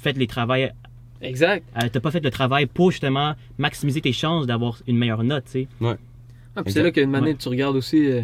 fait 0.00 0.16
les 0.16 0.26
travails, 0.26 0.72
Exact. 1.20 1.64
euh, 1.82 1.88
t'as 1.92 2.00
pas 2.00 2.10
fait 2.10 2.22
le 2.22 2.30
travail 2.30 2.66
pour 2.66 2.90
justement 2.90 3.34
maximiser 3.58 4.00
tes 4.00 4.12
chances 4.12 4.46
d'avoir 4.46 4.78
une 4.86 4.96
meilleure 4.96 5.24
note, 5.24 5.44
tu 5.46 5.50
sais. 5.52 5.68
Ah, 5.80 5.86
puis 5.86 6.60
Exact. 6.62 6.70
c'est 6.72 6.82
là 6.82 6.90
qu'une 6.90 7.10
manière 7.10 7.30
Ouais. 7.32 7.36
tu 7.38 7.48
regardes 7.48 7.76
aussi. 7.76 8.06
euh, 8.06 8.22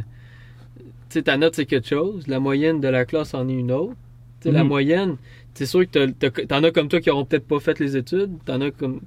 tu 0.79 0.85
sais, 1.11 1.23
ta 1.23 1.37
note, 1.37 1.55
c'est 1.55 1.65
quelque 1.67 1.89
chose. 1.89 2.27
La 2.27 2.39
moyenne 2.41 2.81
de 2.81 2.89
la 2.89 3.05
classe 3.07 3.33
en 3.35 3.49
est 3.49 3.55
une 3.55 3.73
autre. 3.73 3.95
Tu 4.41 4.49
sais, 4.49 4.53
la 4.53 4.63
Mhm. 4.63 4.69
moyenne, 4.69 5.17
c'est 5.55 5.67
sûr 5.67 5.81
que 5.91 6.07
t'as- 6.11 6.31
t'as- 6.31 6.47
t'en 6.47 6.63
as 6.63 6.71
comme 6.71 6.89
toi 6.89 7.01
qui 7.01 7.11
auront 7.11 7.25
peut-être 7.25 7.47
pas 7.49 7.59
fait 7.61 7.79
les 7.81 7.97
études. 7.97 8.33
T'en 8.45 8.61
as 8.61 8.71
comme. 8.71 9.01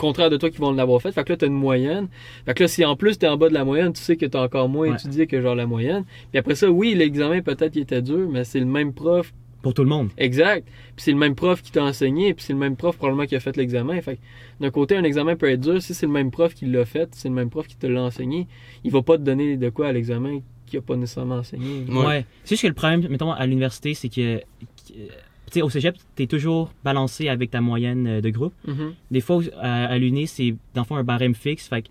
Contraire 0.00 0.30
de 0.30 0.38
toi 0.38 0.48
qui 0.48 0.56
vont 0.58 0.72
l'avoir 0.72 1.02
fait. 1.02 1.12
Fait 1.12 1.22
que 1.24 1.32
là, 1.32 1.36
t'as 1.36 1.46
une 1.46 1.52
moyenne. 1.52 2.08
Fait 2.46 2.54
que 2.54 2.62
là, 2.64 2.68
si 2.68 2.84
en 2.86 2.96
plus 2.96 3.18
t'es 3.18 3.28
en 3.28 3.36
bas 3.36 3.50
de 3.50 3.54
la 3.54 3.64
moyenne, 3.66 3.92
tu 3.92 4.00
sais 4.00 4.16
que 4.16 4.24
t'as 4.24 4.42
encore 4.42 4.68
moins 4.68 4.88
Ouais. 4.88 4.94
étudié 4.94 5.26
que 5.26 5.40
genre 5.42 5.54
la 5.54 5.66
moyenne. 5.66 6.04
Puis 6.30 6.38
après 6.38 6.54
ça, 6.54 6.70
oui, 6.70 6.94
l'examen 6.94 7.42
peut-être 7.42 7.76
il 7.76 7.82
était 7.82 8.00
dur, 8.00 8.28
mais 8.32 8.44
c'est 8.44 8.60
le 8.60 8.64
même 8.66 8.94
prof 8.94 9.32
Pour 9.62 9.74
tout 9.74 9.82
le 9.82 9.90
monde. 9.90 10.08
Exact. 10.16 10.66
Puis 10.96 11.04
c'est 11.04 11.12
le 11.12 11.18
même 11.18 11.34
prof 11.34 11.60
qui 11.60 11.70
t'a 11.70 11.84
enseigné, 11.84 12.32
puis 12.32 12.42
c'est 12.42 12.54
le 12.54 12.58
même 12.58 12.76
prof 12.76 12.96
probablement 12.96 13.26
qui 13.26 13.36
a 13.36 13.40
fait 13.40 13.54
l'examen. 13.58 14.00
Fait 14.00 14.16
que 14.16 14.20
d'un 14.60 14.70
côté, 14.70 14.96
un 14.96 15.04
examen 15.04 15.36
peut 15.36 15.50
être 15.50 15.60
dur. 15.60 15.82
Si 15.82 15.92
c'est 15.92 16.06
le 16.06 16.12
même 16.12 16.30
prof 16.30 16.54
qui 16.54 16.64
l'a 16.64 16.86
fait, 16.86 17.10
c'est 17.12 17.28
le 17.28 17.34
même 17.34 17.50
prof 17.50 17.66
qui 17.66 17.76
te 17.76 17.86
l'a 17.86 18.00
enseigné, 18.02 18.46
il 18.84 18.90
va 18.90 19.02
pas 19.02 19.18
te 19.18 19.22
donner 19.22 19.58
de 19.58 19.68
quoi 19.68 19.88
à 19.88 19.92
l'examen 19.92 20.40
qu'il 20.64 20.78
a 20.78 20.82
pas 20.82 20.96
nécessairement 20.96 21.34
enseigné. 21.36 21.84
Ouais. 21.90 22.06
Ouais. 22.06 22.24
C'est 22.44 22.54
juste 22.54 22.62
que 22.62 22.68
le 22.68 22.72
problème, 22.74 23.06
mettons, 23.10 23.32
à 23.32 23.44
l'université, 23.46 23.92
c'est 23.92 24.08
que, 24.08 24.38
tu 24.86 24.94
sais, 25.54 25.62
au 25.62 25.70
cégep, 25.70 25.96
t'es 26.16 26.26
toujours 26.26 26.72
balancé 26.84 27.28
avec 27.28 27.50
ta 27.50 27.60
moyenne 27.60 28.06
euh, 28.06 28.20
de 28.20 28.30
groupe. 28.30 28.54
Mhm. 28.66 28.94
Des 29.10 29.20
fois, 29.20 29.42
à, 29.60 29.86
à 29.86 29.98
l'uni, 29.98 30.26
c'est 30.26 30.54
dans 30.74 30.82
le 30.82 30.86
fond 30.86 30.96
un 30.96 31.04
barème 31.04 31.34
fixe. 31.34 31.68
Fait 31.68 31.82
que, 31.82 31.88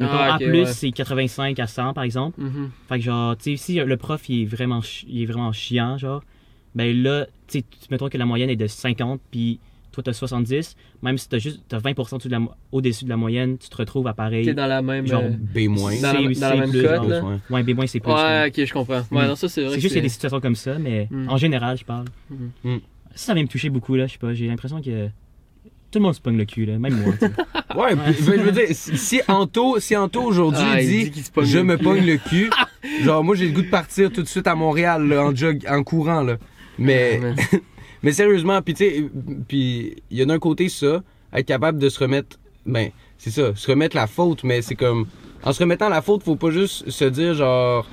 Ah, 0.00 0.34
A+, 0.34 0.38
ouais. 0.38 0.66
c'est 0.66 0.90
85 0.90 1.58
à 1.60 1.66
100, 1.66 1.94
par 1.94 2.04
exemple. 2.04 2.40
Mhm. 2.40 2.70
Fait 2.88 2.98
que, 2.98 3.04
genre, 3.04 3.36
tu 3.36 3.56
sais, 3.56 3.56
si 3.56 3.74
le 3.76 3.96
prof, 3.96 4.28
il 4.28 4.42
est 4.42 4.44
vraiment, 4.44 4.80
il 5.08 5.22
est 5.22 5.26
vraiment 5.26 5.52
chiant, 5.52 5.98
genre, 5.98 6.22
ben 6.74 7.00
là, 7.02 7.26
tu 7.46 7.60
sais, 7.60 7.64
mettons 7.90 8.08
que 8.08 8.18
la 8.18 8.26
moyenne 8.26 8.50
est 8.50 8.56
de 8.56 8.66
50, 8.66 9.20
puis 9.30 9.58
toi, 10.02 10.12
t'as 10.12 10.12
70, 10.12 10.76
même 11.02 11.18
si 11.18 11.28
t'as 11.28 11.38
juste, 11.38 11.60
t'as 11.68 11.78
20% 11.78 12.14
au-dessus 12.14 12.28
de 12.28 12.32
la 12.32 12.40
au-dessus 12.72 13.04
de 13.04 13.08
la 13.10 13.16
moyenne, 13.16 13.58
tu 13.58 13.68
te 13.68 13.76
retrouves 13.76 14.06
à 14.06 14.14
pareil. 14.14 14.44
T'es 14.44 14.54
dans 14.54 14.66
la 14.66 14.80
même. 14.82 15.06
Genre, 15.06 15.22
euh, 15.22 15.30
B-. 15.30 15.68
Dans 16.00 16.12
la- 16.12 16.34
dans 16.34 16.48
la 16.50 16.56
même 16.60 16.70
plus, 16.70 16.82
genre. 16.82 17.04
là. 17.08 17.20
Ouais. 17.24 17.36
Ouais, 17.50 17.62
B- 17.62 17.86
c'est 17.86 18.00
plus. 18.00 18.12
Ouais, 18.12 18.16
ouais. 18.16 18.52
ok, 18.56 18.64
je 18.64 18.72
comprends. 18.72 19.02
Ouais, 19.10 19.24
Mm. 19.24 19.28
non, 19.28 19.36
ça 19.36 19.48
c'est 19.48 19.62
vrai. 19.62 19.74
C'est 19.74 19.80
juste 19.80 19.92
qu'il 19.94 19.96
y 19.96 20.00
a 20.00 20.02
des 20.02 20.08
situations 20.08 20.40
comme 20.40 20.54
ça, 20.56 20.78
mais 20.78 21.08
Mm. 21.10 21.28
en 21.28 21.36
général, 21.36 21.76
je 21.78 21.84
parle. 21.84 22.06
Mm. 22.30 22.76
Ça, 23.14 23.26
ça 23.26 23.34
vient 23.34 23.42
me 23.42 23.48
toucher 23.48 23.70
beaucoup, 23.70 23.96
là, 23.96 24.06
je 24.06 24.12
sais 24.12 24.18
pas, 24.18 24.32
j'ai 24.34 24.46
l'impression 24.46 24.80
que 24.80 25.08
tout 25.90 25.98
le 25.98 26.00
monde 26.04 26.14
se 26.14 26.20
pogne 26.20 26.36
le 26.36 26.44
cul, 26.44 26.66
là, 26.66 26.78
même 26.78 26.94
moi, 27.02 27.12
tu 27.18 27.26
sais. 27.26 27.32
Ouais, 27.76 27.94
puis, 27.96 28.14
je 28.24 28.30
veux 28.40 28.52
dire, 28.52 28.64
si 28.72 29.20
Anto, 29.28 29.78
si 29.78 29.94
Anto 29.96 30.22
aujourd'hui 30.22 30.62
Ah, 30.64 30.80
il 30.82 31.10
dit, 31.10 31.22
je 31.42 31.58
me 31.58 31.76
pogne 31.76 32.04
le 32.06 32.16
cul, 32.16 32.50
genre 33.04 33.22
moi 33.22 33.36
j'ai 33.36 33.46
le 33.46 33.52
goût 33.52 33.62
de 33.62 33.68
partir 33.70 34.10
tout 34.10 34.22
de 34.22 34.26
suite 34.28 34.46
à 34.46 34.54
Montréal 34.54 35.06
là, 35.06 35.22
en 35.24 35.34
jog, 35.34 35.64
en 35.68 35.82
courant 35.82 36.22
là. 36.22 36.36
Mais 36.78 37.20
Ouais, 37.22 37.34
mais 38.02 38.12
sérieusement, 38.12 38.60
puis 38.62 38.74
tu 38.74 38.84
sais, 38.84 39.04
puis 39.48 39.96
il 40.10 40.18
y 40.18 40.22
a 40.22 40.24
d'un 40.24 40.38
côté 40.38 40.68
ça, 40.68 41.02
être 41.32 41.46
capable 41.46 41.78
de 41.78 41.88
se 41.88 41.98
remettre, 41.98 42.38
ben 42.66 42.90
c'est 43.18 43.30
ça, 43.30 43.54
se 43.54 43.70
remettre 43.70 43.96
la 43.96 44.06
faute, 44.06 44.44
mais 44.44 44.62
c'est 44.62 44.74
comme 44.76 45.06
en 45.42 45.52
se 45.52 45.60
remettant 45.60 45.88
la 45.88 46.02
faute, 46.02 46.22
faut 46.22 46.36
pas 46.36 46.50
juste 46.50 46.88
se 46.90 47.04
dire 47.04 47.34
genre 47.34 47.86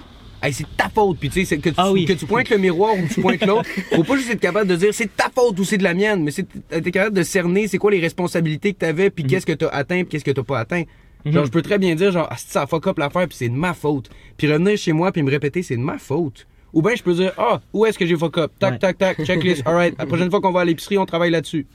Hey, 0.44 0.54
c'est 0.54 0.66
ta 0.78 0.90
faute, 0.90 1.18
puis 1.18 1.30
tu 1.30 1.40
sais, 1.40 1.46
c'est 1.46 1.58
que, 1.58 1.70
tu- 1.70 1.76
Ah 1.78 1.92
oui. 1.92 2.06
que 2.06 2.14
tu 2.14 2.26
pointes 2.28 2.50
le 2.52 2.58
miroir 2.58 2.94
ou 2.96 3.08
que 3.08 3.14
tu 3.14 3.22
pointes 3.22 3.44
l'autre, 3.48 3.68
faut 3.96 4.04
pas 4.04 4.16
juste 4.18 4.30
être 4.30 4.40
capable 4.40 4.68
de 4.70 4.76
dire 4.76 4.94
c'est 4.94 5.16
ta 5.16 5.30
faute 5.34 5.58
ou 5.60 5.64
c'est 5.64 5.78
de 5.78 5.84
la 5.84 5.94
mienne, 5.96 6.24
mais 6.24 6.30
c'est 6.32 6.46
être 6.72 6.90
capable 6.92 7.16
de 7.16 7.24
cerner 7.24 7.68
c'est 7.68 7.78
quoi 7.80 7.90
les 7.90 8.00
responsabilités 8.00 8.74
que 8.74 8.80
t'avais, 8.80 9.10
puis 9.10 9.24
qu'est-ce 9.24 9.46
que 9.46 9.54
t'as 9.54 9.70
atteint, 9.70 10.02
puis 10.04 10.10
qu'est-ce 10.10 10.26
que 10.26 10.32
t'as 10.32 10.44
pas 10.44 10.60
atteint. 10.60 10.84
Genre, 11.26 11.42
Mhm. 11.42 11.46
je 11.48 11.52
peux 11.52 11.64
très 11.64 11.80
bien 11.80 11.96
dire, 11.96 12.12
genre, 12.12 12.28
ah, 12.30 12.36
ça 12.38 12.68
fuck 12.68 12.86
up 12.86 13.00
l'affaire, 13.00 13.28
puis 13.28 13.36
c'est 13.36 13.50
de 13.50 13.56
ma 13.56 13.74
faute. 13.74 14.12
Puis 14.38 14.52
revenir 14.52 14.78
chez 14.78 14.94
moi, 14.94 15.12
puis 15.12 15.24
me 15.24 15.32
répéter, 15.32 15.64
c'est 15.64 15.76
de 15.78 15.82
ma 15.82 15.98
faute. 15.98 16.46
Ou 16.76 16.82
bien 16.82 16.94
je 16.94 17.02
peux 17.02 17.14
dire, 17.14 17.32
ah, 17.38 17.62
où 17.74 17.86
est-ce 17.86 17.98
que 17.98 18.06
j'ai 18.06 18.18
fuck 18.18 18.38
up? 18.38 18.52
Tac, 18.60 18.74
Ouais. 18.74 18.78
tac, 18.80 18.98
tac, 18.98 19.24
checklist, 19.24 19.64
alright. 19.66 19.96
La 19.98 20.06
prochaine 20.06 20.30
fois 20.30 20.42
qu'on 20.42 20.52
va 20.52 20.60
à 20.62 20.66
l'épicerie, 20.66 20.98
on 20.98 21.06
travaille 21.06 21.32
là-dessus. 21.32 21.66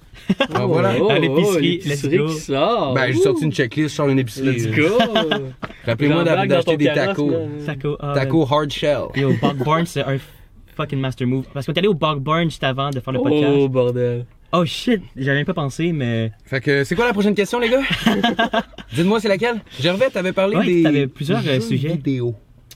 Alors, 0.54 0.68
voilà. 0.72 0.92
Oh, 1.00 1.08
À 1.10 1.18
l'épicerie, 1.18 1.80
oh, 1.82 1.88
let's 1.88 2.02
l'épicerie 2.02 2.18
go. 2.18 2.26
qui 2.26 2.34
sort. 2.38 2.94
Ben, 2.94 3.06
j'ai 3.06 3.14
sorti 3.18 3.44
une 3.44 3.52
checklist, 3.52 3.88
je 3.90 3.94
sors 3.94 4.08
une 4.08 4.18
épicerie. 4.18 4.58
Let's 4.58 4.66
go. 4.70 4.98
Rappelez-moi 5.86 6.22
d'acheter 6.46 6.76
des 6.76 6.84
tacos. 6.92 7.30
là. 7.30 7.38
Taco, 7.64 7.96
ah, 7.98 8.12
Tacos 8.14 8.46
hard 8.50 8.70
shell. 8.70 9.04
Yo, 9.16 9.32
Bog 9.40 9.56
Barn, 9.64 9.86
c'est 9.86 10.02
un 10.02 10.18
fucking 10.76 11.00
master 11.00 11.26
move. 11.26 11.46
Parce 11.54 11.64
qu'on 11.66 11.72
est 11.72 11.78
allé 11.78 11.88
au 11.88 11.94
Bog 11.94 12.20
Barn 12.20 12.44
juste 12.44 12.62
avant 12.62 12.90
de 12.90 13.00
faire 13.00 13.12
le 13.14 13.20
Oh, 13.20 13.22
podcast. 13.22 13.68
bordel. 13.68 14.26
Oh 14.52 14.64
shit, 14.66 15.00
j'avais 15.16 15.38
même 15.38 15.46
pas 15.46 15.54
pensé, 15.54 15.92
mais. 15.92 16.30
Fait 16.44 16.60
que, 16.60 16.84
c'est 16.84 16.94
quoi 16.94 17.06
la 17.06 17.12
prochaine 17.14 17.34
question, 17.34 17.58
les 17.58 17.70
gars? 17.70 17.82
Dites-moi, 18.92 19.20
c'est 19.20 19.28
laquelle? 19.28 19.62
Gervais, 19.80 20.10
t'avais 20.10 20.32
parlé 20.32 20.56
Ouais, 20.56 20.66
des. 20.66 20.82
t'avais 20.82 21.06
plusieurs, 21.06 21.38
euh, 21.38 21.54
jeux 21.54 21.60
sujets. 21.60 21.88
vidéo. 21.90 22.34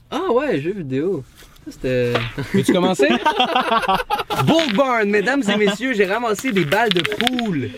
Ah 0.09 0.31
ouais, 0.31 0.61
jeux 0.61 0.73
vidéo. 0.73 1.23
C'était. 1.69 2.13
Veux-tu 2.53 2.73
commencer? 2.73 3.07
Bull 4.45 4.73
Barn, 4.75 5.09
mesdames 5.09 5.41
et 5.49 5.57
messieurs, 5.57 5.93
j'ai 5.93 6.05
ramassé 6.05 6.51
des 6.51 6.65
balles 6.65 6.89
de 6.89 7.01
poule. 7.01 7.69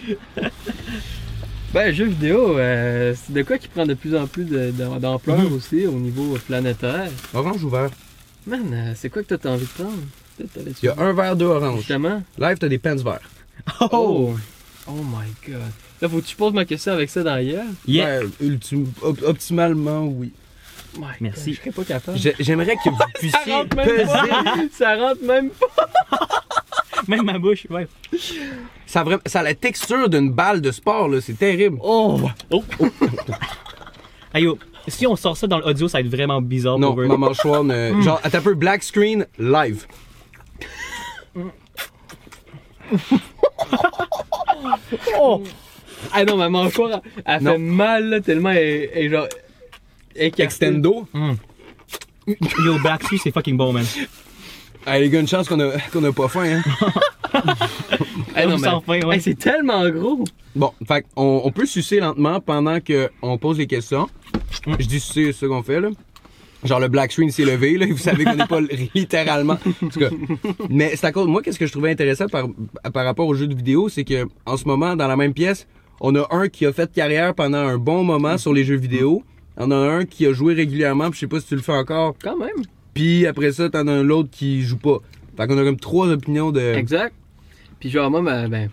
Ben, 1.73 1.93
jeux 1.93 2.05
vidéo, 2.05 2.57
euh, 2.57 3.13
c'est 3.15 3.33
de 3.33 3.41
quoi 3.43 3.57
qui 3.57 3.67
prend 3.67 3.85
de 3.85 3.93
plus 3.93 4.15
en 4.15 4.25
plus 4.27 4.45
d'ampleur 4.45 5.39
Mhm. 5.39 5.53
aussi 5.53 5.85
au 5.85 5.91
niveau 5.93 6.37
planétaire. 6.47 7.09
Orange 7.33 7.63
ou 7.63 7.69
vert? 7.69 7.89
Man, 8.45 8.61
euh, 8.73 8.93
c'est 8.95 9.09
quoi 9.09 9.23
que 9.23 9.35
t'as 9.35 9.49
envie 9.49 9.65
de 9.65 9.69
prendre? 9.83 9.97
Il 10.39 10.73
y 10.83 10.87
a 10.87 10.95
un 10.97 11.13
verre 11.13 11.35
d'orange. 11.35 11.79
Justement. 11.79 12.21
Live, 12.37 12.57
t'as 12.59 12.67
des 12.69 12.77
pens 12.77 13.03
verts. 13.03 13.29
Oh! 13.91 14.35
Oh 14.87 14.91
my 14.93 15.27
god. 15.51 15.61
Là, 16.01 16.07
faut 16.07 16.19
que 16.21 16.25
tu 16.25 16.35
poses 16.35 16.53
ma 16.53 16.63
question 16.63 16.93
avec 16.93 17.09
ça 17.09 17.23
gueule? 17.23 17.65
Yeah. 17.87 18.21
Op- 19.01 19.23
optimalement, 19.23 20.05
oui. 20.05 20.31
My 20.97 21.05
Merci. 21.21 21.51
God, 21.51 21.55
Je 21.55 21.59
serais 21.61 21.71
pas 21.71 21.83
capable. 21.83 22.17
J'ai- 22.17 22.35
J'aimerais 22.39 22.75
que 22.75 22.89
vous 22.89 22.97
Ça 22.99 23.05
puissiez 23.19 23.53
rentre 23.53 23.75
même 23.77 23.85
peser. 23.85 24.05
pas! 24.05 24.55
Ça 24.71 24.95
rentre 24.95 25.23
même 25.23 25.49
pas! 25.51 25.89
Même 27.07 27.23
ma 27.23 27.37
bouche, 27.39 27.65
ouais. 27.69 27.87
Ça 28.85 29.01
a, 29.01 29.03
vra- 29.05 29.21
ça 29.25 29.39
a 29.39 29.43
la 29.43 29.53
texture 29.53 30.09
d'une 30.09 30.31
balle 30.31 30.59
de 30.59 30.71
sport, 30.71 31.07
là. 31.07 31.21
C'est 31.21 31.37
terrible. 31.37 31.77
Oh! 31.81 32.19
Oh! 32.51 32.63
Hey 34.33 34.43
yo, 34.43 34.57
si 34.89 35.07
on 35.07 35.15
sort 35.15 35.37
ça 35.37 35.47
dans 35.47 35.59
l'audio, 35.59 35.87
ça 35.87 35.99
va 35.99 36.01
être 36.01 36.09
vraiment 36.13 36.41
bizarre 36.41 36.77
Non, 36.79 36.89
pour 36.93 37.01
eux. 37.03 37.07
ma 37.07 37.15
mâchoire 37.15 37.63
ne... 37.63 38.01
Genre, 38.01 38.19
attends 38.23 38.39
un 38.39 38.41
peu, 38.41 38.55
black 38.55 38.83
screen, 38.83 39.25
live. 39.39 39.85
Oh! 45.19 45.43
Ah 46.13 46.23
non, 46.25 46.37
ma 46.37 46.49
mâchoire, 46.49 47.01
elle 47.25 47.43
Non. 47.43 47.53
fait 47.53 47.57
mal, 47.57 48.09
là, 48.09 48.21
tellement 48.21 48.51
elle, 48.51 49.09
genre. 49.11 49.27
Écarté. 50.17 50.43
Extendo. 50.43 51.07
Yo, 52.65 52.77
Backstreet, 52.83 53.19
c'est 53.23 53.31
fucking 53.31 53.55
bon, 53.57 53.71
man. 53.73 53.85
Hey, 54.85 55.01
les 55.01 55.09
gars, 55.09 55.19
une 55.19 55.27
chance 55.27 55.47
qu'on 55.47 55.59
a, 55.59 55.77
qu'on 55.91 56.03
a 56.03 56.11
pas 56.11 56.27
faim, 56.27 56.61
hein. 56.61 56.63
Hey, 58.35 58.47
non, 58.47 58.57
mais- 58.57 58.67
sans 58.69 58.81
fin, 58.81 59.01
ouais. 59.01 59.15
Hey, 59.15 59.21
c'est 59.21 59.35
tellement 59.37 59.87
gros. 59.89 60.23
Bon, 60.55 60.71
fait 60.87 61.05
on, 61.15 61.41
on 61.43 61.51
peut 61.51 61.65
sucer 61.65 61.99
lentement 61.99 62.39
pendant 62.39 62.77
qu'on 62.79 63.37
pose 63.37 63.57
les 63.57 63.67
questions. 63.67 64.07
Je 64.79 64.85
dis 64.85 64.99
sucer, 64.99 65.25
c'est 65.27 65.39
ce 65.41 65.45
qu'on 65.45 65.63
fait, 65.63 65.79
là. 65.81 65.89
Genre 66.63 66.79
le 66.79 66.87
black 66.87 67.11
screen 67.11 67.29
s'est 67.31 67.45
levé, 67.45 67.77
là. 67.77 67.85
Vous 67.89 67.97
savez 67.97 68.23
qu'on 68.25 68.35
n'est 68.35 68.45
pas 68.47 68.59
littéralement. 68.95 69.57
En 69.83 69.87
tout 69.87 69.99
cas. 69.99 70.09
Mais 70.69 70.95
c'est 70.95 71.05
à 71.07 71.11
cause. 71.11 71.27
Moi, 71.27 71.41
qu'est-ce 71.41 71.59
que 71.59 71.65
je 71.67 71.71
trouvais 71.71 71.91
intéressant 71.91 72.27
par, 72.27 72.45
par 72.93 73.05
rapport 73.05 73.27
aux 73.27 73.33
jeux 73.35 73.47
de 73.47 73.55
vidéo, 73.55 73.89
c'est 73.89 74.03
que 74.03 74.27
en 74.45 74.57
ce 74.57 74.65
moment, 74.65 74.95
dans 74.95 75.07
la 75.07 75.15
même 75.15 75.33
pièce, 75.33 75.67
on 75.99 76.15
a 76.15 76.27
un 76.31 76.47
qui 76.49 76.65
a 76.65 76.73
fait 76.73 76.91
carrière 76.91 77.33
pendant 77.33 77.57
un 77.59 77.77
bon 77.77 78.03
moment 78.03 78.37
sur 78.37 78.53
les 78.53 78.63
jeux 78.63 78.77
vidéo. 78.77 79.23
On 79.57 79.71
a 79.71 79.75
un 79.75 80.05
qui 80.05 80.25
a 80.25 80.33
joué 80.33 80.53
régulièrement, 80.53 81.09
puis 81.09 81.15
je 81.15 81.19
sais 81.21 81.27
pas 81.27 81.39
si 81.39 81.47
tu 81.47 81.55
le 81.55 81.61
fais 81.61 81.73
encore. 81.73 82.15
Quand 82.21 82.37
même. 82.37 82.63
Puis 82.93 83.25
après 83.25 83.51
ça, 83.51 83.69
t'en 83.69 83.87
as 83.87 83.91
un 83.91 84.03
l'autre 84.03 84.29
qui 84.31 84.61
joue 84.61 84.77
pas. 84.77 84.99
Fait 85.35 85.47
qu'on 85.47 85.57
a 85.57 85.63
comme 85.63 85.79
trois 85.79 86.07
opinions 86.09 86.51
de. 86.51 86.61
Exact. 86.61 87.13
Puis 87.79 87.89
genre, 87.89 88.09
moi, 88.09 88.21
ben, 88.21 88.47
ben, 88.47 88.69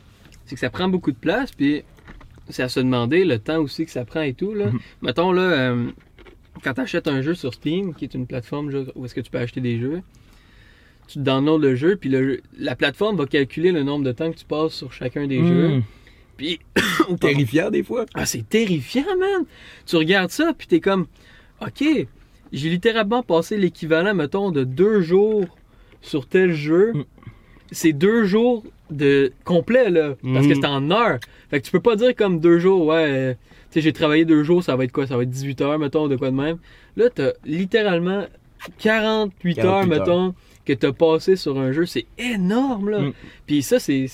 c'est 0.47 0.55
que 0.55 0.61
ça 0.61 0.71
prend 0.71 0.89
beaucoup 0.89 1.13
de 1.13 1.17
place, 1.17 1.53
puis 1.53 1.83
c'est 2.49 2.63
à 2.63 2.69
se 2.69 2.81
demander 2.81 3.25
le 3.25 3.39
temps 3.39 3.59
aussi 3.59 3.85
que 3.85 3.91
ça 3.91 4.05
prend 4.05 4.23
et 4.23 4.35
tout, 4.35 4.55
là. 4.55 4.67
Mettons, 5.03 5.33
là, 5.33 5.43
euh, 5.43 5.91
quand 6.63 6.75
t'achètes 6.75 7.09
un 7.09 7.23
jeu 7.23 7.35
sur 7.35 7.53
Steam, 7.55 7.95
qui 7.95 8.05
est 8.05 8.15
une 8.15 8.27
plateforme 8.27 8.71
où 8.95 9.05
est-ce 9.05 9.15
que 9.15 9.21
tu 9.21 9.31
peux 9.31 9.39
acheter 9.39 9.61
des 9.61 9.79
jeux, 9.79 10.03
tu 11.07 11.19
downloads 11.19 11.59
le 11.59 11.75
jeu, 11.75 11.97
puis 11.97 12.09
le, 12.09 12.41
la 12.59 12.77
plateforme 12.77 13.17
va 13.17 13.27
calculer 13.27 13.73
le 13.73 13.83
nombre 13.83 14.05
de 14.05 14.13
temps 14.13 14.31
que 14.31 14.39
tu 14.39 14.45
passes 14.45 14.73
sur 14.73 14.93
chacun 14.93 15.27
des 15.27 15.47
jeux. 15.47 15.83
Mm. 16.35 16.37
Puis, 16.37 16.59
Terrifiant 17.21 17.71
des 17.71 17.83
fois. 17.83 18.07
ah, 18.15 18.27
c'est 18.27 18.49
terrifiant, 18.49 19.17
man! 19.19 19.45
Tu 19.87 19.97
regardes 19.97 20.31
ça, 20.31 20.53
puis 20.57 20.67
t'es 20.67 20.81
comme, 20.81 21.07
OK, 21.61 21.85
j'ai 22.53 22.69
littéralement 22.69 23.23
passé 23.23 23.57
l'équivalent, 23.57 24.15
mettons, 24.15 24.51
de 24.51 24.65
deux 24.65 25.01
jours 25.01 25.45
sur 26.03 26.27
tel 26.27 26.53
jeu. 26.53 26.93
Mm. 26.95 27.05
C'est 27.73 27.93
deux 27.93 28.25
jours 28.25 28.63
de 28.91 29.33
complet, 29.45 29.91
là, 29.91 30.15
parce 30.23 30.47
que 30.47 30.53
Mhm. 30.53 30.61
c'est 30.61 30.67
en 30.67 30.91
heures. 30.91 31.19
Fait 31.51 31.61
que 31.61 31.65
tu 31.65 31.73
peux 31.73 31.81
pas 31.81 31.97
dire 31.97 32.15
comme 32.15 32.39
deux 32.39 32.59
jours, 32.59 32.87
ouais, 32.87 33.07
euh, 33.11 33.33
tu 33.33 33.39
sais, 33.71 33.81
j'ai 33.81 33.93
travaillé 33.93 34.25
deux 34.27 34.45
jours, 34.45 34.63
ça 34.63 34.77
va 34.77 34.85
être 34.85 34.93
quoi? 34.93 35.07
Ça 35.07 35.17
va 35.17 35.23
être 35.23 35.31
18 35.31 35.61
heures, 35.63 35.79
mettons, 35.79 36.07
de 36.07 36.17
quoi 36.17 36.31
de 36.31 36.37
même. 36.37 36.59
Là, 36.97 37.09
t'as 37.13 37.33
littéralement 37.45 38.27
48, 38.79 39.55
48 39.57 39.59
heures, 39.61 39.75
heures. 39.75 39.87
mettons, 39.87 40.35
que 40.65 40.73
t'as 40.75 40.93
passé 40.93 41.35
sur 41.37 41.59
un 41.59 41.73
jeu. 41.73 41.87
C'est 41.87 42.07
énorme, 42.19 42.91
là. 42.91 43.01
Mm. 43.01 43.13
Puis 43.47 43.63
ça, 43.63 43.79
c'est 43.81 44.07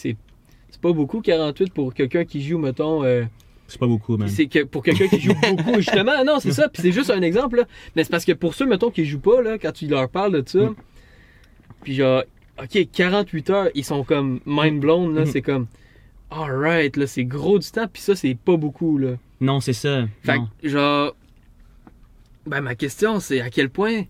c'est- 0.80 0.88
pas 0.88 0.92
beaucoup, 0.92 1.20
48, 1.20 1.72
pour 1.72 1.94
quelqu'un 1.94 2.24
qui 2.24 2.42
joue, 2.42 2.58
mettons... 2.58 3.04
euh, 3.04 3.24
C'est 3.68 3.78
pas 3.78 3.86
beaucoup, 3.86 4.16
man. 4.16 4.28
c'est 4.28 4.46
que 4.46 4.64
pour 4.64 4.82
quelqu'un 4.82 5.06
qui 5.08 5.20
joue 5.20 5.32
beaucoup, 5.56 5.76
justement, 5.76 6.24
non, 6.24 6.40
c'est 6.40 6.52
ça, 6.52 6.68
puis 6.68 6.82
c'est 6.82 6.92
juste 6.92 7.10
un 7.10 7.22
exemple, 7.22 7.56
là. 7.58 7.64
Mais 7.94 8.04
c'est 8.04 8.10
parce 8.10 8.24
que 8.24 8.32
pour 8.32 8.54
ceux, 8.54 8.66
mettons, 8.66 8.90
qui 8.90 9.04
jouent 9.04 9.20
pas, 9.20 9.42
là, 9.42 9.58
quand 9.58 9.72
tu 9.72 9.86
leur 9.86 10.08
parles 10.08 10.42
de 10.42 10.48
ça, 10.48 10.58
Mm. 10.58 10.74
puis 11.82 11.94
genre, 11.94 12.22
ok, 12.62 12.88
48 12.92 13.50
heures, 13.50 13.68
ils 13.74 13.84
sont 13.84 14.02
comme 14.04 14.40
mind 14.46 14.80
blown, 14.80 15.14
là, 15.14 15.22
Mm. 15.22 15.26
c'est 15.26 15.42
comme, 15.42 15.66
alright, 16.30 16.96
là, 16.96 17.06
c'est 17.06 17.24
gros 17.24 17.58
du 17.58 17.70
temps, 17.70 17.86
puis 17.92 18.02
ça, 18.02 18.14
c'est 18.16 18.34
pas 18.36 18.56
beaucoup, 18.56 18.98
là. 18.98 19.12
Non, 19.40 19.60
c'est 19.60 19.72
ça. 19.72 20.06
Fait 20.22 20.36
Non. 20.36 20.48
que, 20.62 20.68
genre, 20.68 21.14
ben, 22.46 22.60
ma 22.60 22.74
question, 22.74 23.20
c'est 23.20 23.40
à 23.40 23.50
quel 23.50 23.68
point 23.70 24.02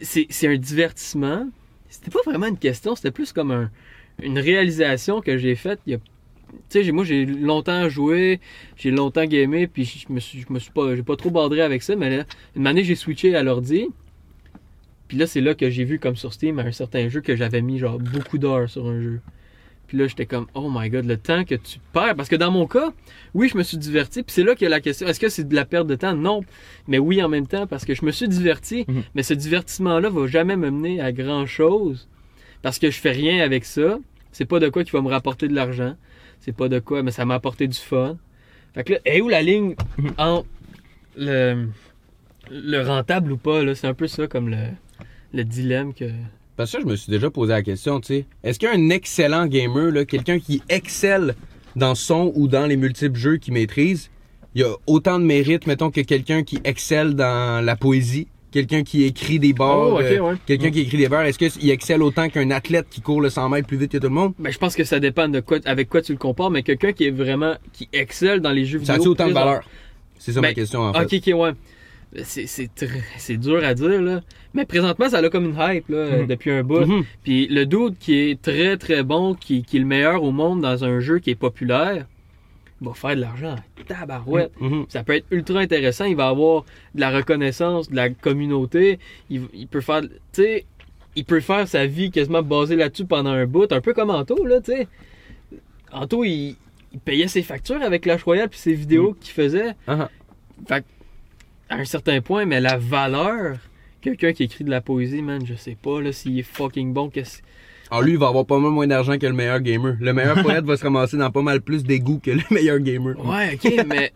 c'est 0.00 0.28
un 0.46 0.56
divertissement? 0.56 1.48
C'était 1.88 2.10
pas 2.10 2.20
vraiment 2.26 2.46
une 2.46 2.58
question, 2.58 2.94
c'était 2.94 3.10
plus 3.10 3.32
comme 3.32 3.50
un- 3.50 3.70
une 4.22 4.38
réalisation 4.38 5.20
que 5.20 5.38
j'ai 5.38 5.54
faite 5.54 5.80
il 5.86 5.92
y 5.92 5.96
a. 5.96 5.98
Tu 6.70 6.82
sais, 6.82 6.92
moi, 6.92 7.04
j'ai 7.04 7.26
longtemps 7.26 7.88
joué, 7.90 8.40
j'ai 8.76 8.90
longtemps 8.90 9.26
gamé, 9.26 9.66
puis 9.66 9.84
je 9.84 10.10
me 10.10 10.18
suis, 10.18 10.40
je 10.40 10.52
me 10.52 10.58
suis 10.58 10.70
pas, 10.70 10.96
j'ai 10.96 11.02
pas 11.02 11.16
trop 11.16 11.30
bordré 11.30 11.60
avec 11.60 11.82
ça, 11.82 11.94
mais 11.94 12.16
là, 12.16 12.24
une 12.56 12.66
année, 12.66 12.84
j'ai 12.84 12.94
switché 12.94 13.34
à 13.36 13.42
l'ordi. 13.42 13.88
Puis 15.08 15.18
là, 15.18 15.26
c'est 15.26 15.42
là 15.42 15.54
que 15.54 15.68
j'ai 15.68 15.84
vu, 15.84 15.98
comme 15.98 16.16
sur 16.16 16.32
Steam, 16.32 16.58
un 16.58 16.72
certain 16.72 17.08
jeu 17.08 17.20
que 17.20 17.36
j'avais 17.36 17.60
mis, 17.60 17.78
genre, 17.78 17.98
beaucoup 17.98 18.38
d'heures 18.38 18.68
sur 18.68 18.86
un 18.86 19.00
jeu. 19.00 19.20
Puis 19.88 19.96
là, 19.96 20.06
j'étais 20.06 20.26
comme, 20.26 20.46
oh 20.54 20.70
my 20.70 20.90
god, 20.90 21.06
le 21.06 21.16
temps 21.16 21.44
que 21.44 21.54
tu 21.54 21.78
perds. 21.94 22.14
Parce 22.14 22.28
que 22.28 22.36
dans 22.36 22.50
mon 22.50 22.66
cas, 22.66 22.92
oui, 23.32 23.48
je 23.48 23.56
me 23.56 23.62
suis 23.62 23.78
diverti. 23.78 24.22
Puis 24.22 24.34
c'est 24.34 24.44
là 24.44 24.54
qu'il 24.54 24.64
y 24.64 24.66
a 24.66 24.70
la 24.70 24.80
question, 24.80 25.08
est-ce 25.08 25.18
que 25.18 25.30
c'est 25.30 25.48
de 25.48 25.54
la 25.54 25.64
perte 25.64 25.86
de 25.86 25.94
temps? 25.94 26.14
Non. 26.14 26.42
Mais 26.86 26.98
oui, 26.98 27.22
en 27.22 27.28
même 27.28 27.46
temps, 27.46 27.66
parce 27.66 27.86
que 27.86 27.94
je 27.94 28.04
me 28.04 28.10
suis 28.10 28.28
diverti. 28.28 28.84
Mhm. 28.86 29.02
Mais 29.14 29.22
ce 29.22 29.32
divertissement-là 29.32 30.10
va 30.10 30.26
jamais 30.26 30.56
me 30.56 30.70
mener 30.70 31.00
à 31.00 31.10
grand-chose. 31.10 32.06
Parce 32.62 32.78
que 32.78 32.90
je 32.90 32.98
fais 32.98 33.12
rien 33.12 33.42
avec 33.42 33.64
ça. 33.64 33.98
C'est 34.32 34.44
pas 34.44 34.60
de 34.60 34.68
quoi 34.68 34.84
qui 34.84 34.90
va 34.90 35.00
me 35.00 35.08
rapporter 35.08 35.48
de 35.48 35.54
l'argent. 35.54 35.94
C'est 36.40 36.56
pas 36.56 36.68
de 36.68 36.78
quoi, 36.78 37.02
mais 37.02 37.10
ça 37.10 37.24
m'a 37.24 37.34
apporté 37.34 37.66
du 37.66 37.78
fun. 37.78 38.16
Fait 38.74 38.84
que 38.84 38.92
là, 38.94 38.98
est 39.04 39.20
où 39.20 39.28
la 39.28 39.42
ligne 39.42 39.74
entre 40.18 40.46
le, 41.16 41.68
le 42.50 42.82
rentable 42.82 43.32
ou 43.32 43.36
pas? 43.36 43.62
là? 43.62 43.74
C'est 43.74 43.86
un 43.86 43.94
peu 43.94 44.06
ça 44.06 44.26
comme 44.26 44.48
le, 44.48 44.58
le 45.32 45.44
dilemme 45.44 45.94
que... 45.94 46.10
Parce 46.56 46.72
que 46.72 46.80
je 46.80 46.86
me 46.86 46.96
suis 46.96 47.10
déjà 47.10 47.30
posé 47.30 47.52
la 47.52 47.62
question, 47.62 48.00
tu 48.00 48.06
sais. 48.08 48.26
Est-ce 48.42 48.58
qu'un 48.58 48.90
excellent 48.90 49.46
gamer, 49.46 49.92
là, 49.92 50.04
quelqu'un 50.04 50.40
qui 50.40 50.62
excelle 50.68 51.34
dans 51.76 51.94
son 51.94 52.32
ou 52.34 52.48
dans 52.48 52.66
les 52.66 52.76
multiples 52.76 53.18
jeux 53.18 53.36
qu'il 53.36 53.54
maîtrise, 53.54 54.10
il 54.54 54.62
y 54.62 54.64
a 54.64 54.74
autant 54.86 55.20
de 55.20 55.24
mérite, 55.24 55.66
mettons, 55.66 55.90
que 55.90 56.00
quelqu'un 56.00 56.42
qui 56.42 56.58
excelle 56.64 57.14
dans 57.14 57.64
la 57.64 57.76
poésie, 57.76 58.26
quelqu'un 58.50 58.82
qui 58.82 59.04
écrit 59.04 59.38
des 59.38 59.52
bars, 59.52 59.94
Oh, 59.94 60.00
euh, 60.00 60.18
ouais. 60.18 60.34
quelqu'un 60.46 60.70
qui 60.70 60.80
écrit 60.80 60.96
des 60.98 61.08
bars, 61.08 61.22
est-ce 61.22 61.38
qu'il 61.38 61.70
excelle 61.70 62.02
autant 62.02 62.28
qu'un 62.28 62.50
athlète 62.50 62.86
qui 62.90 63.00
court 63.00 63.20
le 63.20 63.30
100 63.30 63.48
mètres 63.48 63.66
plus 63.68 63.76
vite 63.76 63.92
que 63.92 63.98
tout 63.98 64.04
le 64.08 64.14
monde? 64.14 64.32
Ben, 64.38 64.50
je 64.52 64.58
pense 64.58 64.74
que 64.74 64.84
ça 64.84 65.00
dépend 65.00 65.28
de 65.28 65.40
quoi, 65.40 65.58
avec 65.64 65.88
quoi 65.88 66.00
tu 66.02 66.12
le 66.12 66.18
compares, 66.18 66.50
mais 66.50 66.62
quelqu'un 66.62 66.92
qui 66.92 67.04
est 67.04 67.10
vraiment, 67.10 67.54
qui 67.72 67.88
excelle 67.92 68.40
dans 68.40 68.52
les 68.52 68.64
jeux 68.64 68.78
Ça 68.84 68.94
vidéo. 68.94 69.02
a-tu 69.02 69.08
autant 69.08 69.28
de 69.28 69.32
valeur? 69.34 69.60
C'est 70.18 70.32
ça 70.32 70.40
ma 70.40 70.48
Ben, 70.48 70.54
question, 70.54 70.80
en 70.80 70.92
fait. 70.92 71.16
Ok, 71.16 71.22
ok, 71.28 71.40
ouais. 71.40 71.52
C'est, 72.24 73.36
dur 73.36 73.62
à 73.62 73.74
dire, 73.74 74.00
là. 74.02 74.22
Mais 74.54 74.64
présentement, 74.64 75.08
ça 75.10 75.18
a 75.18 75.28
comme 75.28 75.44
une 75.44 75.56
hype, 75.60 75.88
là, 75.90 76.18
Mhm. 76.22 76.26
depuis 76.26 76.50
un 76.50 76.62
bout. 76.62 76.80
Mhm. 76.86 77.04
Puis 77.22 77.46
le 77.48 77.66
dude 77.66 77.98
qui 78.00 78.14
est 78.18 78.40
très, 78.40 78.76
très 78.78 79.02
bon, 79.02 79.34
qui, 79.34 79.62
qui 79.62 79.76
est 79.76 79.80
le 79.80 79.86
meilleur 79.86 80.22
au 80.22 80.32
monde 80.32 80.62
dans 80.62 80.84
un 80.84 81.00
jeu 81.00 81.18
qui 81.18 81.30
est 81.30 81.34
populaire, 81.34 82.06
va 82.80 82.94
faire 82.94 83.16
de 83.16 83.20
l'argent. 83.20 83.56
Tabarouette. 83.86 84.52
Mhm. 84.60 84.86
Ça 84.88 85.02
peut 85.02 85.14
être 85.14 85.26
ultra 85.30 85.60
intéressant. 85.60 86.04
Il 86.04 86.16
va 86.16 86.28
avoir 86.28 86.64
de 86.94 87.00
la 87.00 87.10
reconnaissance 87.10 87.90
de 87.90 87.96
la 87.96 88.10
communauté. 88.10 88.98
Il, 89.30 89.48
il 89.52 89.66
peut 89.66 89.80
faire, 89.80 90.02
tu 90.02 90.08
sais, 90.32 90.66
il 91.16 91.24
peut 91.24 91.40
faire 91.40 91.66
sa 91.66 91.86
vie 91.86 92.10
quasiment 92.10 92.42
basée 92.42 92.76
là-dessus 92.76 93.04
pendant 93.04 93.30
un 93.30 93.46
bout. 93.46 93.72
Un 93.72 93.80
peu 93.80 93.92
comme 93.94 94.10
Anto, 94.10 94.44
là, 94.44 94.60
tu 94.60 94.72
sais. 94.72 94.88
Anto, 95.90 96.22
il, 96.24 96.56
il 96.92 97.00
payait 97.00 97.28
ses 97.28 97.42
factures 97.42 97.82
avec 97.82 98.02
Clash 98.02 98.22
Royale 98.22 98.48
puis 98.48 98.58
ses 98.58 98.74
vidéos 98.74 99.14
qu'il 99.20 99.32
faisait. 99.32 99.74
Fait 100.66 100.82
que, 100.82 100.86
à 101.70 101.76
un 101.76 101.84
certain 101.84 102.20
point, 102.20 102.44
mais 102.44 102.60
la 102.60 102.78
valeur, 102.78 103.58
quelqu'un 104.00 104.32
qui 104.32 104.44
écrit 104.44 104.64
de 104.64 104.70
la 104.70 104.80
poésie, 104.80 105.22
man, 105.22 105.44
je 105.44 105.54
sais 105.54 105.76
pas 105.80 106.00
là 106.00 106.12
s'il 106.12 106.38
est 106.38 106.42
fucking 106.42 106.92
bon. 106.92 107.10
Qu'est-ce... 107.10 107.42
Alors 107.90 108.02
lui, 108.02 108.12
il 108.12 108.18
va 108.18 108.28
avoir 108.28 108.44
pas 108.46 108.58
mal 108.58 108.70
moins 108.70 108.86
d'argent 108.86 109.16
que 109.18 109.26
le 109.26 109.32
meilleur 109.32 109.60
gamer. 109.60 109.96
Le 110.00 110.12
meilleur 110.12 110.42
poète 110.42 110.64
va 110.64 110.76
se 110.76 110.84
ramasser 110.84 111.16
dans 111.16 111.30
pas 111.30 111.42
mal 111.42 111.60
plus 111.60 111.84
d'égout 111.84 112.18
que 112.22 112.30
le 112.32 112.42
meilleur 112.50 112.78
gamer. 112.80 113.14
Ouais, 113.24 113.54
ok, 113.54 113.84
mais 113.86 114.12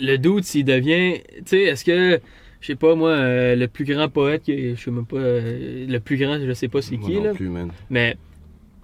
le 0.00 0.16
doute 0.16 0.44
s'il 0.44 0.64
devient, 0.64 1.20
tu 1.36 1.42
sais, 1.46 1.60
est-ce 1.64 1.84
que, 1.84 2.20
je 2.60 2.66
sais 2.66 2.74
pas 2.76 2.94
moi, 2.94 3.10
euh, 3.10 3.54
le 3.56 3.68
plus 3.68 3.84
grand 3.84 4.08
poète, 4.08 4.42
je 4.48 4.74
sais 4.76 4.90
même 4.90 5.04
pas, 5.06 5.16
euh, 5.16 5.86
le 5.86 5.98
plus 6.00 6.16
grand, 6.16 6.38
je 6.44 6.52
sais 6.52 6.68
pas 6.68 6.80
c'est 6.80 6.96
qui 6.96 7.12
non 7.16 7.24
là, 7.24 7.34
plus, 7.34 7.48
man. 7.50 7.70
mais 7.90 8.16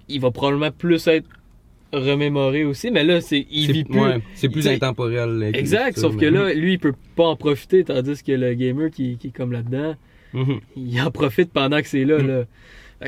il 0.07 0.21
va 0.21 0.29
probablement 0.31 0.71
plus 0.71 1.07
être 1.07 1.27
remémoré 1.91 2.65
aussi, 2.65 2.91
mais 2.91 3.03
là 3.03 3.19
c'est, 3.21 3.47
il 3.49 3.65
C'est- 3.65 3.71
vit 3.73 3.83
plus. 3.83 3.99
ouais, 3.99 4.21
c'est 4.35 4.49
plus 4.49 4.67
intemporel. 4.67 5.29
là, 5.39 5.47
Exact, 5.49 5.97
sauf 5.97 6.15
que 6.17 6.25
là, 6.25 6.53
lui, 6.53 6.73
il 6.73 6.79
peut 6.79 6.93
pas 7.15 7.25
en 7.25 7.35
profiter, 7.35 7.83
tandis 7.83 8.21
que 8.23 8.31
le 8.31 8.53
gamer 8.53 8.91
qui, 8.91 9.17
qui 9.17 9.27
est 9.27 9.31
comme 9.35 9.51
là-dedans, 9.51 9.95
Mhm. 10.33 10.59
il 10.77 11.01
en 11.01 11.09
profite 11.09 11.51
pendant 11.51 11.81
que 11.81 11.87
c'est 11.87 12.05
là. 12.05 12.19
Mm. 12.21 12.27
là. 12.27 12.43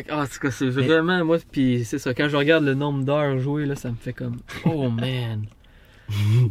Ah, 0.10 0.25
c'est 0.30 0.39
quoi, 0.39 0.51
c'est 0.51 0.69
vraiment, 0.69 1.23
moi, 1.25 1.38
puis 1.51 1.84
c'est 1.84 1.99
ça, 1.99 2.13
quand 2.13 2.30
je 2.30 2.38
regarde 2.38 2.63
le 2.63 2.73
nombre 2.75 3.04
d'heures 3.04 3.38
jouées, 3.39 3.65
là, 3.65 3.75
ça 3.75 3.89
me 3.89 3.95
fait 3.95 4.13
comme, 4.13 4.38
oh 4.65 4.89
man. 4.89 5.45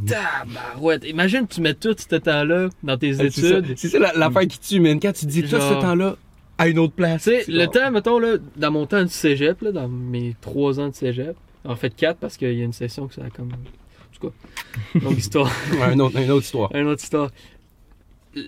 Tabarouette. 0.07 1.05
Imagine, 1.07 1.46
tu 1.46 1.61
mets 1.61 1.74
tout 1.74 1.94
ce 1.96 2.16
temps-là 2.16 2.68
dans 2.83 2.96
tes 2.96 3.14
ça, 3.14 3.24
études. 3.24 3.74
c'est 3.76 3.88
ça 3.88 3.98
la- 3.98 4.12
l'affaire 4.14 4.46
qui 4.46 4.59
tue, 4.59 4.81
man. 4.81 4.98
Quand 5.00 5.12
tu 5.12 5.26
dis 5.26 5.42
tout 5.42 5.48
ce 5.48 5.57
Genre- 5.57 5.81
temps-là 5.81 6.16
à 6.59 6.68
une 6.68 6.79
autre 6.79 6.94
place. 6.94 7.24
Tu 7.24 7.31
sais, 7.31 7.44
le 7.50 7.64
genre- 7.64 7.70
temps, 7.72 7.90
mettons, 7.90 8.18
là, 8.18 8.37
dans 8.57 8.70
mon 8.70 8.87
temps 8.87 9.03
du 9.03 9.09
cégep, 9.11 9.61
là, 9.62 9.72
dans 9.72 9.88
mes 9.88 10.35
trois 10.40 10.81
ans 10.81 10.88
de 10.88 10.94
cégep, 10.94 11.37
en 11.64 11.76
fait 11.76 11.94
quatre 11.94 12.18
parce 12.18 12.37
qu'il 12.37 12.53
y 12.55 12.61
a 12.61 12.64
une 12.64 12.72
session 12.72 13.07
que 13.07 13.14
ça 13.14 13.22
a 13.24 13.31
comme. 13.31 13.48
En 13.53 14.18
tout 14.18 14.29
cas, 14.29 14.98
longue 15.00 15.18
histoire. 15.18 15.50
Ouais, 15.72 15.92
une, 15.92 16.00
autre, 16.03 16.18
une 16.18 16.31
autre 16.31 16.44
histoire. 16.44 16.70
une 16.74 16.87
autre 16.88 17.03
histoire. 17.03 17.31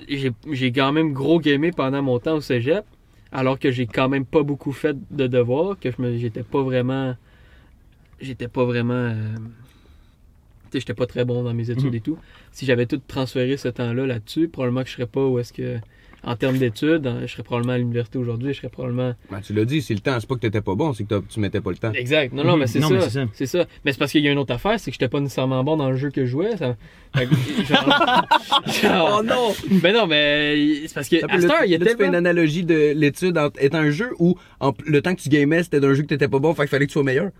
J'ai 0.09 0.72
quand 0.72 0.92
même 0.92 1.12
gros 1.12 1.40
gamé 1.40 1.72
pendant 1.72 2.02
mon 2.02 2.18
temps 2.18 2.37
au 2.37 2.40
cégep, 2.40 2.85
alors 3.33 3.59
que 3.59 3.71
j'ai 3.71 3.87
quand 3.87 4.09
même 4.09 4.25
pas 4.27 4.42
beaucoup 4.42 4.73
fait 4.73 4.97
de 5.11 5.27
devoirs, 5.27 5.79
que 5.81 5.90
je 5.90 6.01
me 6.03 6.16
j'étais 6.18 6.42
pas 6.42 6.62
vraiment. 6.62 7.16
J'étais 8.21 8.49
pas 8.49 8.64
vraiment. 8.64 8.92
euh, 8.95 9.35
tu 10.71 10.73
sais, 10.73 10.81
j'étais 10.81 10.95
pas 10.95 11.07
très 11.07 11.25
bon 11.25 11.42
dans 11.42 11.53
mes 11.55 11.71
études 11.71 11.87
Mhm. 11.87 11.95
et 11.95 12.01
tout. 12.01 12.18
Si 12.53 12.64
j'avais 12.66 12.87
tout 12.87 13.01
transféré 13.07 13.57
ce 13.57 13.68
temps-là 13.68 14.07
là-dessus, 14.07 14.49
probablement 14.49 14.83
que 14.83 14.88
je 14.88 14.95
serais 14.95 15.07
pas 15.07 15.27
où 15.27 15.38
est-ce 15.38 15.53
que 15.53 15.79
en 16.24 16.37
termes 16.37 16.58
d'études, 16.58 17.06
hein, 17.06 17.18
je 17.22 17.32
serais 17.32 17.42
probablement 17.42 17.72
à 17.74 17.78
l'université 17.78 18.18
aujourd'hui, 18.18 18.52
je 18.52 18.58
serais 18.58 18.68
probablement. 18.68 19.14
Ben, 19.30 19.40
tu 19.40 19.52
l'as 19.52 19.64
dit, 19.64 19.82
c'est 19.82 19.94
le 19.94 20.00
temps. 20.00 20.18
C'est 20.20 20.28
pas 20.28 20.35
que 20.37 20.40
t'étais 20.40 20.61
pas 20.61 20.74
bon, 20.74 20.92
c'est 20.92 21.04
que 21.04 21.20
tu 21.28 21.40
mettais 21.40 21.61
pas 21.61 21.70
le 21.70 21.76
temps. 21.76 21.92
Exact. 21.92 22.32
Non, 22.32 22.44
non, 22.44 22.52
Mhm. 22.54 22.58
mais 22.61 22.66
c'est 22.66 22.78
Non, 22.80 22.90
mais 22.90 23.00
ça. 23.00 23.11
c'est 23.11 23.18
ça. 23.20 23.26
C'est 23.32 23.46
ça. 23.46 23.64
Mais 23.85 23.92
c'est 23.92 23.98
parce 23.98 24.12
qu'il 24.12 24.22
y 24.24 24.28
a 24.28 24.32
une 24.32 24.38
autre 24.38 24.54
affaire, 24.54 24.78
c'est 24.78 24.90
que 24.90 24.94
j'étais 24.94 25.08
pas 25.08 25.20
nécessairement 25.20 25.62
bon 25.64 25.76
dans 25.76 25.90
le 25.90 25.96
jeu 25.96 26.11
que 26.11 26.24
je 26.24 26.30
jouais. 26.30 26.56
Ça... 26.56 26.76
Fait 27.16 27.26
que, 27.26 27.35
genre- 27.68 28.26
genre- 28.82 29.18
Oh 29.20 29.22
non! 29.22 29.52
Ben 29.82 29.92
non, 29.94 30.06
mais 30.06 30.87
c'est 30.87 30.94
parce 30.94 31.08
que 31.08 31.16
à 31.16 31.40
cette 31.40 31.50
heure, 31.50 31.64
il 31.64 31.72
y 31.72 31.78
tu 31.78 31.85
fais 31.85 32.06
une 32.06 32.14
analogie 32.14 32.64
de 32.64 32.92
l'étude 32.94 33.37
en- 33.38 33.50
est 33.58 33.74
un 33.74 33.90
jeu 33.90 34.11
où 34.18 34.37
en- 34.61 34.72
le 34.87 35.02
temps 35.02 35.14
que 35.14 35.20
tu 35.20 35.28
gamais, 35.28 35.62
c'était 35.62 35.80
d'un 35.80 35.92
jeu 35.94 36.02
que 36.02 36.06
t'étais 36.08 36.28
pas 36.28 36.38
bon, 36.38 36.54
fait 36.54 36.62
qu'il 36.62 36.68
fallait 36.70 36.87
que 36.87 36.90
tu 36.90 36.94
sois 36.94 37.02
meilleur. 37.02 37.30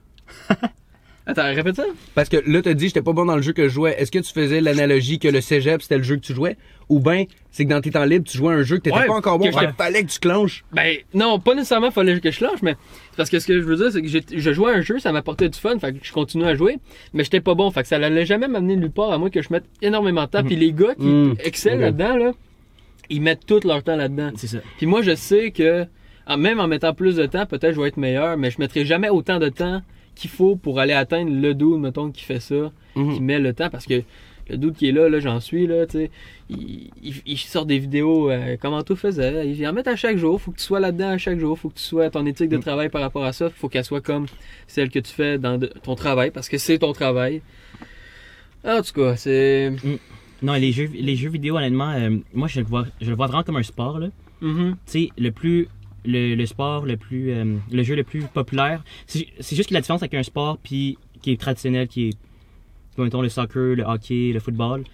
Attends, 1.25 1.45
répète 1.55 1.77
ça. 1.77 1.85
Parce 2.17 2.29
que 2.29 2.37
là, 2.51 2.63
t'as 2.63 2.75
dit, 2.75 2.89
j'étais 2.89 3.01
pas 3.03 3.13
bon 3.13 3.25
dans 3.25 3.37
le 3.37 3.43
jeu 3.43 3.53
que 3.53 3.65
je 3.69 3.69
jouais. 3.73 3.95
Est-ce 3.97 4.11
que 4.11 4.19
tu 4.19 4.33
faisais 4.33 4.61
l'analogie 4.61 5.21
que 5.21 5.29
le 5.29 5.41
cégep, 5.41 5.81
c'était 5.81 5.99
le 5.99 6.03
jeu 6.03 6.17
que 6.17 6.21
tu 6.23 6.35
jouais? 6.35 6.57
Ou 6.89 6.99
ben, 6.99 7.27
c'est 7.53 7.65
que 7.65 7.71
dans 7.71 7.81
tes 7.81 7.93
temps 7.93 8.05
libres, 8.05 8.27
tu 8.29 8.37
jouais 8.37 8.53
un 8.55 8.63
jeu 8.63 8.79
que 8.79 8.83
t'étais 8.83 8.97
Ouais, 8.97 9.07
pas 9.07 9.15
encore 9.15 9.39
bon, 9.39 9.49
que 9.51 9.57
qu'il 9.57 9.73
fallait 9.79 10.03
que 10.03 10.11
tu 10.11 10.19
clenches. 10.19 10.65
Ben 10.73 10.97
non, 11.15 11.39
pas 11.39 11.55
nécessairement 11.55 11.93
fallait 11.93 12.19
que 12.19 12.31
je 12.33 12.45
lâche, 12.45 12.61
mais 12.63 12.75
c'est 13.11 13.17
parce 13.17 13.31
que 13.31 13.39
ce 13.39 13.47
que 13.47 13.55
je 13.61 13.65
veux 13.65 13.77
dire, 13.77 13.93
c'est 13.93 14.03
que 14.03 14.09
je 14.39 14.53
jouais 14.53 14.73
à 14.73 14.75
un 14.77 14.81
jeu, 14.81 14.99
ça 14.99 15.13
m'apportait 15.13 15.49
du 15.49 15.59
fun, 15.59 15.79
fait 15.79 15.93
que 15.93 15.99
je 16.03 16.13
continuais 16.13 16.49
à 16.49 16.55
jouer, 16.57 16.79
mais 17.13 17.23
j'étais 17.23 17.41
pas 17.41 17.55
bon, 17.55 17.71
fait 17.71 17.83
que 17.83 17.89
ça 17.89 17.97
allait 17.97 18.27
jamais 18.27 18.49
m'amener 18.49 18.75
nulle 18.75 18.91
part 18.91 19.13
à 19.13 19.19
moins 19.19 19.31
que 19.31 19.43
je 19.43 19.49
mette 19.53 19.65
énormément 19.81 20.25
de 20.25 20.31
temps. 20.31 20.43
Puis 20.45 20.57
les 20.57 20.73
gars 20.73 20.95
qui 20.97 21.07
Mhm. 21.07 21.37
excellent 21.45 21.81
là-dedans, 21.81 22.17
là, 22.17 22.33
ils 23.11 23.23
mettent 23.23 23.47
tout 23.47 23.61
leur 23.65 23.83
temps 23.85 23.97
là-dedans. 23.97 24.33
C'est 24.37 24.49
ça. 24.49 24.59
Puis 24.77 24.87
moi, 24.87 25.03
je 25.03 25.15
sais 25.15 25.53
que 25.53 25.87
même 26.37 26.59
en 26.59 26.67
mettant 26.67 26.95
plus 26.95 27.15
de 27.17 27.27
temps, 27.27 27.47
peut-être 27.47 27.75
je 27.75 27.81
vais 27.81 27.89
être 27.89 27.97
meilleur, 27.97 28.37
mais 28.37 28.51
je 28.51 28.57
mettrai 28.59 28.85
jamais 28.85 29.09
autant 29.09 29.39
de 29.39 29.49
temps 29.51 29.83
qu'il 30.15 30.31
faut 30.31 30.57
pour 30.57 30.79
aller 30.81 30.93
atteindre 30.93 31.31
le 31.33 31.55
dude, 31.55 31.79
mettons, 31.81 32.11
qui 32.11 32.25
fait 32.25 32.41
ça, 32.41 32.71
Mhm. 32.97 33.15
qui 33.15 33.21
met 33.21 33.39
le 33.39 33.53
temps, 33.55 33.71
parce 33.71 33.87
que 33.87 34.03
le 34.51 34.57
dude 34.59 34.75
qui 34.75 34.89
est 34.89 34.93
là, 34.93 35.09
là, 35.09 35.21
j'en 35.21 35.41
suis, 35.41 35.67
là, 35.67 35.87
tu 35.87 35.93
sais, 35.99 36.11
il, 36.51 36.91
il, 37.03 37.15
il 37.25 37.39
sort 37.39 37.65
des 37.65 37.79
vidéos, 37.79 38.31
euh, 38.31 38.57
comment 38.61 38.83
tout 38.83 38.97
faisait, 38.97 39.49
il 39.49 39.67
en 39.67 39.73
met 39.73 39.87
à 39.89 39.97
chaque 39.97 40.19
jour, 40.19 40.41
faut 40.41 40.51
que 40.51 40.59
tu 40.59 40.65
sois 40.65 40.81
là-dedans 40.81 41.11
à 41.11 41.19
chaque 41.19 41.39
jour, 41.39 41.59
faut 41.59 41.69
que 41.71 41.77
tu 41.79 41.85
sois, 41.85 42.11
ton 42.11 42.27
éthique 42.27 42.49
de 42.51 42.57
Mm. 42.59 42.61
travail 42.61 42.89
par 42.91 43.01
rapport 43.01 43.25
à 43.25 43.33
ça, 43.33 43.49
faut 43.51 43.69
qu'elle 43.69 43.85
soit 43.85 44.01
comme 44.03 44.27
celle 44.67 44.91
que 44.91 44.99
tu 44.99 45.13
fais 45.13 45.39
dans 45.39 45.57
de- 45.59 45.73
ton 45.83 45.95
travail, 45.95 46.31
parce 46.31 46.49
que 46.49 46.59
c'est 46.59 46.79
ton 46.79 46.93
travail. 46.93 47.41
En 48.65 48.81
tout 48.83 48.93
cas, 48.93 49.17
c'est... 49.17 49.73
Non, 50.43 50.55
les 50.55 50.73
jeux, 50.73 50.91
les 50.93 51.15
jeux 51.17 51.31
vidéo, 51.31 51.57
honnêtement, 51.57 51.91
euh, 51.93 52.11
moi, 52.35 52.49
je 52.49 52.61
le, 52.61 52.67
vois, 52.67 52.85
je 53.01 53.09
le 53.11 53.17
vois 53.17 53.29
vraiment 53.29 53.45
comme 53.45 53.57
un 53.57 53.63
sport. 53.63 53.99
Là. 54.01 54.09
Mhm. 54.41 54.77
Tu 54.87 54.93
sais, 54.93 55.09
le 55.17 55.31
plus. 55.31 55.69
Le, 56.05 56.35
le 56.35 56.47
sport 56.47 56.85
le 56.87 56.97
plus. 56.97 57.31
euh, 57.31 57.57
le 57.71 57.83
jeu 57.83 57.95
le 57.95 58.03
plus 58.05 58.23
populaire. 58.23 58.83
C'est 59.07 59.27
juste 59.57 59.69
que 59.69 59.75
la 59.75 59.81
différence 59.81 60.03
avec 60.03 60.15
un 60.15 60.23
sport 60.23 60.59
puis, 60.63 60.99
qui 61.21 61.33
est 61.33 61.41
traditionnel, 61.41 61.87
qui 61.89 62.09
est. 62.09 62.17
Mettons 62.99 63.23
le 63.23 63.29
soccer, 63.31 63.75
le 63.77 63.85
hockey, 63.85 64.33
le 64.35 64.41
football, 64.41 64.85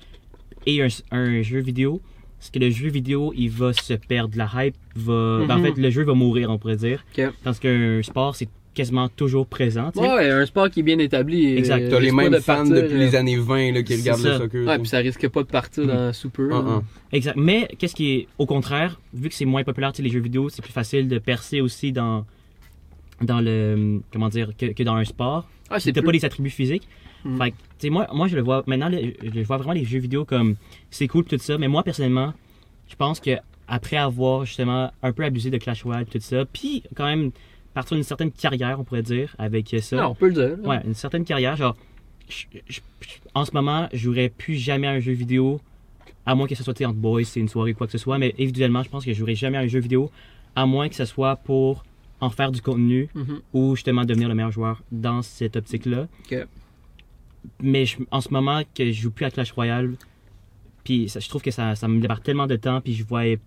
et 0.66 0.82
un, 0.82 0.86
un 1.10 1.42
jeu 1.42 1.58
vidéo, 1.60 2.00
c'est 2.38 2.54
que 2.54 2.60
le 2.60 2.70
jeu 2.70 2.88
vidéo, 2.88 3.32
il 3.36 3.50
va 3.50 3.72
se 3.72 3.94
perdre. 3.94 4.36
La 4.36 4.48
hype 4.54 4.76
va. 4.94 5.44
ben, 5.46 5.56
en 5.56 5.58
Mhm. 5.58 5.64
fait, 5.74 5.80
le 5.80 5.90
jeu 5.90 6.04
va 6.04 6.14
mourir, 6.14 6.48
on 6.50 6.58
pourrait 6.58 6.76
dire. 6.76 7.04
Parce 7.42 7.58
qu'un 7.58 8.00
sport, 8.02 8.36
c'est 8.36 8.48
quasiment 8.78 9.08
toujours 9.08 9.46
présent. 9.46 9.90
tu 9.92 10.00
sais. 10.00 10.08
Ouais, 10.10 10.30
un 10.30 10.46
sport 10.46 10.70
qui 10.70 10.80
est 10.80 10.82
bien 10.82 10.98
établi. 10.98 11.56
Exact. 11.56 11.82
euh, 11.82 11.90
T'as 11.90 12.00
les 12.00 12.10
mêmes 12.12 12.32
de 12.32 12.38
fans 12.38 12.56
partir, 12.56 12.74
depuis 12.74 12.94
euh, 12.94 12.98
les 12.98 13.14
années 13.14 13.36
20 13.36 13.72
là, 13.72 13.82
qui 13.82 13.94
regardent 13.96 14.22
le 14.22 14.30
ça. 14.32 14.38
soccer. 14.38 14.60
Ouais, 14.66 14.72
ça. 14.72 14.78
puis 14.78 14.88
ça 14.88 14.98
risque 14.98 15.28
pas 15.28 15.42
de 15.42 15.48
partir 15.48 15.86
dans 15.86 16.12
super. 16.12 16.46
Ah, 16.52 16.64
ah. 16.66 16.82
Exact. 17.12 17.36
Mais 17.36 17.68
qu'est-ce 17.78 17.94
qui 17.94 18.12
est 18.12 18.28
au 18.38 18.46
contraire, 18.46 19.00
vu 19.12 19.28
que 19.28 19.34
c'est 19.34 19.44
moins 19.44 19.62
populaire, 19.64 19.92
tu 19.92 19.98
sais, 19.98 20.02
les 20.02 20.10
jeux 20.10 20.20
vidéo, 20.20 20.48
c'est 20.48 20.62
plus 20.62 20.72
facile 20.72 21.08
de 21.08 21.18
percer 21.18 21.60
aussi 21.60 21.92
dans 21.92 22.24
dans 23.20 23.40
le 23.40 24.00
comment 24.12 24.28
dire 24.28 24.50
que, 24.56 24.66
que 24.66 24.82
dans 24.82 24.94
un 24.94 25.04
sport. 25.04 25.48
Ah, 25.70 25.80
c'est 25.80 25.92
T'as 25.92 26.00
plus- 26.00 26.06
pas 26.06 26.12
les 26.12 26.24
attributs 26.24 26.50
physiques. 26.50 26.86
Mhm. 27.24 27.36
Fait 27.38 27.50
que, 27.50 27.56
tu 27.56 27.62
sais, 27.80 27.90
moi, 27.90 28.06
moi, 28.14 28.28
je 28.28 28.36
le 28.36 28.42
vois 28.42 28.62
maintenant, 28.66 28.88
le- 28.88 29.12
je 29.22 29.40
vois 29.42 29.56
vraiment 29.56 29.72
les 29.74 29.84
jeux 29.84 29.98
vidéo 29.98 30.24
comme 30.24 30.54
c'est 30.90 31.08
cool 31.08 31.24
tout 31.24 31.36
ça, 31.38 31.58
mais 31.58 31.66
moi 31.68 31.82
personnellement, 31.82 32.32
je 32.88 32.94
pense 32.94 33.18
que 33.20 33.32
après 33.66 33.96
avoir 33.96 34.44
justement 34.46 34.90
un 35.02 35.12
peu 35.12 35.24
abusé 35.24 35.50
de 35.50 35.58
Clash 35.58 35.82
Royale 35.82 36.06
tout 36.06 36.18
ça, 36.20 36.44
puis 36.50 36.82
quand 36.94 37.04
même 37.06 37.32
partir 37.80 37.96
d'une 37.96 38.04
certaine 38.04 38.30
carrière, 38.32 38.78
on 38.80 38.84
pourrait 38.84 39.02
dire, 39.02 39.34
avec 39.38 39.74
ça. 39.80 39.96
Non, 39.96 40.08
on 40.08 40.14
peut 40.14 40.28
le 40.28 40.34
dire. 40.56 40.66
Ouais, 40.68 40.80
une 40.84 40.94
certaine 40.94 41.24
carrière. 41.24 41.56
Genre, 41.56 41.76
je- 42.28 42.44
je- 42.68 42.80
je- 43.00 43.08
en 43.34 43.44
ce 43.44 43.52
moment, 43.52 43.88
je 43.92 43.98
jouerais 43.98 44.28
plus 44.28 44.54
jamais 44.56 44.86
à 44.86 44.90
un 44.92 45.00
jeu 45.00 45.12
vidéo, 45.12 45.60
à 46.26 46.34
moins 46.34 46.46
que 46.46 46.54
ce 46.54 46.62
soit 46.62 46.80
entre 46.82 46.94
boys, 46.94 47.24
c'est 47.24 47.40
une 47.40 47.48
soirée 47.48 47.72
ou 47.72 47.74
quoi 47.74 47.86
que 47.86 47.92
ce 47.92 47.98
soit. 47.98 48.18
Mais 48.18 48.34
individuellement, 48.38 48.82
je 48.82 48.88
pense 48.90 49.04
que 49.04 49.12
je 49.12 49.18
jouerais 49.18 49.34
jamais 49.34 49.56
à 49.58 49.60
un 49.60 49.66
jeu 49.66 49.80
vidéo, 49.80 50.10
à 50.54 50.66
moins 50.66 50.88
que 50.88 50.94
ce 50.94 51.04
soit 51.04 51.36
pour 51.36 51.84
en 52.20 52.30
faire 52.30 52.50
du 52.52 52.60
contenu 52.60 53.08
Mhm. 53.14 53.40
ou 53.54 53.76
justement 53.76 54.04
devenir 54.04 54.28
le 54.28 54.34
meilleur 54.34 54.50
joueur 54.50 54.82
dans 54.90 55.22
cette 55.22 55.56
optique-là. 55.56 56.08
Mais 57.62 57.84
en 58.10 58.20
ce 58.20 58.30
moment, 58.30 58.62
que 58.74 58.84
je 58.86 59.00
joue 59.00 59.10
plus 59.10 59.24
à 59.24 59.30
Clash 59.30 59.52
Royale, 59.52 59.94
puis 60.84 61.08
je 61.08 61.28
trouve 61.28 61.42
que 61.42 61.50
ça, 61.50 61.74
ça 61.76 61.86
me 61.88 61.94
libère 62.00 62.20
tellement 62.20 62.46
de 62.46 62.56
temps, 62.56 62.80
puis 62.80 62.94
je 62.94 63.04
voyais, 63.04 63.38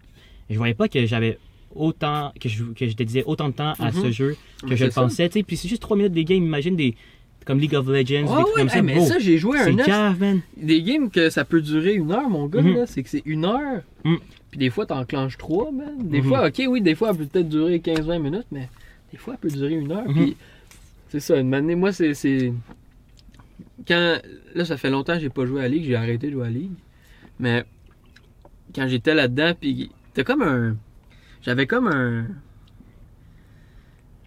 je 0.50 0.58
voyais 0.58 0.74
pas 0.74 0.88
que 0.88 1.06
j'avais 1.06 1.38
autant, 1.76 2.32
que 2.40 2.50
je, 2.50 2.64
que 2.66 2.88
je 2.88 2.96
dédiais 2.96 3.24
autant 3.26 3.48
de 3.50 3.54
temps 3.54 3.74
à 3.80 3.92
Mhm. 3.92 4.02
ce 4.02 4.12
jeu 4.12 4.38
que 4.68 4.76
je 4.76 4.86
le 4.86 4.92
pensais, 4.92 5.28
tu 5.30 5.40
sais. 5.40 5.44
Puis 5.44 5.58
c'est 5.58 5.68
juste 5.68 5.82
3 5.82 5.96
minutes 5.98 6.14
des 6.14 6.26
games, 6.26 6.44
imagine 6.44 6.76
des. 6.76 6.96
Comme 7.44 7.60
League 7.60 7.74
of 7.74 7.88
Legends, 7.88 8.28
Ah 8.30 8.38
des 8.38 8.44
trucs 8.44 8.48
ouais, 8.48 8.54
comme 8.62 8.70
ça. 8.70 8.82
mais 8.84 8.96
bro, 8.96 9.06
ça, 9.06 9.18
j'ai 9.18 9.40
joué 9.40 9.58
un 9.60 9.76
cave, 9.76 10.20
man. 10.20 10.42
Des 10.58 10.84
games 10.84 11.10
que 11.10 11.32
ça 11.32 11.44
peut 11.44 11.60
durer 11.62 11.96
une 11.96 12.12
heure, 12.12 12.30
mon 12.30 12.46
gars, 12.46 12.62
Mhm. 12.62 12.76
là, 12.76 12.86
c'est 12.86 13.02
que 13.02 13.10
c'est 13.10 13.24
une 13.26 13.46
heure. 13.46 13.82
Mhm. 14.06 14.18
Puis 14.52 14.60
des 14.60 14.70
fois, 14.70 14.86
t'enclenches 14.86 15.40
trois, 15.40 15.72
man. 15.72 15.96
Des 16.08 16.22
Mhm. 16.22 16.28
fois, 16.28 16.48
ok, 16.48 16.62
oui, 16.68 16.82
des 16.82 16.94
fois, 16.94 17.10
elle 17.10 17.18
peut 17.18 17.26
peut-être 17.26 17.50
durer 17.50 17.80
15-20 17.80 18.20
minutes, 18.20 18.46
mais 18.52 18.70
des 19.12 19.18
fois, 19.18 19.34
elle 19.34 19.40
peut 19.50 19.56
durer 19.58 19.74
une 19.74 19.92
heure. 19.92 20.08
Mhm. 20.08 20.14
Puis 20.14 20.38
c'est 21.10 21.20
ça, 21.20 21.40
une 21.40 21.52
année, 21.56 21.74
moi, 21.74 21.92
c'est. 21.92 22.14
Quand. 23.88 24.18
Là, 24.54 24.66
ça 24.66 24.78
fait 24.78 24.92
longtemps 24.92 25.16
que 25.16 25.22
j'ai 25.22 25.30
pas 25.30 25.46
joué 25.48 25.62
à 25.62 25.64
la 25.64 25.70
Ligue, 25.70 25.86
j'ai 25.86 25.96
arrêté 25.96 26.28
de 26.28 26.34
jouer 26.34 26.44
à 26.44 26.50
la 26.50 26.52
Ligue. 26.52 26.72
Mais 27.40 27.64
quand 28.76 28.88
j'étais 28.88 29.16
là-dedans, 29.16 29.54
puis 29.60 29.90
t'as 30.14 30.24
comme 30.24 30.44
un. 30.44 30.76
J'avais 31.44 31.66
comme 31.68 31.88
un. 31.88 32.26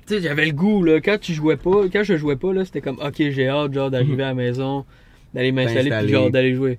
Tu 0.07 0.15
sais, 0.17 0.21
j'avais 0.21 0.47
le 0.47 0.53
goût, 0.53 0.83
là. 0.85 1.01
Quand 1.01 1.19
tu 1.19 1.33
jouais 1.33 1.57
pas, 1.57 1.89
quand 1.91 2.03
je 2.03 2.17
jouais 2.17 2.37
pas, 2.37 2.53
là, 2.53 2.65
c'était 2.65 2.81
comme, 2.83 2.99
ok, 2.99 3.15
j'ai 3.17 3.49
hâte, 3.49 3.73
genre, 3.73 3.91
d'arriver 3.91 4.23
à 4.23 4.29
la 4.29 4.35
maison, 4.35 4.85
d'aller 5.33 5.51
m'installer, 5.53 5.91
puis 5.91 6.09
genre, 6.09 6.31
d'aller 6.31 6.55
jouer. 6.55 6.79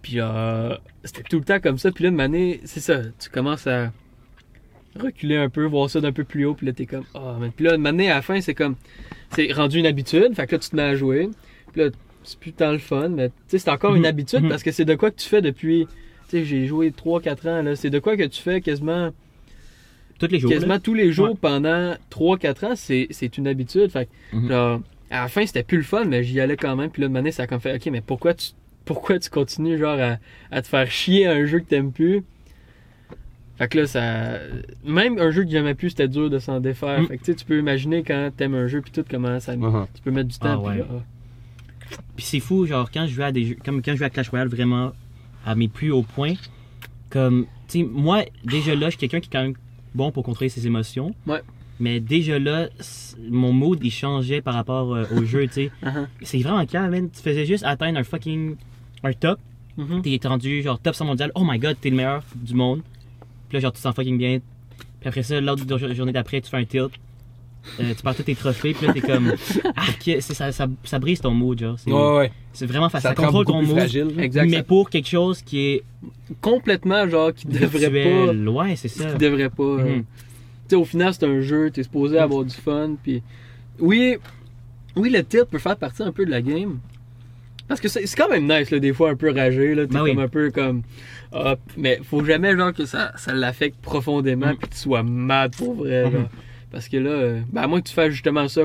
Puis, 0.00 0.20
euh, 0.20 0.74
c'était 1.04 1.22
tout 1.24 1.38
le 1.38 1.44
temps 1.44 1.60
comme 1.60 1.76
ça. 1.78 1.90
Puis 1.92 2.04
là, 2.04 2.10
une 2.10 2.20
année, 2.20 2.60
c'est 2.64 2.80
ça, 2.80 3.02
tu 3.18 3.28
commences 3.28 3.66
à 3.66 3.92
reculer 4.98 5.36
un 5.36 5.48
peu, 5.50 5.64
voir 5.66 5.90
ça 5.90 6.00
d'un 6.00 6.12
peu 6.12 6.24
plus 6.24 6.46
haut, 6.46 6.54
puis 6.54 6.66
là, 6.66 6.72
t'es 6.72 6.86
comme, 6.86 7.04
ah, 7.14 7.36
mais 7.40 7.50
puis 7.50 7.66
là, 7.66 7.74
une 7.74 7.86
année, 7.86 8.10
à 8.10 8.14
la 8.16 8.22
fin, 8.22 8.40
c'est 8.40 8.54
comme, 8.54 8.76
c'est 9.30 9.52
rendu 9.52 9.78
une 9.78 9.86
habitude, 9.86 10.34
fait 10.34 10.46
que 10.46 10.52
là, 10.52 10.58
tu 10.60 10.70
te 10.70 10.76
mets 10.76 10.82
à 10.82 10.94
jouer. 10.94 11.28
Puis 11.72 11.82
là, 11.82 11.90
c'est 12.22 12.38
plus 12.38 12.52
tant 12.52 12.72
le 12.72 12.78
fun, 12.78 13.08
mais 13.10 13.28
tu 13.28 13.34
sais, 13.48 13.58
c'est 13.58 13.70
encore 13.70 13.94
une 13.96 14.02
Mhm. 14.02 14.06
habitude 14.08 14.42
Mhm. 14.44 14.48
parce 14.48 14.62
que 14.62 14.70
c'est 14.72 14.84
de 14.86 14.94
quoi 14.94 15.10
que 15.10 15.16
tu 15.20 15.28
fais 15.28 15.42
depuis, 15.42 15.86
tu 16.28 16.38
sais, 16.38 16.44
j'ai 16.44 16.66
joué 16.66 16.90
3-4 16.92 17.46
ans, 17.48 17.60
là. 17.62 17.76
C'est 17.76 17.90
de 17.90 17.98
quoi 17.98 18.16
que 18.16 18.22
tu 18.22 18.40
fais 18.40 18.60
quasiment 18.62 19.10
Tous 20.26 20.32
les 20.32 20.40
jours. 20.40 20.50
là. 20.50 20.56
quasiment 20.56 20.78
tous 20.78 20.94
les 20.94 21.12
jours 21.12 21.28
Ouais. 21.30 21.34
pendant 21.40 21.94
3-4 22.10 22.64
ans, 22.66 22.76
c'est, 22.76 23.06
c'est 23.10 23.36
une 23.38 23.46
habitude. 23.46 23.90
Fait 23.90 24.06
que, 24.32 24.36
Mhm. 24.36 24.48
genre, 24.48 24.80
à 25.10 25.22
la 25.22 25.28
fin, 25.28 25.44
c'était 25.46 25.62
plus 25.62 25.76
le 25.78 25.82
fun, 25.84 26.04
mais 26.04 26.22
j'y 26.24 26.40
allais 26.40 26.56
quand 26.56 26.74
même. 26.76 26.90
Puis 26.90 27.02
là, 27.02 27.08
de 27.08 27.12
manière, 27.12 27.32
ça 27.32 27.44
a 27.44 27.46
comme 27.46 27.60
fait, 27.60 27.74
ok, 27.76 27.86
mais 27.92 28.00
pourquoi 28.00 28.34
tu, 28.34 28.48
pourquoi 28.84 29.18
tu 29.18 29.30
continues, 29.30 29.78
genre, 29.78 29.98
à, 30.00 30.18
à 30.50 30.62
te 30.62 30.66
faire 30.68 30.90
chier 30.90 31.26
à 31.26 31.32
un 31.32 31.46
jeu 31.46 31.60
que 31.60 31.66
t'aimes 31.66 31.92
plus? 31.92 32.22
Fait 33.56 33.68
que 33.68 33.78
là, 33.78 33.86
ça. 33.86 34.38
Même 34.84 35.18
un 35.18 35.30
jeu 35.30 35.44
que 35.44 35.50
j'aimais 35.50 35.74
plus, 35.74 35.90
c'était 35.90 36.08
dur 36.08 36.28
de 36.28 36.38
s'en 36.40 36.58
défaire. 36.58 37.00
Mhm. 37.00 37.06
Fait 37.06 37.18
que 37.18 37.32
tu 37.32 37.44
peux 37.44 37.58
imaginer 37.58 38.02
quand 38.02 38.30
t'aimes 38.36 38.54
un 38.56 38.66
jeu, 38.66 38.80
puis 38.80 38.90
tout, 38.90 39.04
comment 39.08 39.38
ça. 39.38 39.54
Uh-huh. 39.54 39.86
Tu 39.94 40.02
peux 40.02 40.10
mettre 40.10 40.28
du 40.28 40.38
temps. 40.38 40.60
Ah 40.66 40.70
puis 40.70 40.78
là, 40.80 40.86
Puis 42.16 42.24
c'est 42.24 42.40
fou, 42.40 42.66
genre, 42.66 42.90
quand 42.90 43.06
je 43.06 43.12
jouais 43.14 43.24
à 43.26 43.32
des 43.32 43.44
jeux, 43.44 43.56
comme 43.64 43.80
quand 43.80 43.92
je 43.92 43.98
jouais 43.98 44.06
à 44.06 44.10
Clash 44.10 44.28
Royale 44.30 44.48
vraiment 44.48 44.92
à 45.46 45.54
mes 45.54 45.68
plus 45.68 45.92
hauts 45.92 46.02
points, 46.02 46.34
comme, 47.10 47.46
tu 47.68 47.80
sais, 47.80 47.86
moi, 47.88 48.24
déjà 48.44 48.74
là, 48.74 48.86
je 48.86 48.90
suis 48.90 48.98
quelqu'un 48.98 49.20
qui 49.20 49.28
est 49.28 49.32
quand 49.32 49.42
même 49.42 49.54
bon 49.94 50.10
pour 50.12 50.22
contrôler 50.24 50.48
ses 50.48 50.66
émotions. 50.66 51.14
Ouais. 51.26 51.42
Mais 51.80 51.98
déjà 52.00 52.38
là, 52.38 52.68
mon 53.30 53.52
mood, 53.52 53.78
il 53.82 53.90
changeait 53.90 54.40
par 54.40 54.54
rapport 54.54 54.94
euh, 54.94 55.04
au 55.16 55.24
jeu, 55.24 55.46
tu 55.46 55.52
sais. 55.54 55.70
Uh-huh. 55.82 56.06
C'est 56.22 56.38
vraiment 56.38 56.64
clair, 56.66 56.88
man. 56.90 57.08
Tu 57.10 57.20
faisais 57.20 57.46
juste 57.46 57.64
atteindre 57.64 57.98
un 57.98 58.04
fucking. 58.04 58.56
un 59.02 59.12
top. 59.12 59.38
Mhm. 59.76 60.02
T'es 60.02 60.20
rendu, 60.28 60.62
genre, 60.62 60.78
top 60.78 60.94
100 60.94 61.04
mondial. 61.04 61.32
Oh 61.34 61.42
my 61.44 61.58
god, 61.58 61.76
t'es 61.80 61.90
le 61.90 61.96
meilleur 61.96 62.22
du 62.36 62.54
monde. 62.54 62.80
Puis 63.48 63.56
là, 63.56 63.60
genre, 63.60 63.72
tu 63.72 63.78
te 63.78 63.82
sens 63.82 63.94
fucking 63.94 64.16
bien. 64.18 64.38
Puis 65.00 65.08
après 65.08 65.22
ça, 65.24 65.40
l'autre 65.40 65.64
jour- 65.78 65.92
journée 65.94 66.12
d'après, 66.12 66.40
tu 66.40 66.48
fais 66.48 66.58
un 66.58 66.64
tilt. 66.64 66.92
Euh, 67.80 67.94
tu 67.96 68.02
perds 68.02 68.14
tous 68.16 68.22
tes 68.24 68.34
trophées, 68.34 68.74
puis 68.74 68.86
là, 68.86 68.92
t'es 68.92 69.00
comme. 69.00 69.32
Ah, 69.76 69.82
ça, 70.20 70.52
ça, 70.52 70.66
ça 70.84 70.98
brise 70.98 71.20
ton 71.20 71.30
mood, 71.32 71.58
genre. 71.58 71.78
C'est 71.78 71.90
Ouais, 71.90 72.16
ouais. 72.18 72.32
c'est 72.52 72.66
vraiment 72.66 72.88
facile. 72.88 73.08
Ça 73.10 73.14
contrôle 73.14 73.44
ton 73.46 73.62
mood. 73.62 73.76
fragile. 73.76 74.08
Exact. 74.18 74.46
Mais 74.50 74.58
ça- 74.58 74.62
pour 74.62 74.90
quelque 74.90 75.08
chose 75.08 75.42
qui 75.42 75.66
est 75.66 75.82
complètement, 76.40 77.08
genre, 77.08 77.32
qui 77.34 77.46
devrait 77.46 77.90
pas. 77.90 78.32
Ouais, 78.50 78.76
c'est 78.76 78.88
ça. 78.88 79.10
qui 79.12 79.18
devrait 79.18 79.50
pas. 79.50 79.62
euh, 79.62 79.96
Mhm. 79.96 80.04
Tu 80.04 80.70
sais, 80.70 80.76
au 80.76 80.84
final, 80.84 81.12
c'est 81.12 81.26
un 81.26 81.40
jeu, 81.40 81.70
t'es 81.70 81.82
supposé 81.82 82.18
avoir 82.18 82.44
du 82.44 82.54
fun, 82.54 82.96
puis 83.02 83.22
oui, 83.78 84.16
oui, 84.96 85.10
le 85.10 85.22
titre 85.24 85.46
peut 85.46 85.58
faire 85.58 85.76
partie 85.76 86.02
un 86.02 86.12
peu 86.12 86.24
de 86.24 86.30
la 86.30 86.40
game. 86.42 86.78
Parce 87.68 87.80
que 87.80 87.88
c'est 87.88 88.06
c'est 88.06 88.16
quand 88.16 88.28
même 88.28 88.46
nice, 88.46 88.70
là, 88.70 88.78
des 88.78 88.92
fois, 88.92 89.10
un 89.10 89.16
peu 89.16 89.30
ragé, 89.32 89.74
là, 89.74 89.86
t'es 89.86 89.94
Ben 89.94 90.02
oui. 90.02 90.14
comme 90.14 90.22
un 90.24 90.28
peu 90.28 90.50
comme. 90.50 90.82
hop, 91.32 91.58
mais 91.76 91.98
faut 92.04 92.24
jamais, 92.24 92.56
genre, 92.56 92.72
que 92.72 92.86
ça, 92.86 93.12
ça 93.16 93.32
l'affecte 93.34 93.76
profondément, 93.82 94.46
Mhm. 94.48 94.56
puis 94.56 94.68
que 94.68 94.74
tu 94.74 94.80
sois 94.80 95.02
mad 95.02 95.54
pour 95.56 95.74
vrai, 95.74 96.04
Mhm. 96.06 96.12
genre. 96.12 96.28
Parce 96.74 96.88
que 96.88 96.96
là, 96.96 97.10
euh, 97.10 97.40
ben, 97.52 97.62
à 97.62 97.66
moins 97.68 97.80
que 97.80 97.86
tu 97.86 97.94
fasses 97.94 98.10
justement 98.10 98.48
ça 98.48 98.62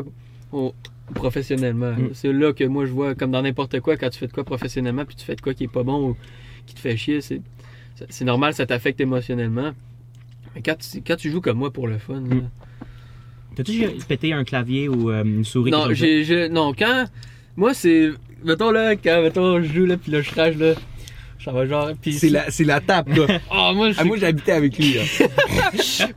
au- 0.51 0.73
professionnellement. 1.13 1.91
Mhm. 1.91 2.09
C'est 2.13 2.33
là 2.33 2.53
que 2.53 2.63
moi, 2.63 2.85
je 2.87 2.91
vois, 2.91 3.13
comme 3.13 3.29
dans 3.29 3.43
n'importe 3.43 3.79
quoi, 3.81 3.97
quand 3.97 4.09
tu 4.09 4.17
fais 4.17 4.25
de 4.27 4.31
quoi 4.33 4.43
professionnellement, 4.43 5.05
puis 5.05 5.15
tu 5.15 5.23
fais 5.23 5.35
de 5.35 5.41
quoi 5.41 5.53
qui 5.53 5.65
est 5.65 5.71
pas 5.71 5.83
bon 5.83 6.09
ou 6.09 6.17
qui 6.65 6.73
te 6.73 6.79
fait 6.79 6.97
chier, 6.97 7.21
c'est. 7.21 7.39
c'est 8.09 8.25
normal, 8.25 8.55
ça 8.55 8.65
t'affecte 8.65 8.99
émotionnellement. 8.99 9.73
Mais 10.55 10.63
quand 10.63 10.75
tu, 10.79 11.01
quand 11.05 11.15
tu 11.17 11.29
joues 11.29 11.41
comme 11.41 11.59
moi 11.59 11.71
pour 11.71 11.87
le 11.87 11.99
fun, 11.99 12.21
là, 12.21 12.37
T'as-tu 13.55 13.87
pété 14.07 14.33
un 14.33 14.43
clavier 14.43 14.87
ou 14.89 15.09
euh, 15.11 15.23
une 15.23 15.43
souris? 15.43 15.71
Non, 15.71 15.93
j'ai- 15.93 16.49
non, 16.49 16.73
quand. 16.73 17.05
Moi, 17.57 17.73
c'est. 17.73 18.11
Mettons 18.43 18.71
là, 18.71 18.95
quand 18.95 19.21
mettons, 19.21 19.61
je 19.61 19.67
joue 19.73 19.85
là, 19.85 19.97
puis 19.97 20.11
là, 20.11 20.21
je 20.21 20.29
crache 20.31 20.55
là. 20.55 20.73
Ça 21.49 21.55
va 21.55 21.65
genre. 21.65 21.89
Puis 21.99 22.13
C'est 22.13 22.29
la, 22.29 22.51
c'est 22.51 22.63
la 22.63 22.79
tape, 22.79 23.09
là. 23.09 23.25
Ah, 23.51 23.71
moi, 23.73 23.89
Ah, 23.97 24.03
moi, 24.03 24.17
j'habitais 24.17 24.51
avec 24.51 24.77
lui, 24.77 24.93
là. 24.93 25.01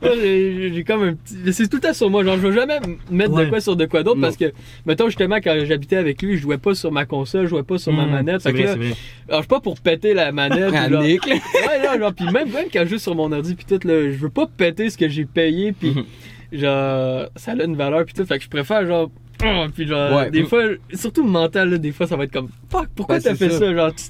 Moi, 0.01 0.11
j'ai 0.21 0.71
j'ai 0.73 0.83
comme 0.83 1.03
un 1.03 1.13
petit. 1.15 1.53
C'est 1.53 1.67
tout 1.67 1.77
le 1.77 1.81
temps 1.81 1.93
sur 1.93 2.09
moi. 2.09 2.23
Genre, 2.23 2.37
je 2.37 2.47
vais 2.47 2.53
jamais 2.53 2.79
mettre 3.09 3.31
Ouais. 3.33 3.45
de 3.45 3.49
quoi 3.49 3.59
sur 3.61 3.75
de 3.75 3.85
quoi 3.85 4.03
d'autre 4.03 4.17
Non. 4.17 4.21
parce 4.27 4.37
que, 4.37 4.51
mettons, 4.85 5.07
justement, 5.07 5.37
quand 5.37 5.55
j'habitais 5.65 5.95
avec 5.95 6.21
lui, 6.21 6.37
je 6.37 6.41
jouais 6.43 6.57
pas 6.59 6.75
sur 6.75 6.91
ma 6.91 7.05
console, 7.05 7.45
je 7.45 7.49
jouais 7.49 7.63
pas 7.63 7.77
sur 7.79 7.91
ma 7.93 8.05
Hmm, 8.05 8.11
manette. 8.11 8.41
C'est 8.41 8.51
vrai, 8.51 8.63
là, 8.63 8.71
c'est 8.73 8.77
vrai. 8.77 8.93
alors, 9.27 9.39
je 9.39 9.43
suis 9.43 9.47
pas 9.47 9.59
pour 9.59 9.79
péter 9.79 10.13
la 10.13 10.31
manette. 10.31 10.71
Ah, 10.75 10.87
genre- 10.89 11.01
là. 11.01 11.07
ouais, 11.07 11.17
non, 11.17 11.99
genre, 11.99 12.13
puis 12.13 12.25
même, 12.25 12.51
même 12.51 12.67
quand 12.71 12.81
je 12.83 12.89
joue 12.89 12.97
sur 12.99 13.15
mon 13.15 13.31
ordi, 13.31 13.55
puis 13.55 13.65
tout, 13.65 13.87
là, 13.87 14.11
je 14.11 14.17
veux 14.17 14.29
pas 14.29 14.45
péter 14.55 14.89
ce 14.91 14.97
que 14.97 15.09
j'ai 15.09 15.25
payé, 15.25 15.71
puis 15.71 15.91
Mhm. 15.91 16.59
genre, 16.59 17.25
ça 17.35 17.53
a 17.53 17.63
une 17.63 17.75
valeur, 17.75 18.05
puis 18.05 18.13
tout. 18.13 18.25
Fait 18.25 18.37
que 18.37 18.43
je 18.43 18.49
préfère, 18.49 18.85
genre, 18.85 19.09
oh, 19.43 19.65
puis 19.75 19.87
genre, 19.87 20.15
Ouais. 20.17 20.31
des 20.31 20.43
fois, 20.43 20.63
surtout 20.93 21.23
mental, 21.23 21.69
là, 21.71 21.77
des 21.77 21.91
fois, 21.91 22.07
ça 22.07 22.15
va 22.15 22.25
être 22.25 22.33
comme, 22.33 22.49
fuck, 22.69 22.87
pourquoi 22.95 23.17
Ben, 23.17 23.23
t'as 23.23 23.35
fait 23.35 23.49
ça? 23.49 23.59
ça? 23.59 23.73
Genre, 23.73 23.93
tu- 23.95 24.03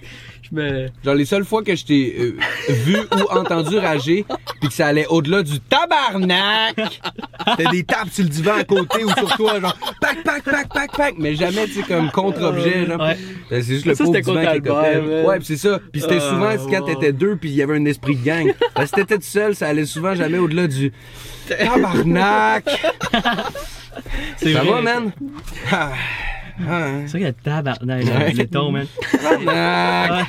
Genre, 1.03 1.15
les 1.15 1.25
seules 1.25 1.45
fois 1.45 1.63
que 1.63 1.75
je 1.75 1.85
t'ai 1.85 2.15
euh, 2.19 2.37
vu 2.69 2.97
ou 2.97 3.31
entendu 3.37 3.77
rager, 3.77 4.25
puis 4.59 4.69
que 4.69 4.73
ça 4.75 4.87
allait 4.87 5.07
au-delà 5.07 5.41
du 5.43 5.59
tabarnak, 5.59 6.75
c'était 7.57 7.69
des 7.71 7.83
tapes 7.83 8.09
sur 8.11 8.23
le 8.23 8.29
divan 8.29 8.53
à 8.59 8.63
côté 8.63 9.03
ou 9.03 9.09
sur 9.11 9.35
toi, 9.35 9.59
genre, 9.59 9.75
pac, 9.99 10.23
pac, 10.23 10.43
pac, 10.43 10.69
pac, 10.73 10.91
pac, 10.95 11.15
mais 11.17 11.35
jamais, 11.35 11.65
tu 11.65 11.73
sais, 11.73 11.81
comme 11.83 12.11
contre-objet, 12.11 12.85
genre. 12.85 12.99
Ouais. 13.01 13.17
Ben, 13.49 13.63
C'est 13.63 13.73
juste 13.73 13.85
le 13.85 13.95
Ça, 13.95 14.03
pauvre 14.03 14.19
divan 14.19 14.41
qui 14.51 14.57
était. 14.57 15.23
Ouais, 15.25 15.39
pis 15.39 15.45
c'est 15.45 15.57
ça. 15.57 15.79
Puis 15.91 16.01
c'était 16.01 16.19
Ah, 16.21 16.29
souvent 16.29 16.69
quand 16.69 16.81
wow. 16.81 16.85
t'étais 16.93 17.11
deux, 17.13 17.35
puis 17.35 17.49
il 17.49 17.55
y 17.55 17.61
avait 17.61 17.75
un 17.77 17.85
esprit 17.85 18.15
de 18.15 18.23
gang. 18.23 18.53
Parce 18.75 18.91
que 18.91 18.97
t'étais 19.01 19.15
tout 19.17 19.23
seul, 19.23 19.55
ça 19.55 19.67
allait 19.67 19.85
souvent 19.85 20.13
jamais 20.15 20.37
au-delà 20.37 20.67
du 20.67 20.91
tabarnak. 21.47 22.65
C'est 24.37 24.53
Ça 24.53 24.59
vrai. 24.63 24.71
va, 24.71 24.81
man? 24.81 25.11
Ah, 25.71 25.91
C'est 26.57 26.63
vrai 26.65 27.05
qu'il 27.11 27.21
y 27.21 27.25
a 27.25 27.33
tabarnak, 27.33 28.03
Ouais. 28.05 28.33
le 28.33 28.47
ton, 28.47 28.71
man. 28.71 28.85
tabarnak. 29.11 30.27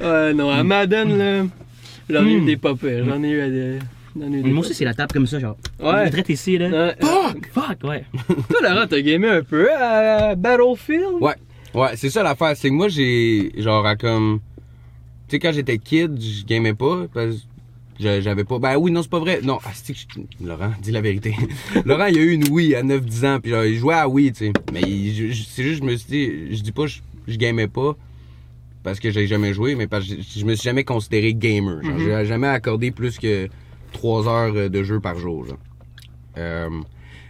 Ouais, 0.00 0.34
non, 0.34 0.50
à 0.50 0.62
Madden, 0.64 1.16
là, 1.18 1.44
j'en 2.10 2.26
ai 2.26 2.32
eu 2.32 2.40
Hmm. 2.40 2.46
des 2.46 2.56
pas 2.56 2.74
pires. 2.74 3.04
J'en 3.06 3.22
ai 3.22 3.28
eu 3.30 3.40
à 3.40 3.48
des. 3.48 3.78
j'en 4.18 4.32
ai 4.32 4.36
eu 4.38 4.42
des 4.42 4.50
Moi 4.50 4.60
aussi, 4.60 4.74
c'est 4.74 4.84
la 4.84 4.94
table 4.94 5.12
comme 5.12 5.26
ça, 5.26 5.38
genre. 5.38 5.56
Ouais. 5.80 6.06
Je 6.06 6.12
traite 6.12 6.28
ici, 6.28 6.58
là. 6.58 6.68
Ouais. 6.68 6.94
Fuck! 7.00 7.48
Fuck, 7.52 7.84
ouais. 7.90 8.04
Toi, 8.48 8.58
Laurent, 8.62 8.86
t'as 8.88 9.00
gamé 9.00 9.28
un 9.28 9.42
peu 9.42 9.72
à 9.72 10.34
Battlefield? 10.34 11.04
Ouais. 11.20 11.34
Ouais, 11.74 11.90
c'est 11.96 12.10
ça 12.10 12.22
l'affaire. 12.22 12.52
C'est 12.56 12.68
que 12.68 12.74
moi, 12.74 12.88
j'ai, 12.88 13.52
genre, 13.56 13.84
à 13.86 13.96
comme. 13.96 14.40
Tu 15.28 15.36
sais, 15.36 15.38
quand 15.38 15.52
j'étais 15.52 15.78
kid, 15.78 16.20
je 16.20 16.44
gamais 16.44 16.74
pas. 16.74 17.06
Parce 17.12 17.46
j'avais 17.98 18.44
pas. 18.44 18.58
Ben 18.58 18.76
oui, 18.76 18.90
non, 18.90 19.02
c'est 19.02 19.10
pas 19.10 19.18
vrai. 19.18 19.40
Non, 19.42 19.58
ah, 19.64 19.70
je- 19.86 20.44
Laurent, 20.44 20.72
dis 20.80 20.90
la 20.90 21.00
vérité. 21.00 21.34
Laurent, 21.84 22.06
il 22.06 22.18
a 22.18 22.22
eu 22.22 22.32
une 22.32 22.48
Wii 22.50 22.74
à 22.74 22.82
9-10 22.82 23.26
ans. 23.26 23.40
Puis 23.40 23.50
genre, 23.50 23.64
il 23.64 23.76
jouait 23.76 23.94
à 23.94 24.08
Wii, 24.08 24.32
tu 24.32 24.46
sais. 24.46 24.52
Mais 24.72 24.80
c'est 24.80 25.62
juste, 25.62 25.80
je 25.80 25.82
me 25.82 25.96
suis 25.96 26.08
dit, 26.08 26.56
je 26.56 26.62
dis 26.62 26.72
pas, 26.72 26.86
je, 26.86 27.00
je 27.28 27.36
gamais 27.36 27.68
pas. 27.68 27.96
Parce 28.82 29.00
que 29.00 29.10
j'ai 29.10 29.26
jamais 29.26 29.54
joué, 29.54 29.74
mais 29.76 29.86
parce 29.86 30.06
que 30.06 30.16
je, 30.16 30.40
je 30.40 30.44
me 30.44 30.54
suis 30.54 30.64
jamais 30.64 30.84
considéré 30.84 31.34
gamer. 31.34 31.82
Genre, 31.82 31.98
j'ai 31.98 32.24
jamais 32.26 32.48
accordé 32.48 32.90
plus 32.90 33.18
que 33.18 33.48
3 33.92 34.28
heures 34.28 34.70
de 34.70 34.82
jeu 34.82 35.00
par 35.00 35.18
jour, 35.18 35.46
genre. 35.46 35.58
Euh, 36.36 36.68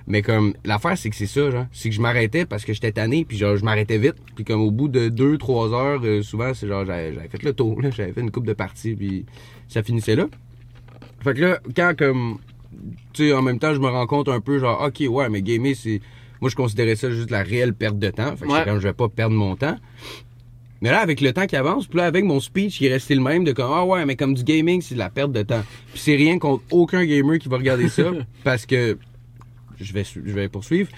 mais 0.06 0.22
comme 0.22 0.54
l'affaire 0.64 0.96
c'est 0.98 1.10
que 1.10 1.16
c'est 1.16 1.26
ça 1.26 1.50
genre, 1.50 1.66
c'est 1.72 1.88
que 1.88 1.94
je 1.94 2.00
m'arrêtais 2.00 2.44
parce 2.46 2.64
que 2.64 2.72
j'étais 2.72 2.92
tanné 2.92 3.24
puis 3.24 3.36
genre 3.36 3.56
je 3.56 3.64
m'arrêtais 3.64 3.98
vite 3.98 4.16
puis 4.34 4.44
comme 4.44 4.60
au 4.60 4.70
bout 4.70 4.88
de 4.88 5.08
2 5.08 5.38
3 5.38 5.72
heures 5.72 6.00
euh, 6.04 6.22
souvent 6.22 6.52
c'est 6.54 6.66
genre 6.68 6.84
j'avais 6.84 7.28
fait 7.28 7.42
le 7.42 7.52
tour 7.54 7.80
là, 7.80 7.90
j'avais 7.90 8.12
fait 8.12 8.20
une 8.20 8.30
coupe 8.30 8.46
de 8.46 8.52
parties 8.52 8.94
puis 8.94 9.24
ça 9.68 9.82
finissait 9.82 10.16
là. 10.16 10.26
Fait 11.24 11.34
que 11.34 11.40
là 11.40 11.58
quand 11.74 11.94
comme 11.98 12.38
tu 13.12 13.28
sais 13.28 13.32
en 13.32 13.42
même 13.42 13.58
temps 13.58 13.74
je 13.74 13.80
me 13.80 13.88
rends 13.88 14.06
compte 14.06 14.28
un 14.28 14.40
peu 14.40 14.58
genre 14.58 14.82
OK 14.86 15.02
ouais 15.08 15.28
mais 15.30 15.42
gamer 15.42 15.74
c'est 15.74 16.00
moi 16.40 16.50
je 16.50 16.56
considérais 16.56 16.96
ça 16.96 17.10
juste 17.10 17.30
la 17.30 17.42
réelle 17.42 17.72
perte 17.74 17.98
de 17.98 18.10
temps. 18.10 18.36
Fait 18.36 18.44
que 18.46 18.50
Ouais. 18.52 18.64
comme 18.64 18.78
je 18.78 18.86
vais 18.88 18.92
pas 18.92 19.08
perdre 19.08 19.34
mon 19.34 19.56
temps. 19.56 19.76
Mais 20.82 20.90
là, 20.90 21.00
avec 21.00 21.22
le 21.22 21.32
temps 21.32 21.46
qui 21.46 21.56
avance, 21.56 21.86
puis 21.86 21.96
là, 21.96 22.04
avec 22.04 22.24
mon 22.24 22.40
speech 22.40 22.76
qui 22.76 22.86
est 22.86 22.92
resté 22.92 23.14
le 23.14 23.22
même, 23.22 23.42
de 23.44 23.52
comme, 23.52 23.70
ah 23.72 23.86
ouais, 23.86 24.04
mais 24.04 24.16
comme 24.16 24.34
du 24.34 24.44
gaming, 24.44 24.82
c'est 24.82 24.94
de 24.94 24.98
la 24.98 25.08
perte 25.08 25.32
de 25.32 25.40
temps. 25.42 25.62
Puis 25.92 26.00
c'est 26.02 26.14
rien 26.16 26.38
contre 26.38 26.62
aucun 26.70 27.06
gamer 27.06 27.38
qui 27.38 27.48
va 27.48 27.56
regarder 27.56 27.88
ça, 27.88 28.02
parce 28.44 28.66
que 28.66 28.98
je 29.80 29.92
vais, 29.94 30.04
je 30.04 30.20
vais 30.32 30.48
poursuivre. 30.48 30.90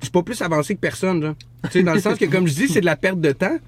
Je 0.00 0.06
suis 0.06 0.12
pas 0.12 0.22
plus 0.22 0.40
avancé 0.40 0.74
que 0.76 0.80
personne, 0.80 1.20
genre. 1.22 1.34
Tu 1.64 1.70
sais, 1.72 1.82
dans 1.82 1.92
le 1.92 2.00
sens 2.00 2.16
que, 2.16 2.24
comme 2.24 2.46
je 2.46 2.54
dis, 2.54 2.68
c'est 2.68 2.80
de 2.80 2.86
la 2.86 2.96
perte 2.96 3.20
de 3.20 3.32
temps, 3.32 3.58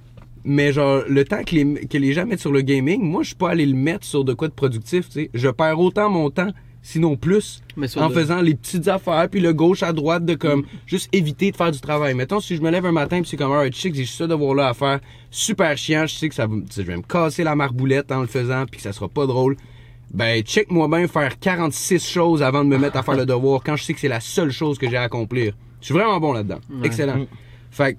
mais 0.45 0.73
genre, 0.73 1.03
le 1.09 1.25
temps 1.25 1.43
que 1.45 1.55
les, 1.55 1.87
que 1.87 1.99
les 1.99 2.13
gens 2.13 2.27
mettent 2.27 2.41
sur 2.41 2.53
le 2.53 2.63
gaming, 2.63 3.03
moi, 3.03 3.23
je 3.23 3.29
suis 3.29 3.37
pas 3.37 3.51
allé 3.51 3.67
le 3.67 3.75
mettre 3.77 4.05
sur 4.07 4.25
de 4.25 4.33
quoi 4.33 4.49
de 4.49 4.53
productif, 4.55 5.07
tu 5.09 5.13
sais. 5.23 5.31
Je 5.35 5.49
perds 5.49 5.79
autant 5.81 6.09
mon 6.11 6.31
temps, 6.31 6.51
sinon 6.83 7.17
plus, 7.17 7.63
Mais 7.77 7.87
en 7.99 8.09
de- 8.09 8.15
faisant 8.15 8.41
les 8.41 8.55
petites 8.55 8.89
affaires, 8.89 9.29
puis 9.31 9.41
le 9.41 9.53
gauche 9.53 9.83
à 9.83 9.93
droite, 9.93 10.25
de 10.25 10.35
comme, 10.35 10.65
juste 10.87 11.09
éviter 11.13 11.51
de 11.51 11.57
faire 11.57 11.71
du 11.71 11.81
travail. 11.81 12.15
Mettons, 12.15 12.41
si 12.41 12.57
je 12.57 12.63
me 12.63 12.71
lève 12.71 12.87
un 12.87 12.93
matin, 12.93 13.21
puis 13.21 13.29
c'est 13.29 13.37
comme, 13.37 13.53
alright, 13.53 13.75
je 13.75 13.81
sais 13.81 13.91
que 13.91 13.97
j'ai 13.97 14.07
ça 14.07 14.27
devoir-là 14.27 14.69
à 14.69 14.75
faire, 14.75 15.01
super 15.31 15.77
chiant, 15.77 16.07
je 16.07 16.15
sais 16.15 16.29
que 16.29 16.35
ça 16.35 16.47
va, 16.47 16.55
je 16.75 16.83
vais 16.83 16.97
me 16.97 17.03
casser 17.03 17.45
la 17.45 17.55
marboulette 17.55 18.11
en 18.13 18.21
le 18.23 18.27
faisant, 18.27 18.65
puis 18.67 18.77
que 18.79 18.83
ça 18.83 18.93
sera 18.93 19.09
pas 19.09 19.27
drôle. 19.27 19.57
Ben, 20.13 20.43
check-moi 20.43 20.89
bien 20.89 21.07
faire 21.07 21.39
46 21.39 22.05
choses 22.09 22.43
avant 22.43 22.65
de 22.65 22.69
me 22.69 22.79
mettre 22.79 22.97
à 22.97 23.03
faire 23.03 23.15
le 23.17 23.27
devoir, 23.27 23.63
quand 23.63 23.77
je 23.77 23.85
sais 23.85 23.95
que 23.95 24.01
c'est 24.01 24.09
la 24.09 24.21
seule 24.21 24.51
chose 24.51 24.79
que 24.79 24.89
j'ai 24.89 24.97
à 24.97 25.03
accomplir. 25.03 25.55
Je 25.81 25.87
suis 25.87 25.95
vraiment 25.95 26.19
bon 26.19 26.33
là-dedans. 26.33 26.59
Ouais. 26.71 26.87
Excellent. 26.87 27.19
Mm. 27.19 27.27
Fait 27.71 27.95
que, 27.95 27.99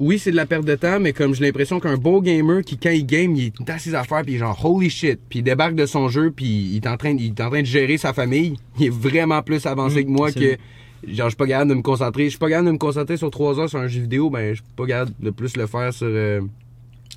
oui, 0.00 0.18
c'est 0.18 0.30
de 0.30 0.36
la 0.36 0.46
perte 0.46 0.64
de 0.64 0.74
temps, 0.74 0.98
mais 0.98 1.12
comme 1.12 1.34
j'ai 1.34 1.44
l'impression 1.44 1.78
qu'un 1.78 1.96
beau 1.96 2.20
gamer 2.22 2.62
qui, 2.64 2.76
quand 2.78 2.90
il 2.90 3.04
game, 3.06 3.36
il 3.36 3.46
est 3.48 3.62
dans 3.62 3.78
ses 3.78 3.94
affaires, 3.94 4.22
puis 4.22 4.32
il 4.32 4.36
est 4.36 4.38
genre 4.38 4.58
holy 4.64 4.88
shit, 4.90 5.20
puis 5.28 5.40
il 5.40 5.42
débarque 5.42 5.74
de 5.74 5.84
son 5.86 6.08
jeu, 6.08 6.32
puis 6.34 6.46
il 6.46 6.76
est 6.76 6.86
en 6.88 6.96
train, 6.96 7.10
il 7.10 7.26
est 7.26 7.40
en 7.40 7.50
train 7.50 7.60
de 7.60 7.66
gérer 7.66 7.98
sa 7.98 8.12
famille. 8.12 8.56
Il 8.78 8.86
est 8.86 8.90
vraiment 8.90 9.42
plus 9.42 9.64
avancé 9.66 10.02
Mm, 10.02 10.06
que 10.06 10.10
moi 10.10 10.32
que 10.32 10.38
vrai. 10.40 10.58
genre 11.06 11.26
je 11.26 11.30
suis 11.30 11.36
pas 11.36 11.46
capable 11.46 11.70
de 11.70 11.74
me 11.76 11.82
concentrer. 11.82 12.24
Je 12.24 12.30
suis 12.30 12.38
pas 12.38 12.48
capable 12.48 12.68
de 12.68 12.72
me 12.72 12.78
concentrer 12.78 13.16
sur 13.18 13.30
trois 13.30 13.60
heures 13.60 13.68
sur 13.68 13.78
un 13.78 13.86
jeu 13.88 14.00
vidéo, 14.00 14.30
ben 14.30 14.54
je 14.54 14.62
suis 14.62 14.72
pas 14.74 14.86
capable 14.86 15.12
de 15.20 15.30
plus 15.30 15.56
le 15.56 15.66
faire 15.66 15.92
sur 15.92 16.06
euh, 16.08 16.40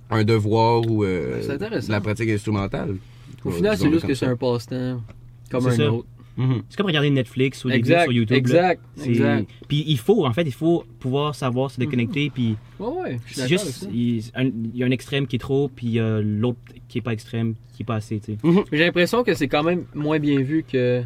un 0.10 0.24
devoir 0.26 0.82
ou 0.86 1.04
euh, 1.06 1.42
de 1.58 1.92
la 1.92 2.02
pratique 2.02 2.30
instrumentale. 2.30 2.98
Au 3.46 3.52
final, 3.52 3.78
c'est 3.78 3.92
juste 3.92 4.06
que 4.08 4.14
c'est 4.14 4.26
un 4.26 4.36
passe-temps. 4.36 5.02
Comme 5.50 5.68
un 5.68 5.72
ça. 5.72 5.92
autre. 5.92 6.08
Mhm. 6.38 6.64
C'est 6.70 6.78
comme 6.78 6.88
regarder 6.88 7.10
Netflix 7.10 7.64
ou 7.64 7.70
des 7.70 7.78
vidéos 7.78 8.00
sur 8.04 8.12
YouTube. 8.12 8.38
Exact. 8.38 8.82
Exact. 9.04 9.50
Puis 9.68 9.84
il 9.88 9.98
faut, 9.98 10.26
en 10.26 10.34
fait, 10.34 10.44
il 10.44 10.52
faut 10.54 10.84
pouvoir 11.00 11.36
savoir 11.36 11.70
se 11.72 11.80
déconnecter. 11.80 12.30
Puis 12.34 12.56
Ouais, 12.80 12.88
ouais. 12.88 13.20
C'est 13.28 13.48
juste, 13.48 13.88
il 13.94 14.24
un- 14.36 14.46
il 14.46 14.76
y 14.78 14.84
a 14.84 14.86
un 14.88 14.92
extrême 14.92 15.28
qui 15.28 15.36
est 15.36 15.40
trop, 15.40 15.68
puis 15.68 15.88
il 15.88 15.94
y 15.94 16.00
a 16.00 16.22
l'autre 16.22 16.58
qui 16.88 16.98
est 16.98 17.02
pas 17.02 17.14
extrême, 17.14 17.56
qui 17.76 17.84
est 17.84 17.86
pas 17.86 17.96
assez, 17.96 18.20
tu 18.20 18.34
sais. 18.34 18.38
Mais 18.44 18.78
J'ai 18.78 18.86
l'impression 18.86 19.24
que 19.24 19.34
c'est 19.34 19.48
quand 19.48 19.64
même 19.64 19.86
moins 19.94 20.20
bien 20.20 20.40
vu 20.42 20.64
que 20.64 21.04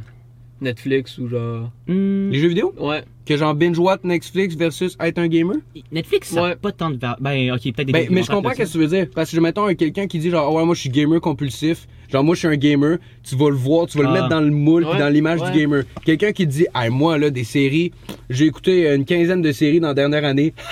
Netflix 0.61 1.17
ou 1.17 1.27
genre. 1.27 1.71
Hmm, 1.87 2.29
Les 2.31 2.39
jeux 2.39 2.47
vidéo? 2.49 2.73
Ouais. 2.79 3.03
Que 3.25 3.35
genre 3.35 3.53
binge-watch 3.53 3.99
Netflix 4.03 4.55
versus 4.55 4.95
être 5.01 5.17
un 5.19 5.27
gamer? 5.27 5.57
Netflix, 5.91 6.29
ça 6.29 6.41
Ouais. 6.43 6.51
a 6.51 6.55
pas 6.55 6.71
tant 6.71 6.89
de 6.89 6.97
valeur. 6.97 7.17
Ben, 7.19 7.51
ok, 7.51 7.61
peut-être 7.61 7.85
des 7.87 7.91
Ben, 7.91 8.07
mais 8.09 8.23
je 8.23 8.27
comprends 8.31 8.51
ce 8.53 8.57
que 8.63 8.71
tu 8.71 8.77
veux 8.77 8.87
dire. 8.87 9.07
Parce 9.13 9.31
que, 9.31 9.39
mettons, 9.39 9.65
un 9.65 9.75
quelqu'un 9.75 10.07
qui 10.07 10.19
dit 10.19 10.29
genre, 10.29 10.47
Ah 10.49 10.53
ouais, 10.53 10.65
moi, 10.65 10.75
je 10.75 10.79
suis 10.81 10.89
gamer 10.89 11.19
compulsif. 11.19 11.87
Genre, 12.09 12.23
moi, 12.23 12.35
je 12.35 12.39
suis 12.39 12.47
un 12.47 12.55
gamer. 12.55 12.99
Tu 13.23 13.35
vas 13.35 13.49
le 13.49 13.55
voir, 13.57 13.87
tu 13.87 13.97
vas 13.97 14.05
le 14.05 14.09
Ah. 14.11 14.13
mettre 14.13 14.29
dans 14.29 14.39
le 14.39 14.51
moule 14.51 14.85
Ouais, 14.85 14.97
dans 14.97 15.09
l'image 15.09 15.41
ouais. 15.41 15.51
du 15.51 15.59
gamer. 15.59 15.83
Quelqu'un 16.05 16.31
qui 16.31 16.47
dit, 16.47 16.67
ah, 16.73 16.89
moi, 16.89 17.17
là, 17.17 17.29
des 17.29 17.43
séries, 17.43 17.91
j'ai 18.29 18.45
écouté 18.45 18.87
une 18.93 19.03
quinzaine 19.03 19.41
de 19.41 19.51
séries 19.51 19.81
dans 19.81 19.89
la 19.89 19.93
dernière 19.93 20.23
année. 20.23 20.53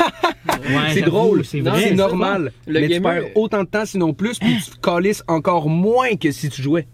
Ouais, 0.48 0.94
c'est 0.94 1.02
drôle. 1.02 1.44
C'est 1.46 1.62
normal. 1.94 2.52
Le 2.66 2.80
mais 2.80 2.88
gamer- 2.88 3.16
tu 3.18 3.22
perds 3.26 3.32
autant 3.38 3.64
de 3.64 3.68
temps, 3.68 3.86
sinon 3.86 4.14
plus, 4.14 4.40
puis 4.40 4.56
tu 4.64 4.72
te 4.72 4.78
calisses 4.80 5.24
encore 5.28 5.70
moins 5.70 6.16
que 6.16 6.32
si 6.32 6.50
tu 6.50 6.62
jouais. 6.62 6.88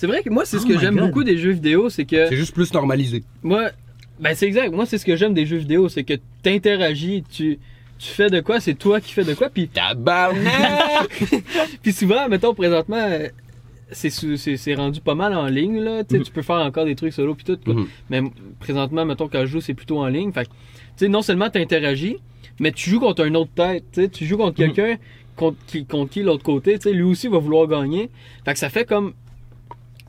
C'est 0.00 0.06
vrai 0.06 0.22
que 0.22 0.30
moi, 0.30 0.46
c'est 0.46 0.58
ce 0.58 0.64
Oh 0.64 0.68
que 0.68 0.78
j'aime 0.78 0.94
God. 0.96 1.08
beaucoup 1.08 1.24
des 1.24 1.36
jeux 1.36 1.50
vidéo, 1.50 1.90
c'est 1.90 2.06
que. 2.06 2.26
C'est 2.26 2.36
juste 2.36 2.54
plus 2.54 2.72
normalisé. 2.72 3.22
Moi, 3.42 3.68
ben 4.18 4.34
c'est 4.34 4.46
exact. 4.46 4.72
Moi, 4.72 4.86
c'est 4.86 4.96
ce 4.96 5.04
que 5.04 5.14
j'aime 5.14 5.34
des 5.34 5.44
jeux 5.44 5.58
vidéo, 5.58 5.90
c'est 5.90 6.04
que 6.04 6.14
t'interagis, 6.42 7.22
tu, 7.30 7.58
tu 7.98 8.08
fais 8.08 8.30
de 8.30 8.40
quoi, 8.40 8.60
c'est 8.60 8.72
toi 8.72 8.98
qui 9.02 9.12
fais 9.12 9.24
de 9.24 9.34
quoi, 9.34 9.50
puis 9.50 9.68
Tabarnak! 9.68 11.10
puis 11.82 11.92
souvent, 11.92 12.30
mettons 12.30 12.54
présentement, 12.54 13.06
c'est 13.92 14.08
c'est 14.08 14.56
c'est 14.56 14.74
rendu 14.74 15.02
pas 15.02 15.14
mal 15.14 15.34
en 15.34 15.44
ligne 15.48 15.80
là. 15.82 16.02
Mhm. 16.10 16.22
tu 16.22 16.32
peux 16.32 16.40
faire 16.40 16.56
encore 16.56 16.86
des 16.86 16.94
trucs 16.94 17.12
solo 17.12 17.34
puis 17.34 17.44
tout. 17.44 17.58
quoi. 17.62 17.74
Mhm. 17.74 17.86
Mais 18.08 18.22
présentement, 18.58 19.04
mettons 19.04 19.28
quand 19.28 19.40
je 19.42 19.46
joue, 19.48 19.60
c'est 19.60 19.74
plutôt 19.74 19.98
en 19.98 20.06
ligne. 20.06 20.32
Fait 20.32 20.44
que, 20.44 20.48
tu 20.50 20.54
sais, 20.96 21.08
non 21.08 21.20
seulement 21.20 21.50
t'interagis, 21.50 22.16
mais 22.58 22.72
tu 22.72 22.88
joues 22.88 23.00
contre 23.00 23.22
un 23.22 23.34
autre 23.34 23.50
tête. 23.54 24.10
Tu 24.12 24.24
joues 24.24 24.38
contre 24.38 24.58
Mhm. 24.62 24.72
quelqu'un 24.72 24.96
contre 25.36 25.58
qui, 25.66 25.84
contre 25.84 26.10
qui 26.10 26.22
l'autre 26.22 26.42
côté. 26.42 26.78
Tu 26.78 26.84
sais, 26.88 26.92
lui 26.94 27.02
aussi 27.02 27.28
va 27.28 27.36
vouloir 27.36 27.66
gagner. 27.68 28.08
Fait 28.46 28.54
que 28.54 28.58
ça 28.58 28.70
fait 28.70 28.86
comme, 28.86 29.12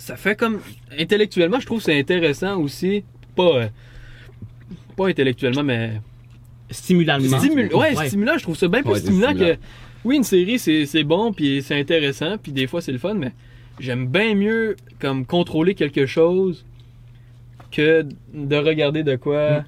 ça 0.02 0.16
fait 0.18 0.36
comme 0.36 0.60
intellectuellement, 0.98 1.60
je 1.60 1.66
trouve 1.68 1.78
que 1.80 1.86
c'est 1.86 2.00
intéressant 2.00 2.60
aussi. 2.60 3.04
Pas, 3.36 3.44
euh, 3.56 3.68
pas 4.98 5.08
intellectuellement, 5.08 5.64
mais 5.64 5.92
Stimulamment. 6.70 7.38
Stimul- 7.40 7.74
ouais, 7.76 8.08
stimulant, 8.08 8.38
je 8.38 8.44
trouve 8.44 8.58
ça 8.58 8.68
bien 8.68 8.82
plus 8.82 8.92
Ouais, 8.94 9.00
stimulant 9.00 9.30
stimulant. 9.30 9.56
que. 9.56 9.60
Oui, 10.06 10.16
une 10.16 10.24
série, 10.24 10.58
c'est 10.58 10.86
c'est 10.86 11.04
bon, 11.04 11.34
puis 11.34 11.62
c'est 11.62 11.78
intéressant, 11.80 12.38
puis 12.42 12.52
des 12.52 12.66
fois 12.66 12.82
c'est 12.82 12.92
le 12.94 12.98
fun, 12.98 13.14
mais 13.14 13.32
j'aime 13.80 14.08
bien 14.08 14.34
mieux 14.36 14.76
comme 15.00 15.26
contrôler 15.26 15.76
quelque 15.76 16.06
chose 16.06 16.66
que 17.72 18.06
de 18.34 18.56
regarder 18.56 19.04
de 19.04 19.16
quoi 19.18 19.60
Mm. 19.60 19.66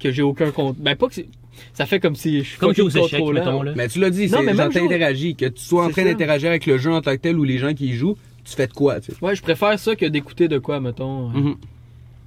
que 0.00 0.10
j'ai 0.12 0.22
aucun 0.22 0.50
compte. 0.52 0.76
Ben, 0.78 0.96
pas 0.96 1.08
que 1.08 1.14
c'est. 1.14 1.28
ça 1.74 1.84
fait 1.84 2.00
comme 2.00 2.14
si 2.16 2.38
je 2.42 2.48
suis 2.50 2.58
Comme 2.58 2.70
aux 2.70 2.88
échecs, 2.88 3.10
contrôlant. 3.20 3.32
mettons, 3.44 3.62
là. 3.62 3.72
Mais 3.76 3.88
tu 3.88 3.98
l'as 4.00 4.10
dit, 4.10 4.28
c'est 4.28 4.40
mais 4.42 4.54
genre 4.54 4.70
t'interagis, 4.70 5.34
que 5.36 5.46
tu 5.46 5.62
sois 5.62 5.84
en 5.84 5.90
train 5.90 6.04
d'interagir 6.04 6.48
avec 6.48 6.64
le 6.66 6.78
jeu 6.78 6.92
en 6.92 7.02
tant 7.02 7.12
que 7.12 7.20
tel 7.20 7.38
ou 7.38 7.44
les 7.44 7.58
gens 7.58 7.74
qui 7.74 7.88
y 7.88 7.92
jouent, 7.94 8.16
tu 8.44 8.54
fais 8.54 8.66
de 8.66 8.72
quoi, 8.72 9.00
tu 9.00 9.12
sais? 9.12 9.18
Ouais, 9.24 9.34
je 9.36 9.42
préfère 9.42 9.78
ça 9.78 9.94
que 9.96 10.06
d'écouter 10.06 10.48
de 10.48 10.58
quoi, 10.58 10.80
mettons, 10.80 11.28
euh, 11.30 11.32
Mhm. 11.40 11.56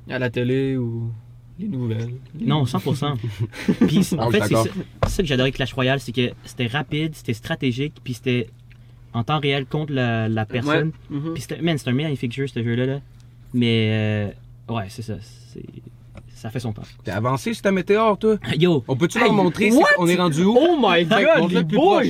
à 0.10 0.20
la 0.20 0.30
télé 0.30 0.78
ou 0.78 1.12
les 1.60 1.68
nouvelles. 1.68 2.14
Non, 2.40 2.66
100%. 2.66 3.16
Puis 3.88 4.04
c'est- 4.04 4.16
Ah 4.20 4.28
en 4.28 4.32
fait, 4.32 4.42
c'est 4.44 4.56
ça, 5.10 5.24
que 5.24 5.28
j'adorais 5.28 5.48
avec 5.48 5.56
Clash 5.56 5.74
Royale, 5.74 6.00
c'est 6.00 6.12
que 6.12 6.32
c'était 6.46 6.68
rapide, 6.68 7.14
c'était 7.16 7.34
stratégique, 7.34 7.94
puis 8.04 8.14
c'était 8.16 8.50
en 9.14 9.24
temps 9.24 9.40
réel 9.40 9.66
contre 9.68 9.94
la, 9.94 10.28
la 10.28 10.46
personne. 10.46 10.92
Ouais. 11.12 11.18
Mhm. 11.20 11.34
Puis 11.34 11.42
c'était, 11.44 11.62
man, 11.62 11.78
c'est 11.78 11.90
un 11.90 11.94
magnifique 11.94 12.34
jeu, 12.34 12.48
ce 12.48 12.64
jeu-là. 12.64 12.86
Là. 12.86 13.00
Mais, 13.54 14.34
euh, 14.70 14.74
ouais, 14.74 14.86
c'est 14.90 15.04
ça. 15.04 15.16
C'est, 15.54 15.64
ça 16.34 16.50
fait 16.50 16.60
son 16.60 16.74
temps. 16.74 16.82
T'es 17.04 17.12
avancé 17.12 17.54
sur 17.54 17.62
ta 17.62 17.72
météore, 17.72 18.18
toi? 18.18 18.38
Yo, 18.58 18.84
On 18.88 18.96
peut-tu 18.98 19.20
Hey, 19.20 19.26
leur 19.26 19.34
montrer 19.34 19.72
what? 19.72 19.86
qu'on 19.96 20.08
est 20.08 20.16
rendu 20.16 20.44
où? 20.44 20.58
Oh 20.60 20.78
my 20.82 21.06
god, 21.06 21.52
les 21.52 21.64
boys! 21.64 22.04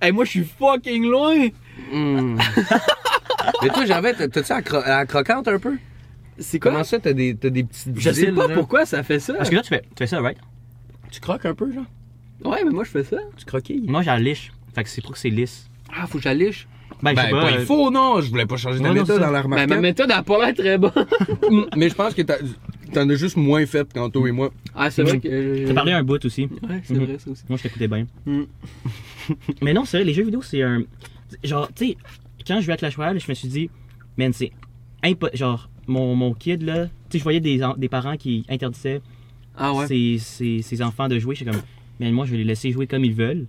Hey, 0.00 0.10
moi, 0.10 0.24
je 0.24 0.30
suis 0.30 0.44
fucking 0.58 1.04
loin! 1.08 1.48
Hmm. 1.92 2.36
Mais 3.62 3.68
toi, 3.68 3.84
j'avais, 3.86 4.12
t'as- 4.14 4.28
t'as-tu 4.28 4.52
la, 4.52 4.60
cro- 4.62 4.86
la 4.86 5.06
croquante 5.06 5.48
un 5.48 5.58
peu? 5.58 5.76
C'est 6.38 6.58
quoi? 6.58 6.70
Comment 6.72 6.84
ça, 6.84 6.98
t'as 6.98 7.12
des, 7.12 7.34
t'as 7.36 7.50
des 7.50 7.64
petites 7.64 7.98
Je 7.98 8.10
sais 8.10 8.32
pas 8.32 8.46
là? 8.48 8.54
pourquoi 8.54 8.86
ça 8.86 9.02
fait 9.02 9.20
ça. 9.20 9.34
parce 9.34 9.50
que 9.50 9.54
là, 9.56 9.62
tu 9.62 9.68
fais, 9.68 9.80
tu 9.82 9.88
fais 9.98 10.06
ça, 10.06 10.20
right? 10.20 10.38
Tu 11.10 11.20
croques 11.20 11.44
un 11.46 11.54
peu, 11.54 11.70
genre? 11.72 11.84
Ouais, 12.44 12.64
mais 12.64 12.70
moi, 12.70 12.84
je 12.84 12.90
fais 12.90 13.04
ça. 13.04 13.18
Tu 13.36 13.44
croquilles? 13.44 13.84
Moi, 13.86 14.02
la 14.02 14.18
liche. 14.18 14.50
Fait 14.74 14.82
que 14.82 14.88
c'est 14.88 15.02
pour 15.02 15.12
que 15.12 15.18
c'est 15.18 15.28
lisse. 15.30 15.68
Ah, 15.94 16.06
faut 16.06 16.18
que 16.18 16.24
j'alliche. 16.24 16.66
Ben, 17.02 17.14
Ben, 17.14 17.30
pas, 17.30 17.42
pas. 17.42 17.50
il 17.50 17.56
euh, 17.58 17.64
faut, 17.66 17.90
non. 17.90 18.20
Je 18.20 18.30
voulais 18.30 18.46
pas 18.46 18.56
changer 18.56 18.80
ta 18.80 18.92
méthode 18.92 19.20
dans 19.20 19.30
la 19.30 19.40
Ben, 19.40 19.44
remarque. 19.44 19.68
ma 19.68 19.80
méthode 19.80 20.10
a 20.10 20.22
pas 20.22 20.38
l'air 20.46 20.54
très 20.54 20.78
bonne. 20.78 20.92
Mais 21.76 21.88
je 21.88 21.94
pense 21.94 22.14
que 22.14 22.22
t'as- 22.22 22.38
t'en 22.92 23.08
as 23.08 23.14
juste 23.16 23.36
moins 23.36 23.64
fait 23.66 23.92
qu'Anto 23.92 24.26
et 24.26 24.32
moi. 24.32 24.50
Ah, 24.74 24.90
c'est 24.90 25.02
vrai 25.02 25.18
que. 25.20 25.66
T'as 25.66 25.74
parlé 25.74 25.92
un 25.92 26.02
bout 26.02 26.24
aussi. 26.24 26.44
Ouais, 26.44 26.80
c'est 26.84 26.94
Mhm. 26.94 27.04
vrai, 27.04 27.18
ça 27.18 27.30
aussi. 27.30 27.42
Moi, 27.48 27.58
je 27.58 27.62
t'écoutais 27.64 27.88
bien. 27.88 28.06
Mm. 28.24 28.42
Mais 29.62 29.72
non, 29.74 29.84
c'est 29.84 29.98
vrai, 29.98 30.04
les 30.04 30.14
jeux 30.14 30.24
vidéo, 30.24 30.42
c'est 30.42 30.62
un. 30.62 30.82
Genre, 31.44 31.68
tu 31.74 31.88
sais, 31.88 31.96
quand 32.46 32.56
je 32.56 32.62
jouais 32.62 32.74
à 32.74 32.76
Clash 32.76 32.96
Royale, 32.96 33.18
je 33.20 33.26
me 33.28 33.34
suis 33.34 33.48
dit, 33.48 33.70
man, 34.16 34.32
c'est 34.32 34.50
impossible. 35.02 35.36
Genre, 35.38 35.68
mon, 35.86 36.14
mon 36.14 36.32
kid, 36.34 36.62
là, 36.62 36.86
tu 36.86 36.92
sais, 37.12 37.18
je 37.18 37.22
voyais 37.22 37.40
des, 37.40 37.60
des 37.76 37.88
parents 37.88 38.16
qui 38.16 38.44
interdisaient 38.48 39.00
Ah 39.56 39.72
ouais. 39.74 39.86
ses, 39.86 40.18
ses- 40.18 40.62
ses 40.62 40.82
enfants 40.82 41.08
de 41.08 41.18
jouer. 41.18 41.34
Je 41.34 41.42
suis 41.44 41.50
comme, 41.50 41.60
man, 42.00 42.12
moi, 42.12 42.26
je 42.26 42.32
vais 42.32 42.38
les 42.38 42.44
laisser 42.44 42.70
jouer 42.70 42.86
comme 42.86 43.04
ils 43.04 43.14
veulent. 43.14 43.46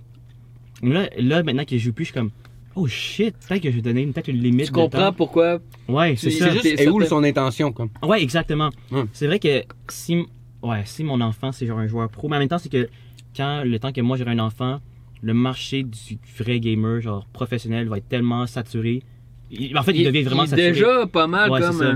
Là, 0.82 1.08
là 1.18 1.44
maintenant 1.44 1.64
qu'ils 1.66 1.80
jouent 1.80 1.94
plus, 1.94 2.06
je 2.06 2.12
suis 2.12 2.20
comme, 2.20 2.32
oh 2.76 2.88
shit, 2.88 3.36
peut-être 3.48 3.62
que 3.64 3.70
je 3.72 3.76
vais 3.78 3.82
donner 3.82 4.02
une- 4.02 4.12
peut-être 4.14 4.28
une 4.28 4.42
limite. 4.42 4.66
Tu 4.66 4.72
de 4.72 4.76
comprends 4.76 5.00
temps. 5.12 5.14
pourquoi. 5.14 5.60
Ouais, 5.88 6.16
c'est 6.18 6.32
ça. 6.32 6.46
C'est 6.48 6.52
juste, 6.54 6.66
et 6.66 6.90
où 6.90 7.00
certain- 7.00 7.06
son 7.18 7.24
intention, 7.24 7.72
comme? 7.72 7.90
Ouais, 8.02 8.22
exactement. 8.22 8.70
C'est 9.14 9.28
vrai 9.28 9.40
que 9.40 9.64
si, 9.90 10.26
ouais, 10.62 10.82
si 10.86 11.04
mon 11.04 11.22
enfant 11.22 11.52
c'est 11.52 11.66
genre 11.68 11.80
un 11.80 11.88
joueur 11.88 12.10
pro, 12.10 12.28
mais 12.28 12.36
en 12.36 12.40
même 12.40 12.50
temps 12.50 12.58
c'est 12.58 12.70
que 12.72 12.90
quand 13.36 13.64
le 13.64 13.80
temps 13.80 13.92
que 13.92 14.02
moi 14.02 14.18
j'aurai 14.18 14.32
un 14.32 14.40
enfant, 14.40 14.80
le 15.24 15.34
marché 15.34 15.84
du 15.84 16.20
vrai 16.38 16.60
gamer 16.60 17.00
genre 17.02 17.26
professionnel 17.34 17.88
va 17.88 17.98
être 17.98 18.10
tellement 18.10 18.46
saturé. 18.46 19.02
Il- 19.50 19.76
en 19.78 19.82
fait, 19.84 19.94
il, 19.94 20.04
devient 20.06 20.22
vraiment 20.24 20.44
il 20.44 20.48
est 20.48 20.50
saturé. 20.50 20.72
déjà 20.72 21.08
pas 21.08 21.28
mal 21.28 21.50
Ouais, 21.50 21.62
comme. 21.62 21.82
euh, 21.82 21.96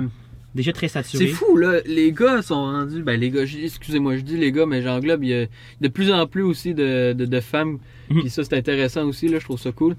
déjà 0.56 0.72
très 0.74 0.88
saturé. 0.88 1.28
C'est 1.28 1.32
fou, 1.34 1.58
là. 1.58 1.82
Les 1.86 2.12
gars 2.14 2.42
sont 2.42 2.56
rendus. 2.62 3.04
Ben, 3.04 3.20
les 3.20 3.30
gars, 3.30 3.44
excusez-moi, 3.44 4.16
je 4.18 4.22
dis 4.22 4.38
les 4.38 4.52
gars, 4.52 4.66
mais 4.66 4.82
j'englobe. 4.82 5.24
Il 5.24 5.30
y 5.30 5.34
a 5.36 5.46
de 5.82 5.88
plus 5.90 6.12
en 6.12 6.26
plus 6.26 6.44
aussi 6.44 6.74
de, 6.74 7.14
de, 7.14 7.26
de 7.26 7.40
femmes. 7.40 7.80
Mhm. 8.10 8.22
Puis 8.22 8.30
ça, 8.30 8.44
c'est 8.44 8.56
intéressant 8.56 9.06
aussi, 9.06 9.28
là. 9.28 9.40
Je 9.40 9.44
trouve 9.44 9.60
ça 9.60 9.72
cool. 9.72 9.96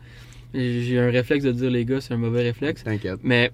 J'ai 0.55 0.99
un 0.99 1.11
réflexe 1.11 1.45
de 1.45 1.53
dire 1.53 1.71
les 1.71 1.85
gars, 1.85 2.01
c'est 2.01 2.15
un 2.15 2.19
mauvais 2.19 2.43
réflexe. 2.43 2.83
T'inquiète. 2.83 3.21
Mais 3.23 3.53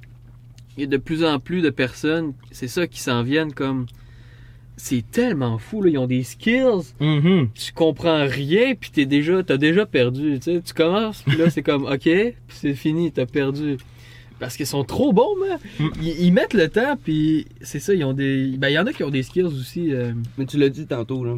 il 0.77 0.83
y 0.83 0.85
a 0.85 0.87
de 0.87 0.97
plus 0.97 1.25
en 1.25 1.41
plus 1.41 1.61
de 1.63 1.71
personnes, 1.71 2.33
c'est 2.53 2.69
ça, 2.69 2.87
qui 2.87 3.01
s'en 3.01 3.23
viennent 3.25 3.53
comme. 3.53 3.87
C'est 4.77 5.05
tellement 5.11 5.59
fou, 5.59 5.83
là. 5.83 5.91
Ils 5.91 5.99
ont 5.99 6.07
des 6.07 6.23
skills. 6.25 6.95
Mhm. 7.01 7.49
Tu 7.55 7.73
comprends 7.73 8.25
rien, 8.27 8.75
puis 8.75 8.91
t'es 8.91 9.07
déjà, 9.07 9.43
t'as 9.43 9.57
déjà 9.57 9.87
perdu. 9.87 10.39
Tu 10.41 10.53
sais, 10.57 10.63
tu 10.65 10.75
commences, 10.75 11.23
puis 11.23 11.37
là, 11.37 11.49
c'est 11.51 11.63
comme, 11.63 11.85
ok, 11.85 12.01
puis 12.03 12.35
c'est 12.49 12.75
fini, 12.75 13.13
t'as 13.13 13.27
perdu. 13.27 13.77
Parce 14.41 14.57
qu'ils 14.57 14.67
sont 14.67 14.83
trop 14.83 15.13
bons, 15.13 15.37
man. 15.39 15.59
Mm. 15.79 15.89
Ils, 16.03 16.21
ils 16.27 16.33
mettent 16.33 16.55
le 16.55 16.69
temps, 16.69 16.97
puis 17.03 17.47
c'est 17.61 17.79
ça, 17.79 17.95
ils 17.95 18.05
ont 18.05 18.13
des. 18.13 18.57
Ben, 18.59 18.69
il 18.69 18.73
y 18.75 18.79
en 18.79 18.87
a 18.87 18.93
qui 18.93 19.05
ont 19.05 19.11
des 19.11 19.23
skills 19.23 19.45
aussi. 19.45 19.93
euh. 19.95 20.13
Mais 20.37 20.45
tu 20.45 20.59
l'as 20.59 20.69
dit 20.69 20.87
tantôt, 20.87 21.25
là. 21.25 21.37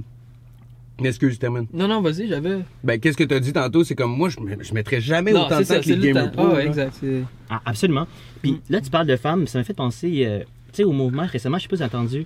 Excuse, 1.04 1.34
je 1.34 1.38
termine. 1.38 1.66
Non, 1.74 1.88
non, 1.88 2.00
vas-y, 2.00 2.26
j'avais. 2.26 2.60
Ben, 2.82 2.98
qu'est-ce 2.98 3.18
que 3.18 3.24
t'as 3.24 3.38
dit 3.38 3.52
tantôt? 3.52 3.84
C'est 3.84 3.94
comme 3.94 4.16
moi, 4.16 4.30
je, 4.30 4.40
me- 4.40 4.62
je 4.64 4.72
mettrais 4.72 5.02
jamais 5.02 5.32
Non, 5.34 5.44
autant 5.44 5.58
de 5.58 5.64
c'est 5.64 5.74
temps 5.76 5.82
ça, 5.82 5.84
que 5.84 5.88
les 5.90 5.96
le 5.96 6.14
gamers 6.14 6.32
pro. 6.32 6.46
Ah, 6.56 6.64
exact. 6.64 7.04
Ah, 7.50 7.60
absolument. 7.66 8.06
Puis 8.40 8.52
Mm. 8.52 8.60
là 8.70 8.80
tu 8.80 8.88
parles 8.90 9.06
de 9.06 9.16
femmes, 9.16 9.46
ça 9.46 9.58
m'a 9.58 9.64
fait 9.64 9.74
penser, 9.74 10.24
euh, 10.24 10.38
tu 10.38 10.76
sais, 10.78 10.84
au 10.84 10.92
mouvement 10.92 11.26
récemment, 11.26 11.58
je 11.58 11.64
sais 11.64 11.68
pas 11.68 11.76
si 11.76 11.84
entendu 11.84 12.24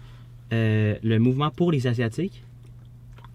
euh, 0.53 0.97
le 1.03 1.19
mouvement 1.19 1.51
pour 1.51 1.73
les 1.73 1.87
asiatiques. 1.87 2.43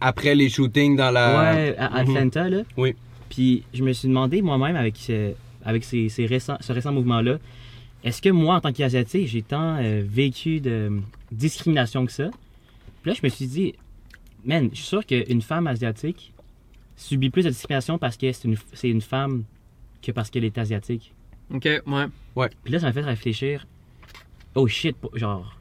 Après 0.01 0.35
les 0.35 0.49
shootings 0.49 0.95
dans 0.95 1.11
la. 1.11 1.53
ouais, 1.55 1.75
à 1.77 1.89
Mhm. 1.89 1.95
Atlanta 1.97 2.49
là. 2.49 2.61
Oui. 2.77 2.95
Puis 3.29 3.63
je 3.73 3.83
me 3.83 3.93
suis 3.93 4.07
demandé 4.07 4.41
moi-même 4.41 4.75
avec 4.75 4.97
ce, 4.97 5.33
avec 5.63 5.83
ces, 5.83 6.09
ces 6.09 6.25
récents, 6.25 6.57
ce 6.59 6.71
récent 6.73 6.91
mouvement-là, 6.91 7.37
est-ce 8.03 8.21
que 8.21 8.29
moi, 8.29 8.55
en 8.55 8.61
tant 8.61 8.71
qu'Asiatique, 8.71 9.27
j'ai 9.27 9.41
tant 9.41 9.77
euh, 9.77 10.03
vécu 10.05 10.59
de 10.59 10.91
discrimination 11.31 12.05
que 12.05 12.11
ça? 12.11 12.29
Puis 13.01 13.11
là, 13.11 13.17
je 13.19 13.25
me 13.25 13.29
suis 13.29 13.47
dit, 13.47 13.73
man, 14.45 14.69
je 14.71 14.77
suis 14.77 14.85
sûr 14.85 15.05
qu'une 15.05 15.41
femme 15.41 15.65
asiatique 15.67 16.31
subit 16.95 17.29
plus 17.31 17.43
de 17.43 17.49
discrimination 17.49 17.97
parce 17.97 18.15
que 18.17 18.31
c'est 18.31 18.47
une, 18.47 18.57
c'est 18.73 18.89
une 18.89 19.01
femme 19.01 19.43
que 20.03 20.11
parce 20.11 20.29
qu'elle 20.29 20.43
est 20.45 20.57
asiatique. 20.57 21.13
Ok, 21.53 21.65
ouais. 22.35 22.49
Puis 22.63 22.73
là, 22.73 22.79
ça 22.79 22.85
m'a 22.87 22.93
fait 22.93 23.01
réfléchir, 23.01 23.65
oh 24.53 24.67
shit, 24.67 24.95
genre, 25.15 25.57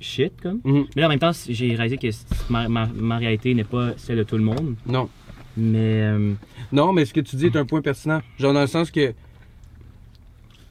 shit, 0.00 0.32
comme. 0.40 0.60
Mhm. 0.64 0.86
Mais 0.94 1.02
là, 1.02 1.06
en 1.06 1.10
même 1.10 1.18
temps, 1.18 1.32
j'ai 1.48 1.74
réalisé 1.74 1.96
que 1.98 2.08
ma, 2.50 2.68
ma, 2.68 2.86
ma 2.86 3.16
réalité 3.18 3.54
n'est 3.54 3.64
pas 3.64 3.92
celle 3.96 4.18
de 4.18 4.22
tout 4.22 4.36
le 4.36 4.44
monde. 4.44 4.76
Non. 4.86 5.08
Mais, 5.56 5.78
euh, 6.02 6.32
Non, 6.72 6.92
mais 6.92 7.04
ce 7.04 7.12
que 7.12 7.20
tu 7.20 7.36
dis 7.36 7.46
est 7.46 7.56
un 7.56 7.64
point 7.66 7.82
pertinent. 7.82 8.22
Genre, 8.38 8.52
dans 8.52 8.60
le 8.60 8.66
sens 8.66 8.90
que. 8.90 9.12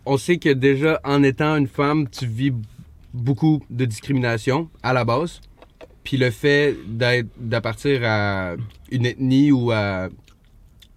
On 0.06 0.18
sait 0.18 0.38
que 0.38 0.50
déjà, 0.50 1.00
en 1.04 1.22
étant 1.24 1.56
une 1.58 1.68
femme, 1.68 2.08
tu 2.10 2.26
vis 2.26 2.54
beaucoup 3.14 3.62
de 3.70 3.86
discrimination 3.86 4.70
à 4.82 4.94
la 4.94 5.04
base. 5.06 5.42
Puis 6.04 6.18
le 6.18 6.32
fait 6.32 6.76
d'être 6.88 7.28
d'appartenir 7.40 8.02
à 8.04 8.56
une 8.92 9.06
ethnie 9.06 9.52
ou 9.52 9.72
à. 9.72 10.10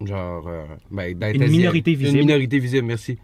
Genre. 0.03 0.47
euh, 0.47 0.63
ben, 0.89 1.17
d'être 1.17 1.35
Une 1.35 1.47
minorité 1.51 1.93
visible. 1.93 2.17
Une 2.17 2.25
minorité 2.25 2.59
visible, 2.59 2.87
merci. 2.87 3.17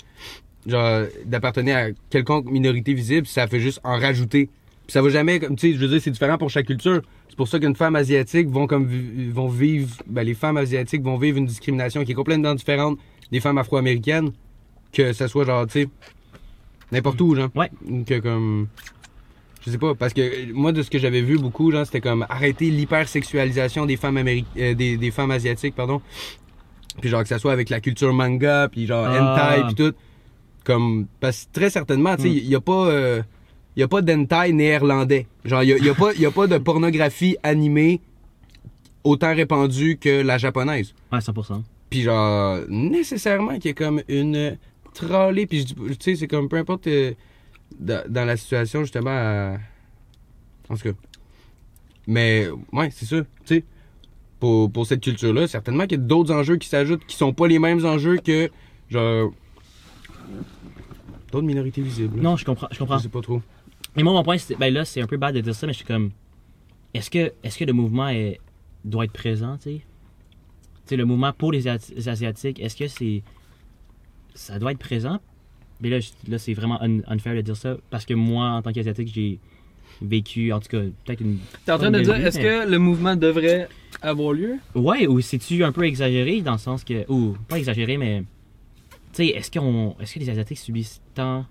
Genre, 0.67 1.05
d'appartenir 1.25 1.77
à 1.77 1.85
quelconque 2.09 2.51
minorité 2.51 2.93
visible, 2.93 3.25
ça 3.25 3.47
fait 3.47 3.59
juste 3.61 3.79
en 3.83 3.97
rajouter. 3.97 4.49
Puis 4.89 4.93
ça 4.93 5.03
va 5.03 5.09
jamais, 5.09 5.39
comme 5.39 5.55
tu 5.55 5.67
sais, 5.69 5.77
je 5.77 5.79
veux 5.79 5.87
dire, 5.87 6.01
c'est 6.01 6.09
différent 6.09 6.39
pour 6.39 6.49
chaque 6.49 6.65
culture. 6.65 7.03
C'est 7.27 7.35
pour 7.35 7.47
ça 7.47 7.59
qu'une 7.59 7.75
femme 7.75 7.95
asiatique 7.95 8.49
vont 8.49 8.65
comme 8.65 8.89
vont 9.31 9.47
vivre, 9.47 9.95
ben, 10.07 10.23
les 10.23 10.33
femmes 10.33 10.57
asiatiques 10.57 11.03
vont 11.03 11.15
vivre 11.15 11.37
une 11.37 11.45
discrimination 11.45 12.03
qui 12.03 12.13
est 12.13 12.15
complètement 12.15 12.55
différente 12.55 12.97
des 13.31 13.39
femmes 13.39 13.59
afro-américaines, 13.59 14.31
que 14.91 15.13
ça 15.13 15.27
soit 15.27 15.45
genre, 15.45 15.67
tu 15.67 15.83
sais, 15.83 15.89
n'importe 16.91 17.21
où, 17.21 17.35
genre. 17.35 17.49
Ouais. 17.53 17.69
Que 18.07 18.17
comme, 18.17 18.67
je 19.63 19.69
sais 19.69 19.77
pas, 19.77 19.93
parce 19.93 20.11
que 20.15 20.51
moi 20.53 20.71
de 20.71 20.81
ce 20.81 20.89
que 20.89 20.97
j'avais 20.97 21.21
vu 21.21 21.37
beaucoup, 21.37 21.69
genre, 21.71 21.85
c'était 21.85 22.01
comme 22.01 22.25
arrêter 22.27 22.71
l'hypersexualisation 22.71 23.85
des 23.85 23.95
femmes 23.95 24.17
améri- 24.17 24.45
euh, 24.57 24.73
des, 24.73 24.97
des 24.97 25.11
femmes 25.11 25.29
asiatiques, 25.29 25.75
pardon. 25.75 26.01
Puis 26.99 27.09
genre 27.11 27.21
que 27.21 27.29
ça 27.29 27.37
soit 27.37 27.51
avec 27.53 27.69
la 27.69 27.79
culture 27.79 28.11
manga, 28.11 28.67
puis 28.71 28.87
genre 28.87 29.05
Ah. 29.07 29.21
hentai, 29.61 29.63
puis 29.67 29.75
tout. 29.75 29.93
Comme, 30.63 31.05
parce 31.19 31.45
que 31.45 31.51
très 31.59 31.69
certainement, 31.69 32.15
tu 32.15 32.23
sais, 32.23 32.29
il 32.31 32.47
y 32.47 32.55
a 32.55 32.59
pas. 32.59 32.87
euh, 32.87 33.21
il 33.79 33.83
y 33.83 33.83
a 33.83 33.87
pas 33.87 34.01
d'hentai 34.01 34.51
néerlandais. 34.51 35.25
Genre, 35.45 35.63
il 35.63 35.69
y 35.69 35.87
a, 35.89 35.91
a 35.91 35.95
pas, 35.95 36.09
a 36.43 36.47
de 36.47 36.57
pornographie 36.57 37.37
animée 37.43 38.01
autant 39.05 39.33
répandue 39.33 39.97
que 39.97 40.21
la 40.21 40.37
japonaise. 40.37 40.93
ouais, 41.13 41.19
100%. 41.19 41.63
Puis 41.89 42.01
genre, 42.01 42.59
nécessairement 42.67 43.53
qu'il 43.57 43.67
y 43.67 43.69
a 43.69 43.73
comme 43.73 44.01
une 44.09 44.57
trolley. 44.93 45.45
Puis 45.45 45.65
je 45.65 45.93
tu 45.93 45.95
sais, 46.01 46.15
c'est 46.17 46.27
comme 46.27 46.49
peu 46.49 46.57
importe 46.57 46.87
euh, 46.87 47.13
dans, 47.79 48.03
dans 48.11 48.25
la 48.25 48.35
situation 48.35 48.81
justement. 48.83 49.11
à- 49.11 49.57
En 50.67 50.75
tout 50.75 50.83
cas. 50.91 50.99
Mais 52.05 52.47
ouais, 52.73 52.89
c'est 52.91 53.05
ça. 53.05 53.21
Tu 53.21 53.27
sais, 53.45 53.63
pour, 54.41 54.69
pour 54.69 54.85
cette 54.87 54.99
culture-là, 55.01 55.47
certainement 55.47 55.83
qu'il 55.83 55.99
y 55.99 56.01
a 56.01 56.03
d'autres 56.03 56.33
enjeux 56.33 56.57
qui 56.57 56.67
s'ajoutent 56.67 57.05
qui 57.05 57.15
sont 57.15 57.31
pas 57.31 57.47
les 57.47 57.59
mêmes 57.59 57.85
enjeux 57.85 58.17
que 58.17 58.49
genre 58.89 59.31
d'autres 61.31 61.45
minorités 61.47 61.81
visibles. 61.81 62.19
Non, 62.19 62.35
je 62.37 62.43
comprends, 62.45 62.67
je 62.71 62.75
je 62.75 62.79
comprends. 62.79 62.99
sais 62.99 63.07
pas 63.09 63.21
trop. 63.21 63.41
Mais 63.95 64.03
moi, 64.03 64.13
mon 64.13 64.23
point, 64.23 64.37
c'est, 64.37 64.55
ben 64.55 64.73
là, 64.73 64.85
c'est 64.85 65.01
un 65.01 65.07
peu 65.07 65.17
bad 65.17 65.35
de 65.35 65.41
dire 65.41 65.55
ça, 65.55 65.65
mais 65.67 65.73
je 65.73 65.77
suis 65.77 65.85
comme, 65.85 66.11
est-ce 66.93 67.09
que, 67.09 67.33
est-ce 67.43 67.57
que 67.57 67.65
le 67.65 67.73
mouvement 67.73 68.07
est, 68.09 68.39
doit 68.85 69.05
être 69.05 69.13
présent, 69.13 69.57
tu 69.57 69.63
sais? 69.63 69.81
Tu 70.85 70.89
sais, 70.89 70.95
le 70.95 71.05
mouvement 71.05 71.33
pour 71.33 71.51
les, 71.51 71.67
Asi- 71.67 71.93
les 71.95 72.07
Asiatiques, 72.09 72.59
est-ce 72.59 72.75
que 72.75 72.87
c'est, 72.87 73.21
ça 74.33 74.59
doit 74.59 74.71
être 74.71 74.79
présent? 74.79 75.19
Mais 75.81 75.89
là, 75.89 75.99
je- 75.99 76.09
là 76.27 76.37
c'est 76.37 76.53
vraiment 76.53 76.81
un- 76.81 77.01
unfair 77.07 77.35
de 77.35 77.41
dire 77.41 77.55
ça, 77.55 77.77
parce 77.89 78.05
que 78.05 78.13
moi, 78.13 78.49
en 78.51 78.61
tant 78.61 78.71
qu'Asiatique, 78.71 79.11
j'ai 79.13 79.39
vécu, 80.01 80.51
en 80.53 80.59
tout 80.59 80.69
cas, 80.69 80.81
peut-être 81.05 81.21
une... 81.21 81.39
T'es 81.65 81.71
en 81.71 81.77
train 81.77 81.91
de 81.91 81.99
dire, 81.99 82.15
est-ce 82.15 82.39
que 82.39 82.69
le 82.69 82.79
mouvement 82.79 83.15
devrait 83.15 83.67
avoir 84.01 84.33
lieu? 84.33 84.55
Ouais, 84.75 85.07
ou 85.07 85.19
c'est-tu 85.21 85.63
un 85.63 85.71
peu 85.71 85.83
exagéré, 85.85 86.41
dans 86.41 86.53
le 86.53 86.57
sens 86.57 86.83
que, 86.83 87.05
ou, 87.11 87.35
pas 87.47 87.57
exagéré, 87.57 87.97
mais, 87.97 88.21
tu 89.13 89.25
sais, 89.25 89.27
est-ce 89.27 89.51
qu'on, 89.51 89.95
est-ce 89.99 90.13
que 90.13 90.19
les 90.19 90.29
Asiatiques 90.29 90.59
subissent 90.59 91.01
tant 91.13 91.45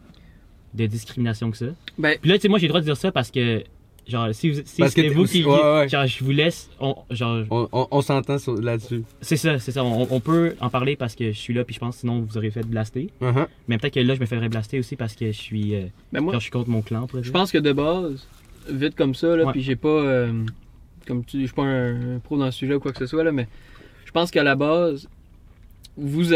de 0.74 0.86
discrimination 0.86 1.50
que 1.50 1.56
ça? 1.56 1.66
Ben, 1.98 2.16
Puis 2.20 2.30
là, 2.30 2.36
tu 2.36 2.42
sais, 2.42 2.48
moi, 2.48 2.58
j'ai 2.58 2.66
le 2.66 2.70
droit 2.70 2.80
de 2.80 2.86
dire 2.86 2.96
ça 2.96 3.10
parce 3.12 3.30
que 3.30 3.62
genre, 4.06 4.28
si, 4.32 4.50
vous, 4.50 4.60
si 4.64 4.80
Parce 4.80 4.94
que 4.94 5.02
c'était 5.02 5.08
t'es- 5.08 5.14
vous 5.14 5.24
qui, 5.26 5.44
ouais, 5.44 5.50
ouais. 5.52 5.88
genre, 5.88 6.06
je 6.06 6.24
vous 6.24 6.30
laisse, 6.30 6.70
on, 6.80 6.96
genre, 7.10 7.44
On, 7.50 7.68
on- 7.72 7.88
on 7.90 8.00
s'entend 8.00 8.36
là-dessus. 8.60 9.02
c'est 9.20 9.36
ça, 9.36 9.58
c'est 9.58 9.72
ça, 9.72 9.84
on, 9.84 10.06
on 10.10 10.20
peut 10.20 10.54
en 10.60 10.70
parler 10.70 10.96
parce 10.96 11.14
que 11.14 11.26
je 11.32 11.38
suis 11.38 11.52
là, 11.52 11.62
puis 11.64 11.74
je 11.74 11.80
pense 11.80 11.96
que 11.96 12.00
sinon 12.00 12.20
vous 12.20 12.36
aurez 12.38 12.50
fait 12.50 12.66
blaster. 12.66 13.10
Uh-huh. 13.20 13.46
Mais 13.68 13.76
peut-être 13.76 13.94
que 13.94 14.00
là, 14.00 14.14
je 14.14 14.20
me 14.20 14.24
ferais 14.26 14.48
blaster 14.48 14.78
aussi 14.78 14.96
parce 14.96 15.14
que 15.14 15.26
je 15.26 15.32
suis, 15.38 15.74
euh, 15.74 15.82
Ben 16.12 16.20
moi, 16.22 16.32
genre, 16.32 16.40
je 16.40 16.44
suis 16.44 16.50
contre 16.52 16.70
mon 16.70 16.80
clan, 16.82 17.06
je 17.20 17.30
pense 17.30 17.52
que 17.52 17.58
de 17.58 17.72
base, 17.72 18.26
vite 18.70 18.94
comme 18.94 19.14
ça, 19.14 19.36
là, 19.36 19.44
Ouais. 19.44 19.52
puis 19.52 19.62
j'ai 19.62 19.76
pas. 19.76 19.88
euh, 19.88 20.32
comme 21.06 21.24
tu, 21.24 21.40
je 21.40 21.46
suis 21.46 21.54
pas 21.54 21.62
un, 21.64 22.16
un 22.16 22.18
pro 22.18 22.36
dans 22.38 22.46
le 22.46 22.50
sujet 22.50 22.74
ou 22.74 22.80
quoi 22.80 22.92
que 22.92 22.98
ce 22.98 23.06
soit, 23.06 23.24
là, 23.24 23.32
mais 23.32 23.46
je 24.06 24.10
pense 24.10 24.30
qu'à 24.30 24.42
la 24.42 24.54
base, 24.56 25.06
vous 25.96 26.32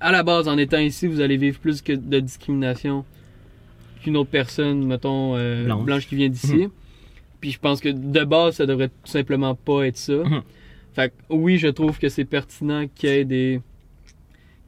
à 0.00 0.10
la 0.12 0.22
base, 0.22 0.48
en 0.48 0.56
étant 0.58 0.78
ici, 0.78 1.06
vous 1.06 1.20
allez 1.20 1.36
vivre 1.36 1.58
plus 1.60 1.82
que 1.82 1.92
de 1.92 2.20
discrimination 2.20 3.04
qu'une 4.04 4.16
autre 4.16 4.30
personne, 4.30 4.86
mettons, 4.86 5.34
euh, 5.36 5.64
Blanche. 5.64 5.84
blanche. 5.84 6.06
qui 6.06 6.16
vient 6.16 6.28
d'ici. 6.28 6.68
Puis 7.40 7.50
je 7.52 7.58
pense 7.58 7.80
que 7.80 7.88
de 7.88 8.24
base, 8.24 8.56
ça 8.56 8.66
devrait 8.66 8.88
tout 8.88 8.94
simplement 9.10 9.54
pas 9.54 9.86
être 9.86 9.96
ça. 9.98 10.14
Mhm. 10.14 10.42
Fait 10.94 11.08
que 11.10 11.14
oui, 11.34 11.58
je 11.58 11.68
trouve 11.68 11.98
que 11.98 12.08
c'est 12.08 12.24
pertinent 12.24 12.86
qu'il 12.94 13.08
y 13.10 13.12
ait 13.12 13.24
des. 13.24 13.60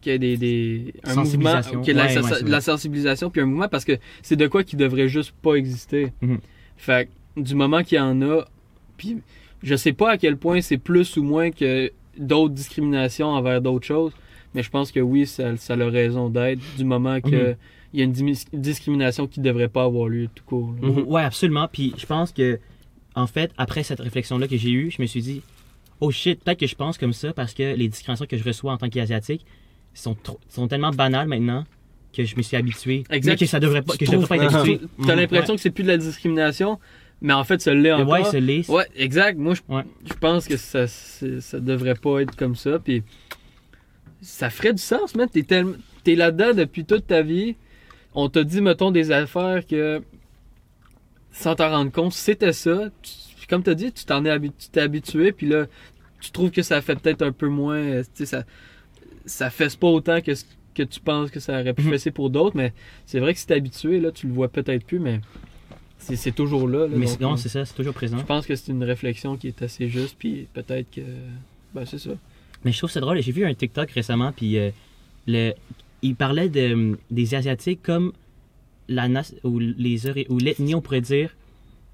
qu'il 0.00 0.12
y 0.12 0.14
ait 0.14 0.18
des. 0.18 0.36
des 0.36 0.94
un 1.04 1.14
mouvement. 1.14 1.60
Qu'il 1.62 1.78
y 1.86 1.90
ait 1.90 1.92
de 1.94 1.98
la, 1.98 2.06
Ouais, 2.06 2.42
ouais, 2.52 2.60
sensibilisation, 2.60 3.30
puis 3.30 3.40
un 3.40 3.46
mouvement, 3.46 3.68
parce 3.68 3.84
que 3.84 3.92
c'est 4.22 4.36
de 4.36 4.46
quoi 4.46 4.64
qui 4.64 4.76
devrait 4.76 5.08
juste 5.08 5.32
pas 5.42 5.54
exister. 5.54 6.12
Mhm. 6.20 6.38
Fait 6.76 7.08
que 7.34 7.40
du 7.40 7.54
moment 7.54 7.82
qu'il 7.82 7.96
y 7.98 8.00
en 8.00 8.20
a, 8.22 8.44
puis 8.96 9.18
je 9.62 9.74
sais 9.76 9.92
pas 9.92 10.12
à 10.12 10.18
quel 10.18 10.36
point 10.36 10.60
c'est 10.60 10.78
plus 10.78 11.16
ou 11.16 11.22
moins 11.22 11.50
que 11.50 11.90
d'autres 12.18 12.54
discriminations 12.54 13.28
envers 13.28 13.60
d'autres 13.62 13.86
choses, 13.86 14.12
mais 14.54 14.62
je 14.62 14.70
pense 14.70 14.90
que 14.92 15.00
oui, 15.00 15.26
ça, 15.26 15.56
ça 15.56 15.74
a 15.74 15.88
raison 15.88 16.28
d'être 16.28 16.60
du 16.76 16.84
moment 16.84 17.20
que 17.20 17.50
Mhm. 17.50 17.56
Il 17.92 18.00
y 18.00 18.02
a 18.02 18.04
une 18.04 18.12
discrimination 18.52 19.26
qui 19.26 19.40
devrait 19.40 19.68
pas 19.68 19.84
avoir 19.84 20.08
lieu 20.08 20.28
tout 20.34 20.44
court. 20.44 20.68
Mhm. 20.82 21.04
Ouais, 21.06 21.22
absolument. 21.22 21.68
Puis 21.72 21.94
je 21.96 22.06
pense 22.06 22.32
que, 22.32 22.58
en 23.14 23.26
fait, 23.26 23.50
après 23.56 23.82
cette 23.82 24.00
réflexion-là 24.00 24.48
que 24.48 24.56
j'ai 24.56 24.70
eue, 24.70 24.90
je 24.90 25.00
me 25.00 25.06
suis 25.06 25.22
dit, 25.22 25.42
oh 26.00 26.10
shit, 26.10 26.42
peut-être 26.42 26.60
que 26.60 26.66
je 26.66 26.74
pense 26.74 26.98
comme 26.98 27.12
ça 27.12 27.32
parce 27.32 27.54
que 27.54 27.74
les 27.74 27.88
discriminations 27.88 28.26
que 28.26 28.36
je 28.36 28.44
reçois 28.44 28.72
en 28.72 28.76
tant 28.76 28.88
qu'asiatique 28.90 29.44
sont, 29.94 30.16
sont 30.48 30.68
tellement 30.68 30.90
banales 30.90 31.28
maintenant 31.28 31.64
que 32.12 32.24
je 32.24 32.36
me 32.36 32.42
suis 32.42 32.56
habitué. 32.56 33.04
Exact. 33.10 33.32
Mais 33.32 33.36
que 33.38 33.46
ça 33.46 33.60
devrait 33.60 33.82
pas, 33.82 33.92
que 33.94 33.98
Tu 33.98 34.06
je 34.06 34.10
devrais 34.12 34.26
pas 34.38 34.44
être 34.44 34.54
habitué. 34.54 34.80
T'as 35.06 35.14
Mhm. 35.14 35.20
l'impression 35.20 35.54
que 35.54 35.60
c'est 35.60 35.70
plus 35.70 35.82
de 35.84 35.88
la 35.88 35.98
discrimination, 35.98 36.78
mais 37.22 37.32
en 37.32 37.44
fait, 37.44 37.60
ça 37.62 37.72
l'est 37.74 37.92
encore. 37.92 38.08
ouais, 38.08 38.24
ce 38.24 38.36
l'est. 38.38 38.68
Ouais, 38.70 38.84
exact. 38.96 39.38
Moi, 39.38 39.54
je, 39.54 39.74
Ouais. 39.74 39.82
je 40.06 40.12
pense 40.14 40.46
que 40.46 40.56
ça, 40.56 40.86
ça 40.86 41.60
devrait 41.60 41.94
pas 41.94 42.20
être 42.20 42.34
comme 42.36 42.56
ça. 42.56 42.78
Puis 42.78 43.02
ça 44.20 44.50
ferait 44.50 44.72
du 44.72 44.82
sens, 44.82 45.14
man. 45.14 45.28
T'es, 45.30 45.42
tellement- 45.42 45.76
t'es 46.04 46.14
là-dedans 46.14 46.52
depuis 46.54 46.84
toute 46.84 47.06
ta 47.06 47.22
vie. 47.22 47.56
On 48.16 48.28
t'a 48.28 48.42
dit, 48.44 48.60
mettons, 48.62 48.90
des 48.90 49.12
affaires 49.12 49.64
que, 49.66 50.02
sans 51.32 51.54
t'en 51.54 51.70
rendre 51.70 51.92
compte, 51.92 52.12
c'était 52.14 52.52
ça. 52.52 52.88
Tu- 53.02 53.12
puis 53.36 53.46
comme 53.46 53.62
t'as 53.62 53.74
dit, 53.74 53.92
tu 53.92 54.04
t'en 54.04 54.24
es 54.24 54.30
habi- 54.30 54.52
tu 54.58 54.68
t'es 54.70 54.80
habitué. 54.80 55.32
Puis 55.32 55.46
là, 55.46 55.66
tu 56.20 56.30
trouves 56.30 56.50
que 56.50 56.62
ça 56.62 56.80
fait 56.80 56.96
peut-être 56.96 57.22
un 57.22 57.30
peu 57.32 57.48
moins. 57.48 57.76
euh, 57.76 58.02
Tu 58.02 58.24
sais, 58.24 58.26
ça, 58.26 58.44
ça 59.26 59.50
fesse 59.50 59.76
pas 59.76 59.86
autant 59.88 60.20
que 60.20 60.34
ce 60.34 60.44
que 60.74 60.82
tu 60.82 60.98
penses 61.00 61.30
que 61.30 61.40
ça 61.40 61.60
aurait 61.60 61.74
pu 61.74 61.82
Mhm. 61.82 61.90
fesser 61.92 62.10
pour 62.10 62.30
d'autres. 62.30 62.56
Mais 62.56 62.72
c'est 63.04 63.20
vrai 63.20 63.34
que 63.34 63.38
si 63.40 63.46
t'es 63.46 63.54
habitué, 63.54 64.00
là, 64.00 64.10
tu 64.12 64.26
le 64.26 64.32
vois 64.32 64.48
peut-être 64.48 64.84
plus, 64.84 64.98
mais 64.98 65.20
c'est, 65.98 66.16
c'est 66.16 66.32
toujours 66.32 66.66
là. 66.68 66.80
là. 66.80 66.88
Mais 66.96 67.04
Donc, 67.06 67.08
c'est- 67.08 67.20
non, 67.20 67.36
c'est 67.36 67.48
ça, 67.50 67.64
c'est 67.66 67.74
toujours 67.74 67.94
présent. 67.94 68.16
je 68.18 68.24
pense 68.24 68.46
que 68.46 68.56
c'est 68.56 68.72
une 68.72 68.82
réflexion 68.84 69.36
qui 69.36 69.48
est 69.48 69.62
assez 69.62 69.88
juste, 69.88 70.16
puis 70.18 70.48
peut-être 70.54 70.90
que. 70.90 71.02
Ben, 71.74 71.84
c'est 71.84 71.98
ça. 71.98 72.10
Mais 72.64 72.72
je 72.72 72.78
trouve 72.78 72.90
ça 72.90 73.00
drôle. 73.00 73.20
J'ai 73.20 73.32
vu 73.32 73.44
un 73.44 73.52
TikTok 73.54 73.90
récemment, 73.90 74.32
puis 74.32 74.56
euh, 74.58 74.70
le, 75.26 75.52
il 76.06 76.16
parlait 76.16 76.48
de, 76.48 76.98
des 77.10 77.34
Asiatiques 77.34 77.82
comme 77.82 78.12
la 78.88 79.08
ou 79.42 79.58
les 79.58 80.28
ou 80.28 80.38
l'ethnie, 80.38 80.74
on 80.74 80.80
pourrait 80.80 81.00
dire, 81.00 81.34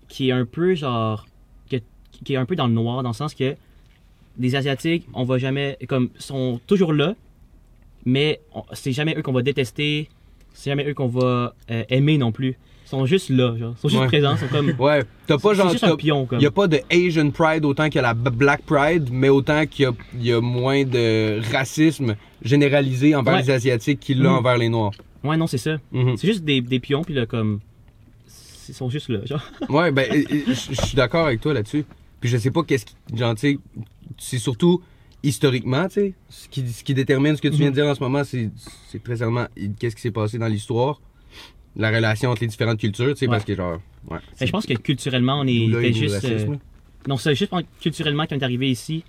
qui 0.09 0.29
est 0.29 0.33
un 0.33 0.45
peu 0.45 0.75
genre. 0.75 1.27
qui 1.69 2.35
est 2.35 2.37
un 2.37 2.45
peu 2.45 2.57
dans 2.57 2.67
le 2.67 2.75
noir, 2.75 3.03
dans 3.03 3.11
le 3.11 3.15
sens 3.15 3.35
que 3.35 3.57
les 4.39 4.55
Asiatiques, 4.55 5.07
on 5.15 5.25
va 5.25 5.39
jamais. 5.39 5.79
comme 5.89 6.11
sont 6.19 6.61
toujours 6.67 6.93
là, 6.93 7.15
mais 8.05 8.41
c'est 8.73 8.93
jamais 8.93 9.17
eux 9.17 9.23
qu'on 9.23 9.33
va 9.33 9.43
détester, 9.43 10.09
c'est 10.53 10.71
jamais 10.71 10.89
eux 10.89 10.95
qu'on 10.95 11.09
va 11.09 11.55
euh, 11.71 11.85
aimer 11.89 12.19
non 12.19 12.33
plus. 12.33 12.57
Ils 12.85 12.89
sont 12.89 13.07
juste 13.07 13.30
là, 13.30 13.57
genre. 13.57 13.74
Ils 13.76 13.80
sont 13.80 13.89
juste 13.89 14.01
Ouais. 14.03 14.07
présents, 14.09 14.35
ils 14.35 14.39
sont 14.39 14.49
comme. 14.49 14.70
Ouais, 14.78 15.03
t'as 15.26 15.39
pas 15.39 15.55
genre. 15.55 15.70
juste 15.70 15.85
un 15.85 15.97
pion, 15.97 16.26
comme. 16.26 16.39
Il 16.39 16.43
n'y 16.43 16.47
a 16.47 16.51
pas 16.51 16.66
de 16.66 16.80
Asian 16.91 17.30
Pride 17.30 17.64
autant 17.64 17.85
qu'il 17.87 17.97
y 17.97 17.99
a 17.99 18.03
la 18.03 18.14
Black 18.14 18.62
Pride, 18.62 19.09
mais 19.11 19.28
autant 19.28 19.64
qu'il 19.66 19.89
y 20.20 20.28
y 20.28 20.33
a 20.33 20.41
moins 20.41 20.85
de 20.85 21.41
racisme 21.53 22.16
généralisé 22.43 23.14
envers 23.14 23.35
Ouais. 23.35 23.43
les 23.43 23.51
Asiatiques 23.51 24.01
qu'il 24.01 24.18
y 24.18 24.26
a 24.26 24.30
Mhm. 24.30 24.37
envers 24.37 24.59
les 24.59 24.68
Noirs. 24.68 24.93
Ouais, 25.24 25.37
non, 25.37 25.47
c'est 25.47 25.59
ça. 25.59 25.78
Mhm. 25.93 26.16
C'est 26.16 26.26
juste 26.26 26.45
des, 26.45 26.61
des 26.61 26.80
pions, 26.80 27.03
puis 27.03 27.14
là, 27.14 27.26
comme. 27.26 27.61
Ils 28.68 28.74
sont 28.74 28.91
juste 28.91 29.09
là, 29.09 29.18
genre. 29.24 29.43
Ouais, 29.70 29.91
ben, 29.91 30.07
je 30.47 30.53
suis 30.53 30.95
d'accord 30.97 31.26
avec 31.26 31.41
toi 31.41 31.53
là-dessus. 31.55 31.85
Puis 32.20 32.30
je 32.30 32.37
sais 32.37 32.51
pas 32.51 32.62
qu'est-ce 32.62 32.87
qui. 32.87 32.95
Genre, 33.14 33.35
tu 33.35 33.41
sais, 33.41 33.59
c'est 34.18 34.39
surtout 34.39 34.83
historiquement, 35.24 35.85
tu 35.89 35.95
sais. 35.95 36.14
Ce 36.28 36.49
qui, 36.49 36.68
ce 36.68 36.83
qui 36.85 36.95
détermine 36.95 37.37
ce 37.37 37.43
que 37.43 37.49
tu 37.49 37.57
viens 37.57 37.70
de 37.70 37.74
dire 37.74 37.87
en 37.87 37.95
ce 37.95 38.01
moment, 38.01 38.22
c'est 38.24 38.51
c'est 38.89 39.03
très 39.03 39.16
certainement 39.16 39.47
qu'est-ce 39.78 39.97
qui 39.97 40.03
s'est 40.03 40.11
passé 40.11 40.39
dans 40.39 40.47
l'histoire. 40.47 41.01
La 41.77 41.91
relation 41.91 42.31
entre 42.31 42.43
les 42.43 42.49
différentes 42.49 42.79
cultures, 42.79 43.11
tu 43.14 43.16
sais, 43.16 43.27
Ouais. 43.27 43.33
parce 43.33 43.45
que 43.45 43.55
genre. 43.55 43.81
Ouais. 44.11 44.18
Mais 44.41 44.47
je 44.47 44.53
pense 44.53 44.66
que 44.66 44.75
culturellement, 44.75 45.41
on 45.41 45.47
est, 45.47 45.57
était 45.57 45.93
juste. 45.93 46.25
euh, 46.25 46.47
non, 47.09 47.16
c'est 47.16 47.35
juste 47.35 47.53
culturellement, 47.81 48.25
quand 48.27 48.37
on 48.37 48.39
est 48.41 48.45
arrivé 48.45 48.68
ici, 48.70 49.05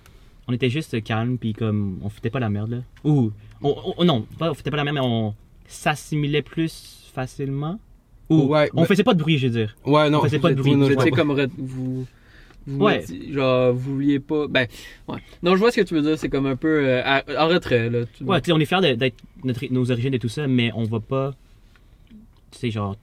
on 0.48 0.52
était 0.52 0.70
juste 0.70 1.02
calme, 1.04 1.36
puis 1.38 1.52
comme. 1.52 1.98
On 2.02 2.08
foutait 2.08 2.30
pas 2.30 2.40
la 2.40 2.48
merde, 2.50 2.70
là. 2.70 2.78
Ou. 3.04 3.32
on- 3.62 3.94
on- 3.98 4.04
non, 4.04 4.26
pas, 4.38 4.50
on 4.50 4.54
foutait 4.54 4.70
pas 4.70 4.76
la 4.78 4.84
merde, 4.84 4.96
mais 4.96 5.02
on 5.04 5.34
s'assimilait 5.66 6.42
plus 6.42 7.10
facilement. 7.14 7.78
Ou. 8.30 8.42
Ouais, 8.44 8.70
on 8.74 8.80
ben- 8.82 8.86
faisait 8.86 9.04
pas 9.04 9.14
de 9.14 9.18
bruit, 9.20 9.36
je 9.38 9.46
veux 9.48 9.52
dire. 9.52 9.76
Ouais, 9.84 10.08
non. 10.08 10.20
On 10.20 10.22
faisait 10.22 10.38
pas 10.38 10.50
de 10.50 10.54
bruit. 10.60 10.74
vous- 10.74 10.90
étiez 10.90 11.10
comme. 11.10 11.32
re- 11.32 11.50
Vous. 11.58 12.06
vous 12.66 12.82
Ouais. 12.84 13.04
genre, 13.30 13.74
vous 13.74 13.94
vouliez 13.96 14.20
pas. 14.20 14.46
Ben, 14.48 14.66
ouais. 15.08 15.18
Non, 15.42 15.52
je 15.54 15.58
vois 15.58 15.70
ce 15.70 15.76
que 15.82 15.86
tu 15.86 15.92
veux 15.94 16.00
dire. 16.02 16.18
C'est 16.18 16.30
comme 16.30 16.46
un 16.46 16.56
peu. 16.56 16.86
euh, 16.86 17.02
à- 17.04 17.22
en 17.44 17.48
retrait, 17.48 17.90
là. 17.90 18.04
Tu- 18.16 18.24
Ouais, 18.24 18.40
tu 18.40 18.46
sais, 18.46 18.52
on 18.52 18.58
est 18.58 18.64
fiers 18.64 18.96
d'être 18.96 19.16
notre- 19.44 19.66
nos 19.70 19.90
origines 19.90 20.14
et 20.14 20.18
tout 20.18 20.30
ça, 20.30 20.46
mais 20.46 20.70
on 20.74 20.84
va 20.84 21.00
pas. 21.00 21.34
Tu 22.54 22.58
sais, 22.60 22.70
genre. 22.70 22.96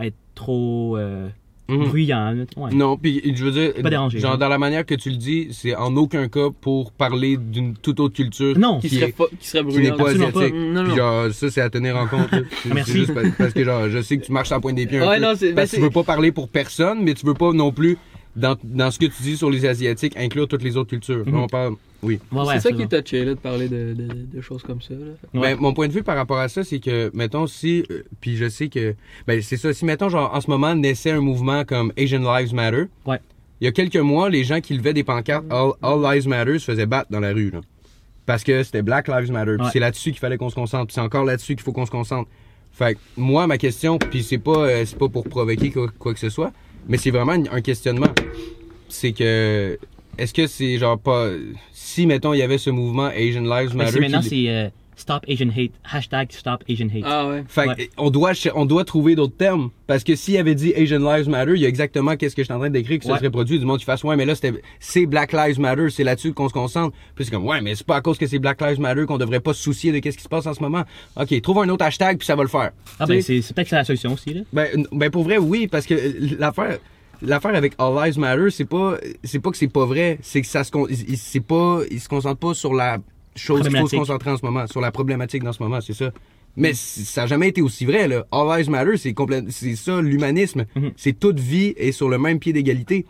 être 0.00 0.14
trop. 0.34 0.96
euh, 0.96 1.28
Mhm. 1.68 1.84
bruyant. 1.88 2.30
là. 2.32 2.44
Ouais. 2.56 2.72
Non, 2.72 2.96
puis 2.96 3.22
je 3.32 3.44
veux 3.44 3.52
dire, 3.52 3.72
Pas 3.80 3.90
dérangé, 3.90 4.18
genre 4.18 4.32
hein. 4.32 4.38
dans 4.38 4.48
la 4.48 4.58
manière 4.58 4.84
que 4.84 4.94
tu 4.96 5.08
le 5.10 5.14
dis, 5.16 5.48
c'est 5.52 5.76
en 5.76 5.94
aucun 5.96 6.26
cas 6.28 6.48
pour 6.60 6.90
parler 6.90 7.36
d'une 7.36 7.74
toute 7.76 8.00
autre 8.00 8.14
culture 8.16 8.58
Non. 8.58 8.80
Qui 8.80 8.88
qui, 8.88 8.96
serait, 8.96 9.08
est- 9.10 9.16
pas, 9.16 9.26
qui 9.38 9.46
serait 9.46 9.60
qui 9.60 9.66
n'est 9.66 9.72
bruyant. 9.90 9.96
pas 9.96 10.02
Absolument 10.04 10.32
pas. 10.32 10.38
asiatique. 10.40 10.54
Non, 10.60 10.82
Puis 10.82 10.90
non. 10.90 10.96
genre, 10.96 11.32
ça, 11.32 11.50
c'est 11.50 11.60
à 11.60 11.70
tenir 11.70 11.96
en 11.96 12.08
compte. 12.08 12.32
là. 12.32 12.40
C'est- 12.62 12.74
Merci. 12.74 12.90
C'est 12.92 12.98
juste 12.98 13.14
parce, 13.14 13.28
parce 13.38 13.52
que 13.52 13.62
genre, 13.64 13.88
je 13.88 14.02
sais 14.02 14.18
que 14.18 14.24
tu 14.24 14.32
marches 14.32 14.50
en 14.50 14.60
point 14.60 14.72
des 14.72 14.86
pieds 14.88 14.98
un 14.98 15.08
Ouais, 15.08 15.18
peu. 15.18 15.22
non, 15.22 15.32
c'est. 15.36 15.48
ben, 15.50 15.54
parce 15.56 15.70
que 15.70 15.76
tu 15.76 15.80
c'est- 15.80 15.86
veux 15.86 15.92
pas 15.92 16.02
parler 16.02 16.32
pour 16.32 16.48
personne, 16.48 17.04
mais 17.04 17.14
tu 17.14 17.24
veux 17.24 17.34
pas 17.34 17.52
non 17.52 17.70
plus, 17.70 17.98
dans, 18.36 18.56
dans 18.62 18.90
ce 18.90 18.98
que 18.98 19.06
tu 19.06 19.22
dis 19.22 19.36
sur 19.36 19.50
les 19.50 19.66
Asiatiques, 19.66 20.16
inclure 20.16 20.46
toutes 20.48 20.62
les 20.62 20.76
autres 20.76 20.90
cultures. 20.90 21.26
Mhm. 21.26 21.34
On 21.36 21.46
parle. 21.46 21.74
Oui. 22.02 22.18
Ouais, 22.32 22.40
ouais, 22.42 22.54
c'est 22.54 22.70
ça 22.70 22.72
qui 22.72 22.80
est 22.82 23.02
touché, 23.02 23.24
là, 23.26 23.34
de 23.34 23.38
parler 23.38 23.68
de, 23.68 23.92
de, 23.92 24.08
de 24.34 24.40
choses 24.40 24.62
comme 24.62 24.80
ça. 24.80 24.94
Là? 24.94 25.00
Ouais. 25.34 25.40
Ben, 25.54 25.56
mon 25.60 25.74
point 25.74 25.86
de 25.86 25.92
vue 25.92 26.02
par 26.02 26.16
rapport 26.16 26.38
à 26.38 26.48
ça, 26.48 26.64
c'est 26.64 26.78
que, 26.80 27.10
mettons, 27.12 27.46
si, 27.46 27.84
euh, 27.90 28.02
puis 28.22 28.36
je 28.36 28.48
sais 28.48 28.68
que, 28.68 28.94
ben, 29.26 29.42
c'est 29.42 29.58
ça, 29.58 29.72
si, 29.74 29.84
mettons, 29.84 30.08
genre, 30.08 30.34
en 30.34 30.40
ce 30.40 30.48
moment, 30.48 30.74
naissait 30.74 31.10
un 31.10 31.20
mouvement 31.20 31.64
comme 31.64 31.92
Asian 31.98 32.20
Lives 32.20 32.54
Matter. 32.54 32.84
Ouais. 33.04 33.20
Il 33.60 33.66
y 33.66 33.68
a 33.68 33.72
quelques 33.72 33.96
mois, 33.96 34.30
les 34.30 34.44
gens 34.44 34.62
qui 34.62 34.72
levaient 34.74 34.94
des 34.94 35.04
pancartes 35.04 35.44
All, 35.50 35.72
All 35.82 36.00
Lives 36.14 36.26
Matter 36.26 36.58
se 36.58 36.64
faisaient 36.64 36.86
battre 36.86 37.10
dans 37.10 37.20
la 37.20 37.32
rue, 37.34 37.50
là. 37.50 37.60
Parce 38.24 38.44
que 38.44 38.62
c'était 38.62 38.80
Black 38.82 39.08
Lives 39.08 39.30
Matter. 39.30 39.56
Puis 39.56 39.64
Ouais. 39.66 39.70
c'est 39.72 39.80
là-dessus 39.80 40.12
qu'il 40.12 40.20
fallait 40.20 40.38
qu'on 40.38 40.48
se 40.48 40.54
concentre. 40.54 40.86
Puis 40.86 40.94
c'est 40.94 41.00
encore 41.02 41.24
là-dessus 41.24 41.54
qu'il 41.56 41.62
faut 41.64 41.72
qu'on 41.72 41.84
se 41.84 41.90
concentre. 41.90 42.30
Fait 42.72 42.94
que, 42.94 43.00
moi, 43.18 43.46
ma 43.46 43.58
question, 43.58 43.98
puis 43.98 44.22
c'est 44.22 44.38
pas, 44.38 44.56
euh, 44.68 44.84
c'est 44.86 44.96
pas 44.98 45.08
pour 45.08 45.24
provoquer 45.28 45.70
quoi, 45.70 45.88
quoi 45.98 46.14
que 46.14 46.20
ce 46.20 46.30
soit, 46.30 46.52
mais 46.88 46.96
c'est 46.98 47.10
vraiment 47.10 47.32
un 47.32 47.60
questionnement. 47.60 48.12
C'est 48.88 49.12
que, 49.12 49.78
est-ce 50.18 50.34
que 50.34 50.46
c'est 50.46 50.78
genre 50.78 50.98
pas, 50.98 51.28
si, 51.72 52.06
mettons, 52.06 52.34
il 52.34 52.38
y 52.38 52.42
avait 52.42 52.58
ce 52.58 52.70
mouvement 52.70 53.06
Asian 53.06 53.42
Lives 53.42 53.70
Mais 53.74 53.84
Matter. 53.84 53.90
c'est 53.92 54.00
maintenant, 54.00 54.20
qui- 54.20 54.28
c'est 54.28 54.48
euh, 54.48 54.68
Stop 55.00 55.24
Asian 55.28 55.48
Hate. 55.56 55.72
Hashtag 55.84 56.30
Stop 56.32 56.62
Asian 56.68 56.88
Hate. 56.94 57.02
Ah 57.04 57.28
ouais. 57.28 57.44
Fait 57.48 57.64
que, 57.64 57.68
Ouais. 57.70 57.90
on 57.96 58.10
doit 58.10 58.32
on 58.54 58.66
doit 58.66 58.84
trouver 58.84 59.14
d'autres 59.14 59.36
termes 59.36 59.70
parce 59.86 60.04
que 60.04 60.14
s'il 60.14 60.36
avait 60.36 60.54
dit 60.54 60.72
Asian 60.74 60.98
Lives 61.00 61.28
Matter, 61.28 61.52
il 61.54 61.60
y 61.60 61.64
a 61.64 61.68
exactement 61.68 62.16
qu'est-ce 62.16 62.36
que 62.36 62.42
je 62.42 62.44
suis 62.46 62.52
en 62.54 62.58
train 62.58 62.70
d'écrire 62.70 62.98
que 62.98 63.04
ça 63.06 63.12
Ouais. 63.12 63.18
serait 63.18 63.30
produit 63.30 63.58
du 63.58 63.64
monde 63.64 63.78
qui 63.78 63.84
fasse 63.84 64.04
ouais 64.04 64.14
mais 64.16 64.26
là 64.26 64.34
c'était 64.34 64.52
c'est 64.78 65.06
Black 65.06 65.32
Lives 65.32 65.58
Matter, 65.58 65.90
c'est 65.90 66.04
là-dessus 66.04 66.32
qu'on 66.32 66.48
se 66.48 66.52
concentre. 66.54 66.94
Puis 67.14 67.24
c'est 67.24 67.30
comme 67.30 67.46
ouais 67.46 67.60
mais 67.60 67.74
c'est 67.74 67.86
pas 67.86 67.96
à 67.96 68.00
cause 68.00 68.18
que 68.18 68.26
c'est 68.26 68.38
Black 68.38 68.60
Lives 68.60 68.80
Matter 68.80 69.06
qu'on 69.06 69.18
devrait 69.18 69.40
pas 69.40 69.54
se 69.54 69.62
soucier 69.62 69.90
de 69.92 69.98
qu'est-ce 69.98 70.16
qui 70.18 70.24
se 70.24 70.28
passe 70.28 70.46
en 70.46 70.54
ce 70.54 70.60
moment. 70.62 70.84
OK, 71.16 71.40
trouve 71.42 71.58
un 71.60 71.68
autre 71.70 71.84
hashtag 71.84 72.18
puis 72.18 72.26
ça 72.26 72.36
va 72.36 72.42
le 72.42 72.48
faire. 72.48 72.70
Ah, 72.98 73.06
ben, 73.06 73.20
c'est 73.22 73.40
c'est 73.42 73.54
peut-être 73.54 73.70
la 73.70 73.84
solution 73.84 74.12
aussi, 74.12 74.34
là. 74.34 74.40
ben, 74.52 74.86
ben 74.92 75.10
pour 75.10 75.24
vrai 75.24 75.38
oui 75.38 75.66
parce 75.66 75.86
que 75.86 75.94
euh, 75.94 76.36
l'affaire 76.38 76.78
l'affaire 77.22 77.54
avec 77.54 77.74
All 77.78 77.94
Lives 77.94 78.18
Matter, 78.18 78.50
c'est 78.50 78.64
pas 78.64 78.96
c'est 79.24 79.40
pas 79.40 79.50
que 79.50 79.56
c'est 79.56 79.68
pas 79.68 79.84
vrai, 79.84 80.18
c'est 80.22 80.40
que 80.40 80.46
ça 80.46 80.64
se 80.64 80.70
c'est 81.16 81.40
pas 81.44 81.80
il 81.90 82.00
se 82.00 82.08
concentre 82.08 82.38
pas 82.38 82.54
sur 82.54 82.72
la 82.74 82.98
chose 83.36 83.62
qu'il 83.66 83.76
faut 83.78 83.86
se 83.88 83.96
concentrer 83.96 84.30
en 84.30 84.36
ce 84.36 84.44
moment, 84.44 84.66
sur 84.66 84.80
la 84.80 84.90
problématique 84.90 85.42
dans 85.42 85.52
ce 85.52 85.62
moment, 85.62 85.80
c'est 85.80 85.94
ça. 85.94 86.12
Mais 86.56 86.72
ça 86.74 87.22
n'a 87.22 87.26
jamais 87.28 87.48
été 87.48 87.62
aussi 87.62 87.84
vrai 87.84 88.08
là. 88.08 88.26
All 88.32 88.58
Lives 88.58 88.70
Matter, 88.70 88.96
c'est 88.96 89.14
c'est 89.50 89.76
ça 89.76 90.00
l'humanisme, 90.02 90.66
Mhm. 90.74 90.90
c'est 90.96 91.18
toute 91.18 91.38
vie 91.38 91.74
est 91.76 91.92
sur 91.92 92.08
le 92.08 92.18
même 92.18 92.38
pied 92.40 92.52
d'égalité. 92.52 93.06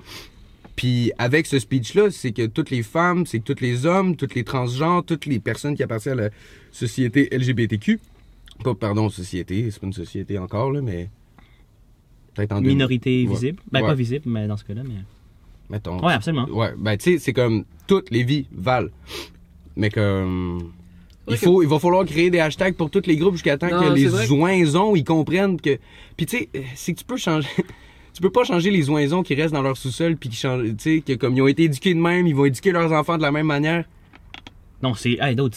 Puis 0.77 1.11
avec 1.19 1.47
ce 1.47 1.59
speech 1.59 1.95
là, 1.95 2.11
c'est 2.11 2.33
que 2.33 2.47
toutes 2.47 2.71
les 2.71 2.83
femmes, 2.83 3.25
c'est 3.27 3.41
que 3.41 3.53
tous 3.53 3.61
les 3.63 3.87
hommes, 3.87 4.17
toutes 4.17 4.35
les 4.35 4.45
transgenres, 4.45 5.05
toutes 5.05 5.27
les 5.27 5.39
personnes 5.41 5.75
qui 5.75 5.83
appartiennent 5.83 6.19
à 6.21 6.25
la 6.25 6.31
société 6.71 7.29
LGBTQ, 7.33 7.99
pas 8.63 8.75
pardon 8.75 9.09
société, 9.09 9.71
c'est 9.71 9.81
pas 9.81 9.87
une 9.87 9.93
société 9.95 10.39
encore 10.39 10.71
là, 10.71 10.81
mais 10.83 11.09
peut-être 12.35 12.53
en 12.53 12.61
deux- 12.61 12.69
minorité 12.69 13.25
Ouais. 13.27 13.33
visible. 13.35 13.59
Ben, 13.73 13.81
Ouais. 13.81 13.89
pas 13.89 13.95
visible, 13.95 14.25
mais 14.27 14.47
dans 14.47 14.57
ce 14.57 14.65
cas-là. 14.65 14.83
Mais... 14.85 14.95
Mettons. 15.71 16.05
Ouais, 16.05 16.13
absolument. 16.13 16.47
Ouais, 16.51 16.73
ben 16.77 16.97
tu 16.97 17.13
sais, 17.13 17.19
c'est 17.19 17.33
comme 17.33 17.65
toutes 17.87 18.11
les 18.11 18.23
vies 18.23 18.47
valent. 18.53 18.91
Mais 19.77 19.91
comme. 19.91 20.73
Il, 21.29 21.37
faut, 21.37 21.63
il 21.63 21.69
va 21.69 21.79
falloir 21.79 22.05
créer 22.05 22.31
des 22.31 22.41
hashtags 22.41 22.75
pour 22.75 22.91
tous 22.91 23.07
les 23.07 23.17
groupes 23.17 23.35
jusqu'à 23.35 23.57
temps 23.57 23.69
Non, 23.69 23.91
que 23.91 23.95
les 23.95 24.07
que- 24.07 24.33
oisons 24.33 24.97
ils 24.97 25.05
comprennent 25.05 25.61
que. 25.61 25.79
Puis 26.17 26.27
tu 26.27 26.39
sais, 26.39 26.49
c'est 26.75 26.93
que 26.93 26.99
tu 26.99 27.05
peux 27.05 27.17
changer. 27.17 27.49
Tu 28.13 28.21
peux 28.23 28.31
pas 28.31 28.43
changer 28.43 28.73
les 28.73 28.91
oisons 28.91 29.23
qui 29.23 29.37
restent 29.37 29.55
dans 29.55 29.63
leur 29.63 29.77
sous-sol 29.77 30.17
puis 30.17 30.29
qui 30.29 30.37
changent, 30.37 30.65
tu 30.65 30.75
sais, 30.79 31.01
que 31.01 31.13
comme 31.15 31.37
ils 31.37 31.43
ont 31.43 31.47
été 31.47 31.63
éduqués 31.63 31.95
de 31.95 32.01
même, 32.01 32.27
ils 32.27 32.35
vont 32.35 32.45
éduquer 32.45 32.73
leurs 32.73 32.93
enfants 32.93 33.17
de 33.17 33.23
la 33.23 33.31
même 33.31 33.47
manière. 33.47 33.85
Non, 34.83 34.95
c'est. 34.95 35.17
Hey, 35.21 35.37
d'autres. 35.37 35.57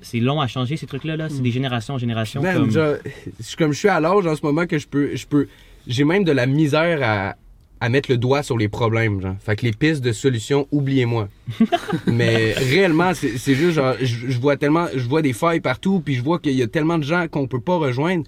C'est 0.00 0.20
long 0.20 0.40
à 0.40 0.46
changer 0.46 0.76
ces 0.78 0.86
trucs-là. 0.86 1.16
Là. 1.16 1.28
C'est 1.28 1.42
des 1.42 1.50
générations 1.50 1.94
en 1.94 1.98
génération. 1.98 2.40
Man, 2.40 2.54
comme... 2.56 2.70
je 2.70 3.44
suis 3.44 3.56
comme 3.56 3.72
je 3.72 3.78
suis 3.78 3.88
à 3.88 4.00
l'âge 4.00 4.26
en 4.26 4.34
ce 4.34 4.44
moment 4.44 4.66
que 4.66 4.78
je 4.78 4.88
peux, 4.88 5.14
je 5.14 5.26
peux, 5.26 5.46
j'ai 5.86 6.04
même 6.04 6.24
de 6.24 6.32
la 6.32 6.46
misère 6.46 7.00
à, 7.02 7.36
à 7.80 7.88
mettre 7.88 8.10
le 8.10 8.18
doigt 8.18 8.42
sur 8.42 8.58
les 8.58 8.68
problèmes, 8.68 9.20
genre. 9.20 9.36
Fait 9.40 9.56
que 9.56 9.64
les 9.64 9.72
pistes 9.72 10.02
de 10.02 10.12
solutions, 10.12 10.68
oubliez-moi. 10.70 11.28
Mais 12.06 12.52
réellement, 12.52 13.12
c'est 13.14 13.54
juste 13.54 13.72
genre, 13.72 13.94
je, 14.00 14.38
vois 14.38 14.56
tellement, 14.56 14.86
je 14.94 15.08
vois 15.08 15.22
des 15.22 15.32
failles 15.32 15.60
partout, 15.60 16.02
puis 16.04 16.14
je 16.14 16.22
vois 16.22 16.38
qu'il 16.38 16.52
y 16.52 16.62
a 16.62 16.66
tellement 16.66 16.98
de 16.98 17.04
gens 17.04 17.26
qu'on 17.28 17.46
peut 17.46 17.60
pas 17.60 17.76
rejoindre. 17.76 18.24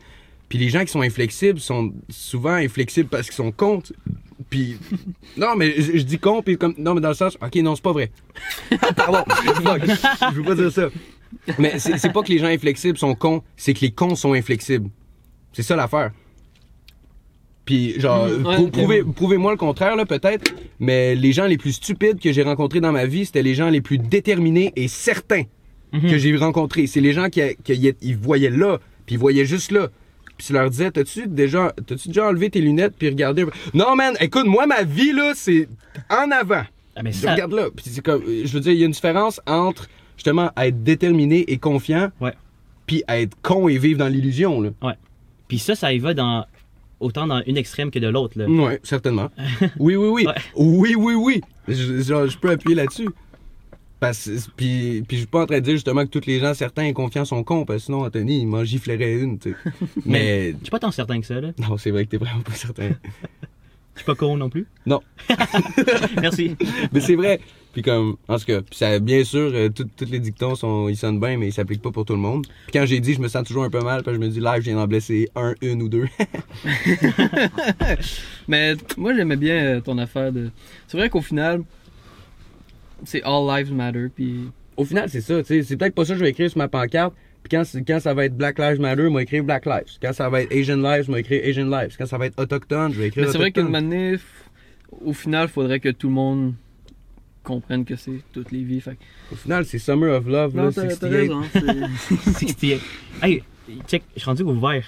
Puis 0.48 0.58
les 0.58 0.68
gens 0.68 0.84
qui 0.84 0.90
sont 0.90 1.02
inflexibles 1.02 1.60
sont 1.60 1.92
souvent 2.08 2.54
inflexibles 2.54 3.08
parce 3.08 3.26
qu'ils 3.26 3.34
sont 3.34 3.52
cons. 3.52 3.82
Puis 4.48 4.78
non, 5.36 5.54
mais 5.56 5.74
je, 5.76 5.98
je 5.98 6.02
dis 6.02 6.18
con, 6.18 6.42
puis 6.42 6.56
comme 6.56 6.74
non, 6.78 6.94
mais 6.94 7.00
dans 7.00 7.10
le 7.10 7.14
sens, 7.14 7.36
ok, 7.42 7.54
non, 7.56 7.76
c'est 7.76 7.82
pas 7.82 7.92
vrai. 7.92 8.10
Pardon, 8.96 9.24
fuck, 9.28 9.82
je 9.84 10.34
veux 10.34 10.42
pas 10.42 10.54
dire 10.54 10.72
ça. 10.72 10.88
Mais 11.58 11.78
c'est 11.78 12.12
pas 12.12 12.22
que 12.22 12.28
les 12.28 12.38
gens 12.38 12.46
inflexibles 12.46 12.98
sont 12.98 13.14
cons, 13.14 13.42
c'est 13.56 13.74
que 13.74 13.80
les 13.80 13.90
cons 13.90 14.14
sont 14.14 14.32
inflexibles. 14.32 14.88
C'est 15.52 15.62
ça 15.62 15.76
l'affaire. 15.76 16.12
Puis, 17.64 17.98
genre, 18.00 18.26
Mm, 18.26 18.46
ouais, 18.46 18.54
prou- 18.56 18.64
ok. 18.64 18.70
prouvez- 18.72 19.04
prouvez-moi 19.04 19.52
le 19.52 19.56
contraire, 19.58 19.94
là, 19.96 20.04
peut-être, 20.04 20.52
mais 20.80 21.14
les 21.14 21.32
gens 21.32 21.46
les 21.46 21.58
plus 21.58 21.72
stupides 21.72 22.18
que 22.18 22.32
j'ai 22.32 22.42
rencontrés 22.42 22.80
dans 22.80 22.90
ma 22.92 23.06
vie, 23.06 23.24
c'était 23.24 23.42
les 23.42 23.54
gens 23.54 23.68
les 23.70 23.80
plus 23.80 23.98
déterminés 23.98 24.72
et 24.74 24.88
certains 24.88 25.44
Mhm. 25.92 26.10
que 26.10 26.18
j'ai 26.18 26.36
rencontrés. 26.36 26.86
C'est 26.88 27.00
les 27.00 27.12
gens 27.12 27.28
qui, 27.28 27.40
qui 27.62 27.94
ils 28.02 28.16
voyaient 28.16 28.50
là, 28.50 28.78
puis 29.06 29.14
ils 29.14 29.18
voyaient 29.18 29.44
juste 29.46 29.70
là. 29.70 29.88
Puis 30.36 30.48
tu 30.48 30.52
leur 30.54 30.68
disais, 30.70 30.90
t'as-tu 30.90 31.28
déjà, 31.28 31.72
t'as-tu 31.86 32.08
déjà 32.08 32.26
enlevé 32.26 32.50
tes 32.50 32.60
lunettes 32.60 32.94
puis 32.98 33.08
regardé? 33.08 33.44
Non, 33.74 33.94
man, 33.94 34.14
écoute, 34.20 34.46
moi, 34.46 34.66
ma 34.66 34.82
vie, 34.82 35.12
là, 35.12 35.32
c'est 35.36 35.68
en 36.10 36.30
avant. 36.32 36.62
Ah, 36.96 37.02
mais 37.04 37.12
ça. 37.12 37.32
regarde 37.32 37.52
là. 37.52 37.68
Puis 37.74 37.84
c'est 37.88 38.02
comme, 38.04 38.22
je 38.26 38.52
veux 38.52 38.60
dire, 38.60 38.72
il 38.72 38.78
y 38.80 38.82
a 38.82 38.86
une 38.86 38.92
différence 38.92 39.40
entre, 39.46 39.88
justement, 40.16 40.50
être 40.56 40.82
déterminé 40.82 41.44
et 41.46 41.58
confiant, 41.58 42.10
Ouais. 42.20 42.32
puis 42.86 43.04
être 43.08 43.36
con 43.40 43.68
et 43.68 43.78
vivre 43.78 43.98
dans 44.00 44.08
l'illusion, 44.08 44.60
là. 44.60 44.70
Puis 45.46 45.58
ça, 45.58 45.74
ça 45.76 45.92
y 45.92 45.98
va 45.98 46.12
dans. 46.14 46.44
Autant 47.02 47.26
dans 47.26 47.42
une 47.46 47.56
extrême 47.56 47.90
que 47.90 47.98
de 47.98 48.08
l'autre. 48.08 48.38
là. 48.38 48.46
Ouais, 48.46 48.80
certainement. 48.82 49.30
Oui, 49.78 49.96
oui, 49.96 50.08
oui. 50.08 50.26
Ouais. 50.26 50.34
Oui, 50.56 50.94
oui, 50.96 51.14
oui. 51.14 51.40
Je 51.68 52.36
peux 52.38 52.50
appuyer 52.50 52.76
là-dessus. 52.76 53.08
Parce, 54.00 54.28
puis, 54.56 55.04
puis 55.06 55.16
je 55.16 55.22
suis 55.22 55.26
pas 55.28 55.42
en 55.42 55.46
train 55.46 55.58
de 55.60 55.64
dire 55.64 55.74
justement 55.74 56.04
que 56.04 56.10
tous 56.10 56.26
les 56.26 56.40
gens 56.40 56.54
certains 56.54 56.84
et 56.84 56.92
confiants 56.92 57.24
sont 57.24 57.44
cons, 57.44 57.64
parce 57.64 57.80
que 57.80 57.84
sinon, 57.84 58.04
Anthony, 58.04 58.40
il 58.40 58.46
m'en 58.46 58.64
giflerait 58.64 59.14
une, 59.20 59.38
tu 59.38 59.50
sais. 59.50 59.56
Mais, 60.06 60.52
Je 60.52 60.56
suis 60.62 60.70
pas 60.70 60.80
tant 60.80 60.90
certain 60.90 61.20
que 61.20 61.26
ça. 61.26 61.40
là. 61.40 61.52
non, 61.58 61.76
c'est 61.78 61.90
vrai 61.92 62.04
que 62.04 62.10
t'es 62.10 62.16
vraiment 62.16 62.40
pas 62.42 62.52
certain. 62.52 62.88
Je 63.94 64.00
suis 64.00 64.06
pas 64.06 64.14
con 64.14 64.36
non 64.36 64.48
plus. 64.48 64.66
Non. 64.86 65.00
Merci. 66.20 66.56
mais 66.92 67.00
c'est 67.00 67.14
vrai. 67.14 67.40
Puis 67.72 67.80
comme, 67.82 68.16
en 68.28 68.38
tout 68.38 68.44
cas, 68.44 68.60
ça, 68.70 68.98
bien 68.98 69.24
sûr, 69.24 69.50
euh, 69.54 69.68
tout- 69.70 69.88
tous 69.96 70.10
les 70.10 70.18
dictons 70.18 70.54
sont, 70.54 70.88
ils 70.88 70.96
sonnent 70.96 71.18
bien, 71.20 71.38
mais 71.38 71.48
ils 71.48 71.52
s'appliquent 71.52 71.80
pas 71.82 71.90
pour 71.90 72.04
tout 72.04 72.12
le 72.12 72.18
monde. 72.18 72.46
Puis 72.66 72.72
quand 72.78 72.84
j'ai 72.84 73.00
dit, 73.00 73.14
je 73.14 73.20
me 73.20 73.28
sens 73.28 73.46
toujours 73.46 73.64
un 73.64 73.70
peu 73.70 73.80
mal, 73.80 74.02
parce 74.02 74.16
que 74.16 74.22
je 74.22 74.26
me 74.26 74.28
dis, 74.32 74.40
live, 74.40 74.56
je 74.58 74.60
viens 74.70 74.74
d'en 74.76 74.86
blesser 74.86 75.30
un, 75.34 75.54
une 75.62 75.80
ou 75.82 75.88
deux. 75.88 76.04
Mais 78.48 78.74
moi, 78.96 79.14
j'aimais 79.14 79.36
bien 79.36 79.54
euh, 79.64 79.80
ton 79.80 79.98
affaire 79.98 80.32
de. 80.32 80.50
C'est 80.88 80.96
vrai 80.96 81.08
qu'au 81.08 81.20
final, 81.22 81.62
c'est 83.04 83.22
All 83.24 83.46
Lives 83.48 83.72
Matter. 83.72 84.06
Puis. 84.14 84.50
Au 84.76 84.84
final, 84.84 85.08
c'est 85.08 85.20
ça, 85.20 85.38
tu 85.42 85.46
sais. 85.48 85.62
C'est 85.62 85.76
peut-être 85.76 85.94
pas 85.94 86.04
ça 86.04 86.14
que 86.14 86.18
je 86.18 86.24
vais 86.24 86.30
écrire 86.30 86.48
sur 86.50 86.58
ma 86.58 86.68
pancarte. 86.68 87.14
Puis 87.42 87.50
quand, 87.56 87.64
c'est- 87.64 87.82
quand 87.86 88.00
ça 88.00 88.14
va 88.14 88.24
être 88.24 88.36
Black 88.36 88.58
Lives 88.58 88.80
Matter, 88.80 89.02
je 89.02 89.14
vais 89.14 89.22
écrire 89.22 89.44
Black 89.44 89.66
Lives. 89.66 89.98
Quand 90.00 90.12
ça 90.12 90.28
va 90.28 90.42
être 90.42 90.52
Asian 90.52 90.76
Lives, 90.76 91.04
je 91.06 91.12
vais 91.12 91.20
écrire 91.20 91.42
Asian 91.44 91.66
Lives. 91.68 91.94
Quand 91.98 92.06
ça 92.06 92.16
va 92.18 92.26
être 92.26 92.40
Autochtone, 92.40 92.92
je 92.92 92.98
vais 93.00 93.08
écrire 93.08 93.26
Mais 93.26 93.32
c'est 93.32 93.38
vrai 93.38 93.50
qu'une 93.52 93.64
Autochtone. 93.66 93.88
manif, 93.90 94.24
au 95.04 95.12
final, 95.12 95.48
faudrait 95.48 95.80
que 95.80 95.88
tout 95.90 96.08
le 96.08 96.14
monde 96.14 96.54
comprenne 97.42 97.84
que 97.84 97.96
c'est 97.96 98.20
toutes 98.32 98.50
les 98.52 98.62
vies. 98.62 98.80
Fait. 98.80 98.96
Au 99.32 99.36
final, 99.36 99.64
c'est 99.64 99.78
Summer 99.78 100.14
of 100.16 100.26
Love, 100.26 100.56
là, 100.56 100.62
Non, 100.64 100.72
t'as 100.72 100.82
t'as 100.82 100.88
68. 100.90 101.16
raison. 101.16 101.42
c'est- 101.52 102.14
68. 102.40 102.80
Hey, 103.22 103.42
check, 103.88 104.02
je 104.14 104.20
suis 104.20 104.26
rendu 104.28 104.42
au 104.42 104.54
vert. 104.54 104.84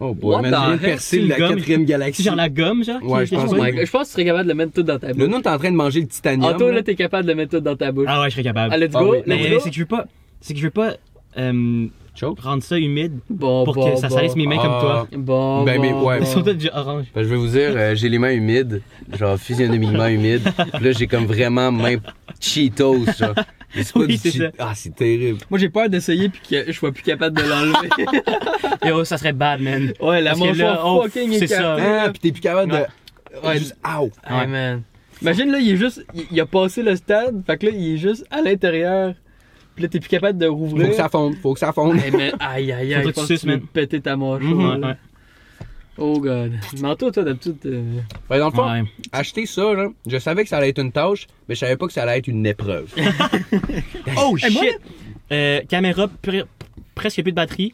Oh 0.00 0.14
boy, 0.14 0.36
What 0.36 0.42
man, 0.42 0.52
je 0.54 0.56
viens 0.66 0.76
de 0.76 0.80
percer 0.80 1.20
la 1.22 1.38
gomme. 1.38 1.54
quatrième 1.56 1.84
galaxie. 1.84 2.22
genre 2.22 2.36
la 2.36 2.48
gomme, 2.48 2.84
genre? 2.84 3.02
Ouais, 3.02 3.26
je 3.26 3.34
pense 3.34 3.50
que 3.52 3.56
Je 3.86 3.90
pense 3.90 4.02
que 4.02 4.06
tu 4.06 4.12
serais 4.12 4.24
capable 4.26 4.44
de 4.44 4.48
le 4.50 4.54
mettre 4.54 4.72
tout 4.72 4.82
dans 4.84 4.98
ta 4.98 5.08
Là, 5.08 5.12
bouche. 5.14 5.24
nous, 5.26 5.34
on 5.36 5.40
est 5.40 5.46
en 5.48 5.58
train 5.58 5.70
de 5.72 5.76
manger 5.76 6.00
le 6.02 6.06
titanium. 6.06 6.54
Anto, 6.54 6.68
là. 6.68 6.74
là, 6.76 6.82
t'es 6.84 6.94
capable 6.94 7.24
de 7.24 7.30
le 7.32 7.36
mettre 7.36 7.56
tout 7.58 7.60
dans 7.64 7.74
ta 7.74 7.90
bouche. 7.90 8.04
Ah 8.08 8.20
ouais, 8.20 8.28
je 8.30 8.34
serais 8.34 8.44
capable. 8.44 8.72
Ah, 8.72 8.78
let's 8.78 8.92
Ah 8.94 9.00
go, 9.00 9.10
oui. 9.12 9.18
let's 9.18 9.26
mais 9.26 9.50
go. 9.50 9.58
c'est 9.60 9.70
que 9.70 9.74
je 9.74 9.80
veux 9.80 9.86
pas. 9.86 10.06
C'est 10.40 10.54
que 10.54 10.60
je 10.60 10.64
veux 10.66 10.70
pas 10.70 10.94
euh, 11.36 11.86
Choke? 12.18 12.40
rendre 12.40 12.62
ça 12.62 12.78
humide 12.78 13.18
Bon, 13.30 13.64
pour 13.64 13.74
bon, 13.74 13.94
que 13.94 14.00
ça 14.00 14.08
bon. 14.08 14.14
salisse 14.16 14.34
mes 14.36 14.46
mains 14.46 14.56
comme 14.56 14.80
toi. 14.80 15.06
Bon, 15.16 15.64
Ben, 15.64 15.80
mais 15.80 15.92
bon, 15.92 16.06
ouais. 16.08 16.18
Ils 16.20 16.26
sont 16.26 16.42
tous 16.42 16.52
déjà 16.54 16.76
orange. 16.78 17.04
Que 17.14 17.22
je 17.22 17.28
vais 17.28 17.36
vous 17.36 17.46
dire, 17.48 17.70
euh, 17.76 17.94
j'ai 17.94 18.08
les 18.08 18.18
mains 18.18 18.32
humides, 18.32 18.82
genre 19.18 19.38
physionomiquement 19.38 20.06
humides. 20.06 20.42
Puis 20.74 20.84
là, 20.84 20.92
j'ai 20.92 21.06
comme 21.06 21.26
vraiment 21.26 21.70
main 21.70 21.96
Cheetos, 22.40 23.04
genre. 23.18 23.34
Mais 23.76 23.82
c'est 23.82 23.92
pas 23.92 24.00
Oui, 24.00 24.06
du 24.08 24.16
c'est 24.16 24.30
Cheet- 24.30 24.38
ça. 24.38 24.50
Ah, 24.58 24.72
c'est 24.74 24.94
terrible. 24.94 25.38
Moi, 25.50 25.58
j'ai 25.58 25.68
peur 25.68 25.88
d'essayer 25.88 26.28
puis 26.28 26.40
que 26.48 26.64
je 26.66 26.72
sois 26.72 26.90
plus 26.90 27.02
capable 27.02 27.36
de 27.36 27.42
l'enlever. 27.42 27.88
Yo, 28.88 29.04
ça 29.04 29.18
serait 29.18 29.32
bad, 29.32 29.60
man. 29.60 29.92
ouais, 30.00 30.20
la 30.22 30.34
mâchoire 30.34 30.54
là, 30.74 30.80
oh, 30.84 31.02
fucking 31.04 31.32
c'est 31.38 31.46
ça. 31.48 31.76
Ah, 31.78 32.10
pis 32.10 32.20
t'es 32.20 32.32
plus 32.32 32.40
capable 32.40 32.72
Ouais. 32.72 32.86
de. 33.42 33.46
Ouais. 33.46 33.58
Juste, 33.58 33.76
ow. 33.84 34.10
Hey, 34.26 34.36
Ouais. 34.40 34.46
man. 34.46 34.82
Imagine, 35.20 35.50
là, 35.52 35.58
il 35.58 35.70
est 35.72 35.76
juste. 35.76 36.04
Il, 36.14 36.24
il 36.30 36.40
a 36.40 36.46
passé 36.46 36.82
le 36.82 36.96
stade, 36.96 37.42
fait 37.46 37.58
que 37.58 37.66
là, 37.66 37.72
il 37.74 37.94
est 37.94 37.98
juste 37.98 38.24
à 38.30 38.40
l'intérieur. 38.40 39.14
Puis 39.78 39.84
là, 39.84 39.88
t'es 39.90 40.00
plus 40.00 40.08
capable 40.08 40.36
de 40.40 40.46
rouvrir. 40.48 40.86
Faut 40.86 40.90
que 40.90 40.96
ça 40.96 41.08
fonde, 41.08 41.34
faut 41.36 41.54
que 41.54 41.60
ça 41.60 41.72
fonde. 41.72 41.98
Hey, 42.00 42.10
man, 42.10 42.32
aïe, 42.40 42.72
aïe, 42.72 42.94
aïe. 42.94 43.12
Tu 43.28 43.38
tu 43.38 43.46
man. 43.46 43.60
péter 43.60 44.00
ta 44.00 44.16
mâchoire. 44.16 44.40
Mhm, 44.76 44.84
ouais. 44.84 44.94
Oh, 45.98 46.18
God. 46.18 46.52
Mais 46.80 46.96
toi, 46.96 47.12
toi, 47.12 47.22
d'habitude. 47.22 47.58
euh, 47.66 48.00
Ben, 48.28 48.40
dans 48.40 48.46
le 48.48 48.52
fond, 48.52 48.68
Ouais. 48.68 48.82
acheter 49.12 49.46
ça, 49.46 49.72
là, 49.74 49.86
je 50.04 50.18
savais 50.18 50.42
que 50.42 50.48
ça 50.48 50.56
allait 50.56 50.70
être 50.70 50.80
une 50.80 50.90
tâche, 50.90 51.28
mais 51.48 51.54
je 51.54 51.60
savais 51.60 51.76
pas 51.76 51.86
que 51.86 51.92
ça 51.92 52.02
allait 52.02 52.18
être 52.18 52.26
une 52.26 52.44
épreuve. 52.44 52.92
Oh 54.16 54.36
Hey, 54.42 54.52
moi, 54.52 54.62
shit! 54.64 54.78
Euh, 55.30 55.60
caméra, 55.68 56.08
pre- 56.24 56.44
presque 56.96 57.22
plus 57.22 57.30
de 57.30 57.36
batterie. 57.36 57.72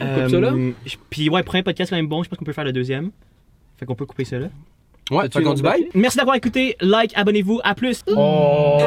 On 0.00 0.04
coupe 0.06 0.30
ça 0.30 0.38
là? 0.40 0.52
je- 0.86 0.96
Puis 1.10 1.28
ouais, 1.28 1.42
premier 1.42 1.64
podcast 1.64 1.90
quand 1.90 1.96
même 1.96 2.06
bon, 2.06 2.22
je 2.22 2.28
pense 2.28 2.38
qu'on 2.38 2.44
peut 2.44 2.52
faire 2.52 2.62
le 2.64 2.72
deuxième. 2.72 3.10
Fait 3.78 3.84
qu'on 3.86 3.96
peut 3.96 4.06
couper 4.06 4.24
ça 4.24 4.38
là. 4.38 4.46
Ouais, 5.10 5.24
fait 5.32 5.42
qu'on 5.42 5.50
autre 5.50 5.62
bye. 5.62 5.88
Merci 5.94 6.18
d'avoir 6.18 6.36
écouté, 6.36 6.76
like, 6.80 7.12
abonnez-vous, 7.16 7.60
à 7.64 7.74
plus! 7.74 8.04
Oh. 8.08 8.78